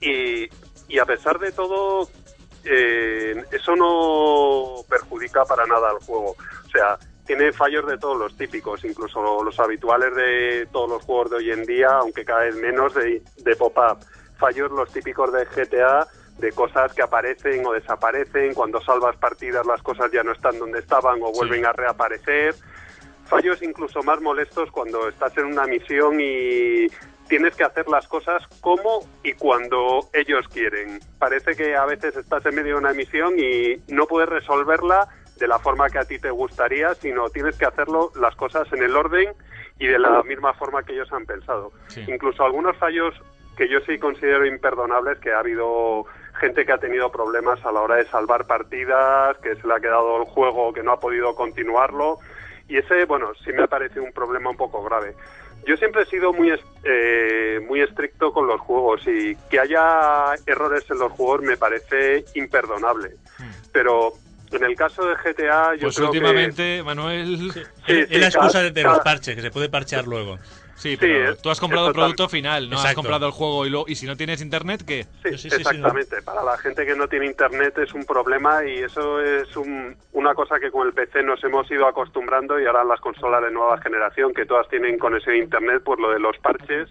y, 0.00 0.48
y 0.88 0.98
a 0.98 1.04
pesar 1.04 1.38
de 1.38 1.52
todo, 1.52 2.08
eh, 2.64 3.44
eso 3.52 3.76
no 3.76 4.82
perjudica 4.88 5.44
para 5.44 5.66
nada 5.66 5.90
al 5.90 5.98
juego. 5.98 6.30
O 6.30 6.70
sea, 6.72 6.98
tiene 7.26 7.52
fallos 7.52 7.86
de 7.86 7.98
todos 7.98 8.16
los 8.16 8.34
típicos, 8.38 8.82
incluso 8.84 9.42
los 9.42 9.60
habituales 9.60 10.14
de 10.14 10.66
todos 10.72 10.88
los 10.88 11.02
juegos 11.02 11.30
de 11.30 11.36
hoy 11.36 11.50
en 11.50 11.64
día, 11.64 11.90
aunque 11.90 12.24
cada 12.24 12.44
vez 12.44 12.56
menos 12.56 12.94
de, 12.94 13.22
de 13.36 13.56
pop-up. 13.56 13.98
Fallos 14.38 14.70
los 14.70 14.90
típicos 14.90 15.30
de 15.32 15.44
GTA, 15.44 16.06
de 16.38 16.52
cosas 16.52 16.94
que 16.94 17.02
aparecen 17.02 17.66
o 17.66 17.72
desaparecen, 17.72 18.54
cuando 18.54 18.80
salvas 18.80 19.16
partidas 19.16 19.66
las 19.66 19.82
cosas 19.82 20.10
ya 20.10 20.22
no 20.22 20.32
están 20.32 20.58
donde 20.58 20.78
estaban 20.78 21.20
o 21.22 21.30
vuelven 21.32 21.66
a 21.66 21.72
reaparecer. 21.72 22.54
Fallos 23.28 23.62
incluso 23.62 24.02
más 24.02 24.20
molestos 24.20 24.70
cuando 24.70 25.08
estás 25.08 25.36
en 25.36 25.46
una 25.46 25.66
misión 25.66 26.18
y 26.20 26.88
tienes 27.28 27.54
que 27.54 27.64
hacer 27.64 27.86
las 27.88 28.08
cosas 28.08 28.42
como 28.60 29.00
y 29.22 29.34
cuando 29.34 30.00
ellos 30.14 30.48
quieren. 30.48 30.98
Parece 31.18 31.54
que 31.54 31.76
a 31.76 31.84
veces 31.84 32.16
estás 32.16 32.44
en 32.46 32.54
medio 32.54 32.74
de 32.74 32.80
una 32.80 32.94
misión 32.94 33.34
y 33.38 33.76
no 33.88 34.06
puedes 34.06 34.28
resolverla 34.28 35.08
de 35.38 35.46
la 35.46 35.58
forma 35.58 35.88
que 35.90 35.98
a 35.98 36.04
ti 36.04 36.18
te 36.18 36.30
gustaría, 36.30 36.94
sino 36.94 37.28
tienes 37.28 37.56
que 37.56 37.66
hacerlo 37.66 38.10
las 38.18 38.34
cosas 38.34 38.66
en 38.72 38.82
el 38.82 38.96
orden 38.96 39.32
y 39.78 39.86
de 39.86 39.98
la 39.98 40.22
misma 40.22 40.54
forma 40.54 40.82
que 40.82 40.92
ellos 40.92 41.12
han 41.12 41.26
pensado. 41.26 41.70
Sí. 41.88 42.04
Incluso 42.08 42.42
algunos 42.44 42.76
fallos 42.76 43.14
que 43.56 43.68
yo 43.68 43.80
sí 43.80 43.98
considero 43.98 44.46
imperdonables, 44.46 45.18
que 45.18 45.32
ha 45.32 45.40
habido 45.40 46.06
gente 46.40 46.64
que 46.64 46.72
ha 46.72 46.78
tenido 46.78 47.10
problemas 47.10 47.64
a 47.64 47.72
la 47.72 47.80
hora 47.80 47.96
de 47.96 48.06
salvar 48.06 48.46
partidas, 48.46 49.36
que 49.38 49.56
se 49.56 49.66
le 49.66 49.74
ha 49.74 49.80
quedado 49.80 50.22
el 50.22 50.24
juego, 50.24 50.72
que 50.72 50.82
no 50.82 50.92
ha 50.92 51.00
podido 51.00 51.34
continuarlo. 51.34 52.18
Y 52.68 52.76
ese, 52.76 53.04
bueno, 53.06 53.32
sí 53.44 53.52
me 53.52 53.66
parece 53.66 53.98
un 54.00 54.12
problema 54.12 54.50
un 54.50 54.56
poco 54.56 54.82
grave. 54.84 55.14
Yo 55.66 55.76
siempre 55.76 56.02
he 56.02 56.06
sido 56.06 56.32
muy, 56.32 56.50
es- 56.50 56.60
eh, 56.84 57.60
muy 57.66 57.80
estricto 57.80 58.32
con 58.32 58.46
los 58.46 58.60
juegos 58.60 59.00
y 59.06 59.36
que 59.50 59.58
haya 59.58 60.34
errores 60.46 60.84
en 60.90 60.98
los 60.98 61.10
juegos 61.12 61.42
me 61.42 61.56
parece 61.56 62.24
imperdonable. 62.34 63.10
Pero 63.72 64.12
en 64.52 64.64
el 64.64 64.76
caso 64.76 65.06
de 65.06 65.14
GTA, 65.16 65.74
yo 65.74 65.82
pues 65.82 65.96
creo 65.96 66.10
que... 66.10 66.18
últimamente, 66.18 66.82
Manuel... 66.82 67.52
Sí, 67.52 67.60
es 67.86 68.08
sí, 68.08 68.18
la 68.18 68.26
excusa 68.26 68.52
cada- 68.52 68.62
de, 68.64 68.70
de 68.70 68.82
cada- 68.82 68.94
los 68.94 69.04
parches, 69.04 69.34
que 69.36 69.42
se 69.42 69.50
puede 69.50 69.68
parchear 69.68 70.06
luego. 70.06 70.38
Sí, 70.78 70.96
pero 70.96 71.32
eh, 71.32 71.36
tú 71.42 71.50
has 71.50 71.58
comprado 71.58 71.88
el 71.88 71.92
producto 71.92 72.28
final, 72.28 72.70
no 72.70 72.78
has 72.80 72.94
comprado 72.94 73.26
el 73.26 73.32
juego 73.32 73.66
y, 73.66 73.70
lo, 73.70 73.84
y 73.88 73.96
si 73.96 74.06
no 74.06 74.16
tienes 74.16 74.40
internet, 74.40 74.82
¿qué? 74.86 75.02
Sí, 75.24 75.30
Sí, 75.30 75.38
sí, 75.38 75.50
sí, 75.50 75.56
exactamente. 75.56 76.22
Para 76.22 76.44
la 76.44 76.56
gente 76.58 76.86
que 76.86 76.94
no 76.94 77.08
tiene 77.08 77.26
internet 77.26 77.76
es 77.78 77.92
un 77.94 78.04
problema 78.04 78.64
y 78.64 78.78
eso 78.78 79.20
es 79.20 79.56
un- 79.56 79.96
una 80.12 80.34
cosa 80.34 80.60
que 80.60 80.70
con 80.70 80.86
el 80.86 80.92
PC 80.94 81.24
nos 81.24 81.42
hemos 81.42 81.68
ido 81.70 81.88
acostumbrando 81.88 82.60
y 82.60 82.66
ahora 82.66 82.84
las 82.84 83.00
consolas 83.00 83.42
de 83.42 83.50
nueva 83.50 83.80
generación 83.80 84.32
que 84.32 84.46
todas 84.46 84.68
tienen 84.68 84.98
conexión 84.98 85.34
a 85.34 85.38
internet 85.38 85.82
por 85.82 85.98
lo 85.98 86.10
de 86.12 86.20
los 86.20 86.38
parches 86.38 86.88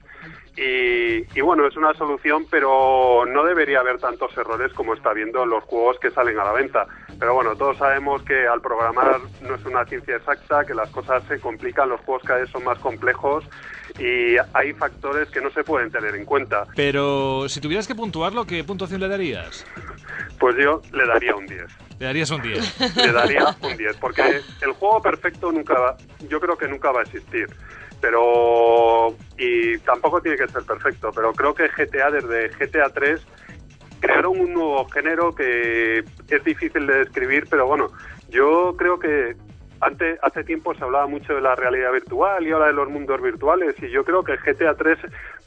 y, 0.58 1.26
y 1.38 1.42
bueno, 1.42 1.68
es 1.68 1.78
una 1.78 1.94
solución 1.94 2.46
pero 2.50 3.26
no 3.28 3.44
debería 3.44 3.80
haber 3.80 4.00
tantos 4.00 4.36
errores 4.38 4.74
como 4.74 4.94
está 4.94 5.14
viendo 5.14 5.44
en 5.44 5.50
los 5.50 5.64
juegos 5.64 6.00
que 6.00 6.12
salen 6.12 6.40
a 6.40 6.44
la 6.44 6.54
venta. 6.54 6.86
Pero 7.20 7.34
bueno, 7.34 7.56
todos 7.56 7.78
sabemos 7.78 8.22
que 8.24 8.48
al 8.48 8.62
programar 8.62 9.20
no 9.42 9.56
es 9.56 9.66
una 9.66 9.86
ciencia 9.86 10.18
exacta, 10.18 10.66
que 10.66 10.74
las 10.74 10.90
cosas 10.90 11.24
se 11.28 11.40
complican, 11.40 11.90
los 11.90 12.02
juegos 12.02 12.24
cada 12.24 12.42
vez 12.42 12.50
son 12.50 12.64
más 12.64 12.78
complejos 12.80 13.44
y 14.00 14.36
hay 14.54 14.74
factores 14.74 15.30
que 15.30 15.42
no 15.42 15.50
se 15.52 15.64
pueden 15.64 15.92
tener 15.92 16.16
en 16.16 16.26
cuenta. 16.26 16.66
Pero 16.76 17.48
si 17.50 17.62
tuvieras 17.62 17.88
que 17.88 17.96
puntuarlo, 17.96 18.46
¿qué 18.46 18.64
puntuación 18.64 19.02
le 19.02 19.08
darías? 19.08 19.66
Pues 20.40 20.56
yo 20.58 20.82
le 20.92 21.08
daría 21.08 21.36
un 21.36 21.48
10. 21.48 21.64
Le 22.00 22.06
darías 22.06 22.30
un 22.30 22.42
10. 22.42 22.98
Le 22.98 23.12
daría 23.12 23.56
un 23.62 23.78
10, 23.78 23.98
porque 23.98 24.42
el 24.62 24.72
juego 24.74 25.02
perfecto 25.02 25.52
nunca 25.52 25.74
va, 25.80 25.98
yo 26.30 26.40
creo 26.40 26.58
que 26.58 26.68
nunca 26.68 26.92
va 26.92 27.00
a 27.00 27.04
existir. 27.04 27.48
Pero, 28.00 29.16
y 29.38 29.78
tampoco 29.80 30.22
tiene 30.22 30.38
que 30.38 30.48
ser 30.48 30.64
perfecto, 30.64 31.12
pero 31.14 31.34
creo 31.34 31.54
que 31.54 31.68
GTA 31.68 32.12
desde 32.12 32.50
GTA 32.50 32.90
3 32.90 33.26
crearon 34.00 34.40
un 34.40 34.54
nuevo 34.54 34.88
género 34.90 35.34
que 35.34 36.04
es 36.30 36.44
difícil 36.44 36.86
de 36.86 37.00
describir, 37.00 37.48
pero 37.50 37.66
bueno, 37.66 37.90
yo 38.30 38.76
creo 38.78 39.00
que 39.00 39.36
antes, 39.82 40.20
hace 40.22 40.44
tiempo 40.44 40.74
se 40.76 40.84
hablaba 40.84 41.08
mucho 41.08 41.34
de 41.34 41.42
la 41.42 41.56
realidad 41.56 41.92
virtual 41.92 42.46
y 42.46 42.52
ahora 42.52 42.68
de 42.68 42.74
los 42.74 42.90
mundos 42.90 43.22
virtuales 43.22 43.76
y 43.82 43.90
yo 43.90 44.04
creo 44.04 44.24
que 44.24 44.36
GTA 44.38 44.76
3 44.76 44.98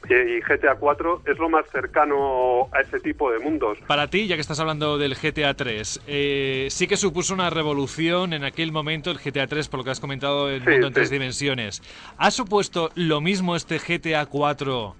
y 0.09 0.41
GTA 0.41 0.75
4 0.75 1.21
es 1.25 1.37
lo 1.37 1.49
más 1.49 1.65
cercano 1.71 2.67
a 2.73 2.81
ese 2.81 2.99
tipo 2.99 3.31
de 3.31 3.39
mundos. 3.39 3.77
Para 3.87 4.07
ti, 4.07 4.27
ya 4.27 4.35
que 4.35 4.41
estás 4.41 4.59
hablando 4.59 4.97
del 4.97 5.15
GTA 5.15 5.53
3, 5.53 6.01
eh, 6.07 6.67
sí 6.69 6.87
que 6.87 6.97
supuso 6.97 7.33
una 7.33 7.49
revolución 7.49 8.33
en 8.33 8.43
aquel 8.43 8.71
momento 8.71 9.11
el 9.11 9.17
GTA 9.19 9.47
3, 9.47 9.67
por 9.69 9.79
lo 9.79 9.83
que 9.83 9.91
has 9.91 9.99
comentado, 9.99 10.49
el 10.49 10.61
Sí, 10.63 10.69
mundo 10.69 10.87
en 10.87 10.93
sí. 10.93 10.95
tres 10.95 11.09
dimensiones. 11.09 11.81
¿Ha 12.17 12.31
supuesto 12.31 12.91
lo 12.95 13.21
mismo 13.21 13.55
este 13.55 13.77
GTA 13.79 14.25
4 14.25 14.95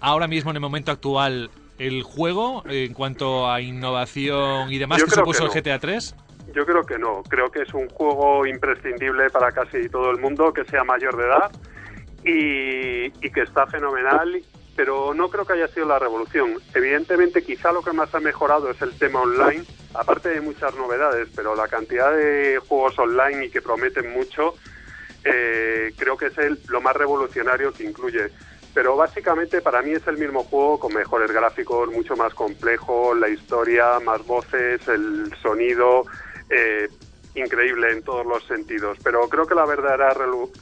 ahora 0.00 0.26
mismo 0.26 0.50
en 0.50 0.56
el 0.56 0.60
momento 0.60 0.90
actual 0.90 1.50
el 1.78 2.02
juego 2.02 2.62
en 2.68 2.92
cuanto 2.92 3.50
a 3.50 3.60
innovación 3.60 4.72
y 4.72 4.78
demás 4.78 5.00
Yo 5.00 5.06
que 5.06 5.12
supuso 5.12 5.48
que 5.48 5.58
el 5.58 5.62
GTA 5.64 5.78
3? 5.78 6.14
Yo 6.54 6.66
creo 6.66 6.84
que 6.84 6.98
no, 6.98 7.22
creo 7.28 7.50
que 7.50 7.62
es 7.62 7.72
un 7.72 7.88
juego 7.88 8.46
imprescindible 8.46 9.30
para 9.30 9.52
casi 9.52 9.88
todo 9.88 10.10
el 10.10 10.18
mundo 10.18 10.52
que 10.52 10.64
sea 10.64 10.84
mayor 10.84 11.16
de 11.16 11.24
edad 11.24 11.50
y, 12.24 13.30
que 13.30 13.40
está 13.40 13.66
fenomenal, 13.66 14.42
pero 14.76 15.14
no 15.14 15.30
creo 15.30 15.46
que 15.46 15.54
haya 15.54 15.68
sido 15.68 15.86
la 15.86 15.98
revolución. 15.98 16.54
Evidentemente 16.74 17.42
quizá 17.42 17.72
lo 17.72 17.82
que 17.82 17.92
más 17.92 18.14
ha 18.14 18.20
mejorado 18.20 18.70
es 18.70 18.82
el 18.82 18.96
tema 18.98 19.22
online, 19.22 19.64
aparte 19.94 20.28
de 20.28 20.40
muchas 20.40 20.74
novedades, 20.74 21.28
pero 21.34 21.54
la 21.54 21.68
cantidad 21.68 22.14
de 22.14 22.60
juegos 22.68 22.98
online 22.98 23.46
y 23.46 23.50
que 23.50 23.62
prometen 23.62 24.12
mucho, 24.12 24.54
eh, 25.24 25.92
creo 25.96 26.16
que 26.16 26.26
es 26.26 26.38
el, 26.38 26.58
lo 26.68 26.80
más 26.82 26.94
revolucionario 26.94 27.72
que 27.72 27.84
incluye. 27.84 28.30
Pero 28.74 28.96
básicamente 28.96 29.60
para 29.60 29.82
mí 29.82 29.92
es 29.92 30.06
el 30.06 30.18
mismo 30.18 30.44
juego 30.44 30.78
con 30.78 30.94
mejores 30.94 31.30
gráficos, 31.30 31.90
mucho 31.90 32.16
más 32.16 32.34
complejo, 32.34 33.14
la 33.14 33.28
historia, 33.28 34.00
más 34.00 34.26
voces, 34.26 34.86
el 34.88 35.32
sonido, 35.42 36.04
eh, 36.50 36.88
increíble 37.34 37.92
en 37.92 38.02
todos 38.02 38.26
los 38.26 38.44
sentidos. 38.44 38.98
Pero 39.02 39.28
creo 39.28 39.46
que 39.46 39.54
la 39.54 39.64
verdadera 39.64 40.14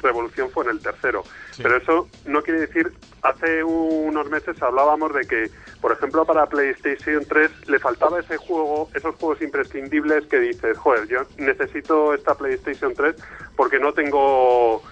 revolución 0.03 0.51
fue 0.51 0.65
en 0.65 0.71
el 0.71 0.81
tercero. 0.81 1.25
Pero 1.57 1.77
eso 1.77 2.09
no 2.27 2.43
quiere 2.43 2.61
decir, 2.61 2.93
hace 3.23 3.63
unos 3.65 4.31
meses 4.31 4.61
hablábamos 4.63 5.15
de 5.15 5.27
que, 5.27 5.51
por 5.81 5.93
ejemplo, 5.93 6.25
para 6.25 6.47
PlayStation 6.47 7.25
3 7.27 7.69
le 7.69 7.79
faltaba 7.79 8.21
ese 8.21 8.37
juego, 8.37 8.89
esos 8.95 9.15
juegos 9.17 9.43
imprescindibles 9.43 10.27
que 10.27 10.39
dices, 10.39 10.79
joder, 10.79 11.09
yo 11.09 11.21
necesito 11.39 12.15
esta 12.15 12.35
PlayStation 12.35 12.95
3 12.95 13.17
porque 13.57 13.79
no 13.79 13.93
tengo 13.93 14.83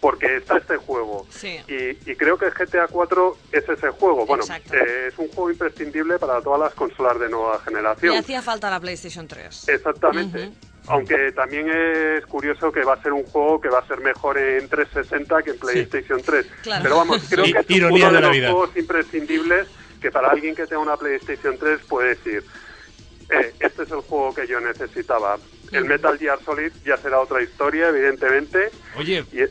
porque 0.00 0.36
está 0.36 0.56
este 0.56 0.76
juego. 0.76 1.26
Sí. 1.30 1.60
Y, 1.68 2.10
y 2.10 2.16
creo 2.16 2.38
que 2.38 2.46
GTA 2.50 2.86
4 2.88 3.36
es 3.52 3.68
ese 3.68 3.88
juego. 3.90 4.24
Bueno, 4.26 4.44
eh, 4.72 5.08
es 5.08 5.18
un 5.18 5.28
juego 5.28 5.50
imprescindible 5.50 6.18
para 6.18 6.40
todas 6.40 6.60
las 6.60 6.74
consolas 6.74 7.18
de 7.20 7.28
nueva 7.28 7.58
Le 7.58 7.64
generación. 7.64 8.16
hacía 8.16 8.40
falta 8.42 8.70
la 8.70 8.80
PlayStation 8.80 9.28
3. 9.28 9.68
Exactamente. 9.68 10.50
Aunque 10.86 11.30
también 11.32 11.68
es 11.70 12.24
curioso 12.26 12.72
que 12.72 12.82
va 12.82 12.94
a 12.94 13.02
ser 13.02 13.12
un 13.12 13.24
juego 13.24 13.60
que 13.60 13.68
va 13.68 13.80
a 13.80 13.86
ser 13.86 14.00
mejor 14.00 14.38
en 14.38 14.66
360 14.68 15.42
que 15.42 15.50
en 15.50 15.58
PlayStation 15.58 16.22
3. 16.22 16.46
Claro. 16.62 16.82
Pero 16.82 16.96
vamos, 16.96 17.22
creo 17.28 17.44
Sí, 17.44 17.52
que 17.52 17.58
es 17.58 17.82
uno 17.82 17.94
de 18.08 18.12
de, 18.12 18.20
los 18.22 18.30
vida. 18.32 18.50
juegos 18.50 18.76
imprescindibles 18.76 19.68
que 20.00 20.10
para 20.10 20.30
alguien 20.30 20.54
que 20.56 20.66
tenga 20.66 20.80
una 20.80 20.96
PlayStation 20.96 21.58
3 21.58 21.80
puede 21.86 22.08
decir, 22.10 22.42
eh, 23.30 23.52
este 23.60 23.82
es 23.82 23.90
el 23.90 24.00
juego 24.00 24.34
que 24.34 24.46
yo 24.46 24.58
necesitaba. 24.60 25.36
El 25.70 25.84
Metal 25.84 26.18
Gear 26.18 26.38
Solid 26.44 26.72
ya 26.84 26.96
será 26.96 27.20
otra 27.20 27.42
historia, 27.42 27.90
evidentemente. 27.90 28.70
Oye, 28.96 29.24
Y- 29.32 29.44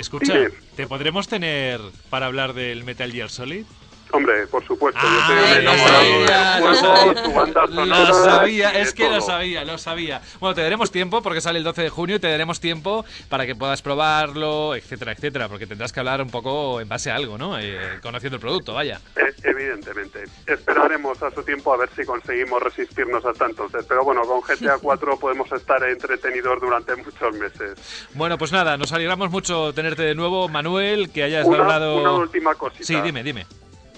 escucha, 0.00 0.34
Dime. 0.34 0.50
¿te 0.76 0.86
podremos 0.86 1.28
tener 1.28 1.80
para 2.08 2.26
hablar 2.26 2.54
del 2.54 2.84
Metal 2.84 3.12
Gear 3.12 3.30
Solid? 3.30 3.64
Hombre, 4.12 4.46
por 4.48 4.64
supuesto, 4.66 5.00
yo 5.00 5.08
Ah, 5.08 5.20
estoy 5.20 5.64
lo 5.64 5.70
enamorado 5.72 6.02
del 6.04 7.88
lo 7.88 8.14
sabía. 8.14 8.72
Lo 8.72 8.78
es 8.78 8.92
que 8.92 9.04
lo 9.04 9.18
todo. 9.18 9.20
sabía, 9.22 9.64
lo 9.64 9.78
sabía. 9.78 10.20
Bueno, 10.40 10.54
te 10.54 10.62
daremos 10.62 10.90
tiempo 10.90 11.22
porque 11.22 11.40
sale 11.40 11.58
el 11.58 11.64
12 11.64 11.82
de 11.82 11.88
junio 11.90 12.16
y 12.16 12.18
te 12.18 12.28
daremos 12.30 12.60
tiempo 12.60 13.04
para 13.28 13.46
que 13.46 13.54
puedas 13.54 13.82
probarlo, 13.82 14.74
etcétera, 14.74 15.12
etcétera, 15.12 15.48
porque 15.48 15.66
tendrás 15.66 15.92
que 15.92 16.00
hablar 16.00 16.20
un 16.22 16.30
poco 16.30 16.80
en 16.80 16.88
base 16.88 17.10
a 17.10 17.16
algo, 17.16 17.38
¿no? 17.38 17.58
Eh, 17.58 17.78
conociendo 18.02 18.36
el 18.36 18.40
producto, 18.40 18.74
vaya. 18.74 19.00
Eh, 19.16 19.22
Evidentemente. 19.42 20.24
Esperaremos 20.46 21.22
a 21.22 21.30
su 21.30 21.42
tiempo 21.42 21.72
a 21.72 21.76
ver 21.78 21.88
si 21.96 22.04
conseguimos 22.04 22.62
resistirnos 22.62 23.24
hasta 23.24 23.46
entonces. 23.46 23.84
Pero 23.88 24.04
bueno, 24.04 24.22
con 24.22 24.40
GTA 24.40 24.78
4 24.78 25.16
podemos 25.20 25.50
estar 25.52 25.82
entretenidos 25.84 26.60
durante 26.60 26.94
muchos 26.96 27.34
meses. 27.36 28.08
Bueno, 28.14 28.36
pues 28.38 28.52
nada, 28.52 28.76
nos 28.76 28.92
alegramos 28.92 29.30
mucho 29.30 29.72
tenerte 29.72 30.02
de 30.02 30.14
nuevo, 30.14 30.48
Manuel, 30.48 31.10
que 31.10 31.22
hayas 31.22 31.46
Una, 31.46 31.58
hablado... 31.58 32.00
una 32.00 32.12
última 32.12 32.54
cosita. 32.54 32.84
Sí, 32.84 33.00
dime, 33.00 33.22
dime. 33.22 33.46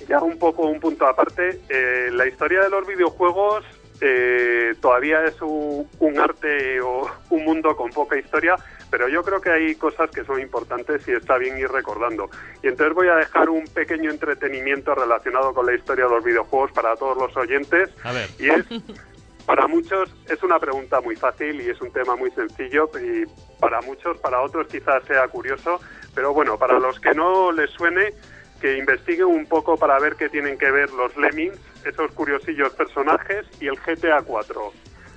Ya 0.09 0.21
un 0.21 0.39
poco 0.39 0.67
un 0.67 0.81
punto 0.81 1.07
aparte. 1.07 1.61
eh, 1.69 2.11
la 2.13 2.27
historia 2.27 2.63
de 2.63 2.71
los 2.71 2.87
videojuegos 2.87 3.65
eh, 4.01 4.75
todavía 4.81 5.25
es 5.25 5.41
un, 5.41 5.89
un 6.01 6.19
arte 6.19 6.81
o 6.81 7.09
un 7.31 7.45
mundo 7.45 7.77
con 7.77 7.91
poca 7.91 8.19
historia, 8.19 8.57
pero 8.91 9.09
yo 9.09 9.23
creo 9.23 9.41
que 9.41 9.51
hay 9.51 9.75
cosas 9.77 10.11
que 10.11 10.25
son 10.25 10.41
importantes 10.41 11.07
y 11.07 11.13
está 11.13 11.39
bien 11.39 11.57
ir 11.57 11.69
recordando. 11.69 12.29
Y 12.65 12.67
entonces 12.67 12.95
voy 12.95 13.09
a 13.09 13.15
dejar 13.15 13.49
un 13.49 13.65
pequeño 13.69 14.11
entretenimiento 14.11 14.95
relacionado 14.95 15.55
con 15.55 15.67
la 15.67 15.75
historia 15.75 16.07
de 16.07 16.11
los 16.11 16.25
videojuegos 16.25 16.73
para 16.73 16.97
todos 16.97 17.17
los 17.17 17.37
oyentes. 17.37 17.91
A 18.03 18.13
ver. 18.13 18.29
Y 18.41 18.51
es, 18.51 18.67
para 19.47 19.69
muchos 19.69 20.11
es 20.29 20.43
una 20.43 20.59
pregunta 20.59 21.01
muy 21.01 21.15
fácil 21.15 21.61
y 21.61 21.71
es 21.71 21.81
un 21.81 21.93
tema 21.93 22.17
muy 22.17 22.31
sencillo 22.33 22.91
y 23.01 23.25
para 23.61 23.81
muchos, 23.83 24.19
para 24.19 24.41
otros 24.41 24.67
quizás 24.67 25.05
sea 25.05 25.29
curioso, 25.29 25.81
pero 26.15 26.33
bueno, 26.35 26.59
para 26.59 26.79
los 26.79 26.99
que 26.99 27.15
no 27.15 27.53
les 27.53 27.71
suene, 27.71 28.13
que 28.63 28.79
investiguen 28.79 29.27
un 29.27 29.45
poco 29.47 29.77
para 29.77 29.99
ver 29.99 30.15
qué 30.17 30.29
tienen 30.31 30.57
que 30.57 30.71
ver 30.71 30.91
los 30.93 31.15
Lemmings, 31.17 31.59
esos 31.85 32.11
curiosillos 32.13 32.73
personajes 32.73 33.45
y 33.61 33.67
el 33.67 33.77
GTA 33.77 34.23
4. 34.23 34.73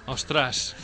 Ostras. 0.07 0.75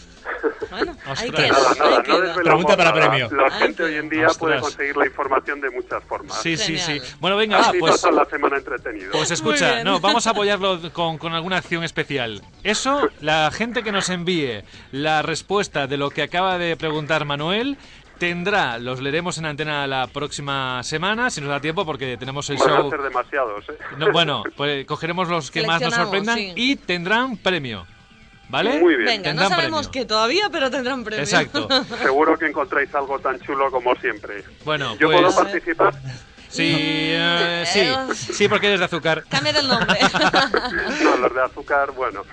Bueno, 0.69 0.95
ahí 1.05 1.29
Ostras. 1.29 1.31
queda, 1.33 1.47
Nada, 1.49 1.73
nada, 1.79 1.97
no 1.97 2.03
queda. 2.03 2.35
Pregunta 2.35 2.77
para 2.77 2.91
nada. 2.91 3.09
premio. 3.09 3.29
La 3.35 3.45
Ahí 3.55 3.59
gente 3.63 3.83
hoy 3.83 3.95
en 3.95 4.07
día 4.07 4.27
puede 4.37 4.55
Ostras. 4.57 4.61
conseguir 4.61 4.95
la 4.97 5.05
información 5.07 5.59
de 5.61 5.71
muchas 5.71 6.03
formas. 6.03 6.39
Sí, 6.43 6.55
sí, 6.57 6.77
sí. 6.77 6.93
Genial. 6.93 7.07
Bueno, 7.19 7.37
venga, 7.37 7.57
va, 7.57 7.69
Así 7.69 7.79
pues... 7.79 7.93
pasan 7.93 8.15
la 8.15 8.25
semana 8.25 8.57
entretenido. 8.57 9.11
Pues 9.11 9.31
escucha, 9.31 9.83
no, 9.83 9.99
vamos 9.99 10.27
a 10.27 10.29
apoyarlo 10.29 10.79
con, 10.93 11.17
con 11.17 11.33
alguna 11.33 11.57
acción 11.57 11.83
especial. 11.83 12.43
Eso, 12.63 13.09
la 13.19 13.49
gente 13.49 13.81
que 13.81 13.91
nos 13.91 14.09
envíe 14.09 14.63
la 14.91 15.23
respuesta 15.23 15.87
de 15.87 15.97
lo 15.97 16.11
que 16.11 16.21
acaba 16.21 16.59
de 16.59 16.77
preguntar 16.77 17.25
Manuel, 17.25 17.77
tendrá, 18.21 18.77
los 18.77 19.01
leeremos 19.01 19.39
en 19.39 19.47
antena 19.47 19.87
la 19.87 20.05
próxima 20.05 20.83
semana, 20.83 21.31
si 21.31 21.41
nos 21.41 21.49
da 21.49 21.59
tiempo, 21.59 21.87
porque 21.87 22.17
tenemos 22.17 22.47
el 22.51 22.57
Van 22.57 22.69
a 22.69 22.75
show. 22.81 22.89
ser 22.91 23.01
demasiados, 23.01 23.67
¿eh? 23.67 23.73
No, 23.97 24.11
bueno, 24.11 24.43
pues 24.55 24.85
cogeremos 24.85 25.27
los 25.27 25.49
que 25.49 25.65
más 25.65 25.81
nos 25.81 25.95
sorprendan 25.95 26.37
sí. 26.37 26.53
y 26.55 26.75
tendrán 26.75 27.35
premio. 27.37 27.87
¿Vale? 28.47 28.79
Muy 28.79 28.93
bien. 28.93 29.05
Venga, 29.05 29.33
no 29.33 29.39
Tendrán 29.41 29.49
sabemos 29.49 29.87
premio. 29.87 29.91
qué 30.03 30.05
todavía, 30.07 30.49
pero 30.51 30.69
tendrán 30.69 31.03
premio. 31.03 31.23
Exacto. 31.23 31.67
Seguro 31.99 32.37
que 32.37 32.45
encontráis 32.45 32.93
algo 32.93 33.17
tan 33.17 33.39
chulo 33.39 33.71
como 33.71 33.95
siempre. 33.95 34.43
Bueno, 34.65 34.95
¿Yo 34.99 35.07
pues. 35.07 35.19
puedo 35.19 35.35
participar? 35.35 35.93
Sí, 36.51 36.73
eh, 36.75 37.63
sí, 37.65 38.33
sí, 38.33 38.47
porque 38.47 38.67
eres 38.67 38.79
de 38.79 38.85
azúcar. 38.85 39.23
Cambia 39.29 39.53
del 39.53 39.67
nombre. 39.67 39.97
No, 41.01 41.17
los 41.17 41.33
de 41.33 41.41
azúcar, 41.41 41.91
bueno. 41.91 42.23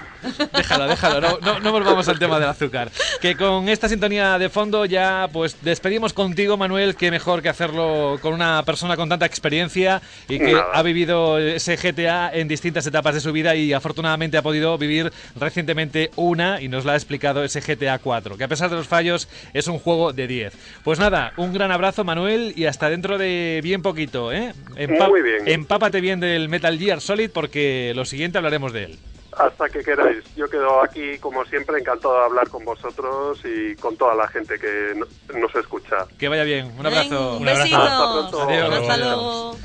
Déjalo, 0.53 0.87
déjalo, 0.87 1.21
no, 1.21 1.39
no, 1.41 1.61
no 1.61 1.73
volvamos 1.73 2.09
al 2.09 2.19
tema 2.19 2.39
del 2.39 2.49
azúcar. 2.49 2.91
Que 3.21 3.37
con 3.37 3.69
esta 3.69 3.89
sintonía 3.89 4.39
de 4.39 4.49
fondo 4.49 4.85
ya 4.85 5.29
pues 5.33 5.57
despedimos 5.63 6.13
contigo, 6.13 6.57
Manuel, 6.57 6.97
que 6.97 7.11
mejor 7.11 7.43
que 7.43 7.49
hacerlo 7.49 8.19
con 8.21 8.35
una 8.35 8.63
persona 8.65 8.97
con 8.97 9.09
tanta 9.09 9.27
experiencia 9.27 10.03
y 10.29 10.39
que 10.39 10.53
Nada. 10.53 10.71
ha 10.75 10.83
vivido 10.83 11.39
ese 11.39 11.77
GTA 11.77 12.31
en 12.33 12.49
distintas 12.49 12.87
etapas 12.87 13.15
de 13.15 13.21
su 13.21 13.33
vida 13.33 13.55
y 13.55 13.73
afortunadamente 13.73 14.37
ha 14.37 14.43
podido 14.43 14.77
vivir 14.79 15.13
recientemente 15.37 16.11
una 16.17 16.61
y 16.61 16.69
nos 16.69 16.85
la 16.85 16.93
ha 16.93 16.97
explicado 16.97 17.45
ese 17.45 17.61
GTA 17.61 17.99
4, 17.99 18.37
que 18.37 18.45
a 18.45 18.49
pesar 18.49 18.71
de 18.71 18.77
los 18.77 18.89
fallos 18.89 19.29
es 19.55 19.67
un 19.69 19.79
juego 19.79 20.13
de 20.13 20.27
10. 20.27 20.53
Pues 20.85 20.99
nada, 20.99 21.33
un 21.37 21.53
gran 21.53 21.71
abrazo, 21.71 22.05
Manuel, 22.05 22.53
y 22.57 22.67
hasta 22.67 22.91
dentro 22.91 23.19
de 23.19 23.61
bien 23.63 23.83
poquito, 23.83 24.08
¿eh? 24.33 24.53
Muy 25.09 25.23
bien. 25.23 25.47
Empápate 25.47 26.01
bien 26.01 26.21
del 26.21 26.49
Metal 26.49 26.79
Gear 26.79 27.01
Solid 27.01 27.31
porque 27.33 27.93
lo 27.95 28.05
siguiente 28.05 28.39
hablaremos 28.39 28.73
de 28.73 28.85
él. 28.85 28.99
Hasta 29.37 29.69
que 29.69 29.85
queráis. 29.85 30.25
Yo 30.37 30.49
quedo 30.51 30.83
aquí, 30.83 31.17
como 31.21 31.45
siempre, 31.45 31.79
encantado 31.79 32.15
de 32.19 32.25
hablar 32.25 32.49
con 32.49 32.65
vosotros 32.65 33.39
y 33.45 33.77
con 33.77 33.97
toda 33.97 34.15
la 34.17 34.27
gente 34.27 34.59
que 34.59 34.95
no- 34.97 35.07
nos 35.39 35.55
escucha. 35.55 36.07
Que 36.19 36.27
vaya 36.29 36.43
bien. 36.43 36.67
Un 36.67 36.77
Venga, 36.83 36.89
abrazo. 37.03 37.37
Un 37.37 37.43
Un 37.43 37.49
abrazo. 37.49 37.63
besito. 37.63 37.83
Hasta 37.83 38.13
pronto. 38.13 38.43
Adiós. 38.43 38.75
Hasta 38.75 38.93
Adiós. 38.95 39.07
luego. 39.07 39.57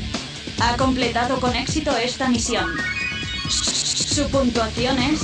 Ha 0.62 0.78
completado 0.78 1.40
con 1.40 1.56
éxito 1.56 1.96
esta 1.98 2.30
misión. 2.30 2.70
Su 3.50 4.30
puntuación 4.30 4.98
es 5.00 5.22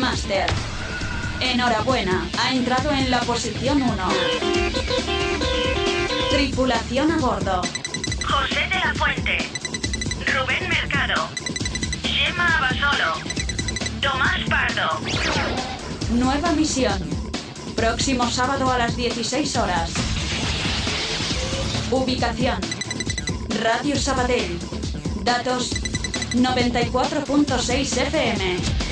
Master. 0.00 0.46
Enhorabuena, 1.40 2.28
ha 2.38 2.52
entrado 2.52 2.90
en 2.92 3.10
la 3.10 3.20
posición 3.20 3.82
1. 3.82 4.08
Tripulación 6.30 7.10
a 7.10 7.18
bordo. 7.18 7.62
José 8.24 8.60
de 8.68 8.78
la 8.78 8.94
Fuente, 8.94 9.38
Rubén 10.32 10.68
Mercado, 10.68 11.28
Gemma 12.02 12.58
Abasolo, 12.58 13.14
Tomás 14.00 14.40
Pardo. 14.48 15.00
Nueva 16.12 16.52
misión. 16.52 17.00
Próximo 17.76 18.30
sábado 18.30 18.70
a 18.70 18.78
las 18.78 18.96
16 18.96 19.56
horas. 19.56 19.90
Ubicación. 21.90 22.60
Radio 23.62 23.96
Sabadell. 23.96 24.58
Datos 25.24 25.70
94.6 26.34 27.96
FM. 28.06 28.91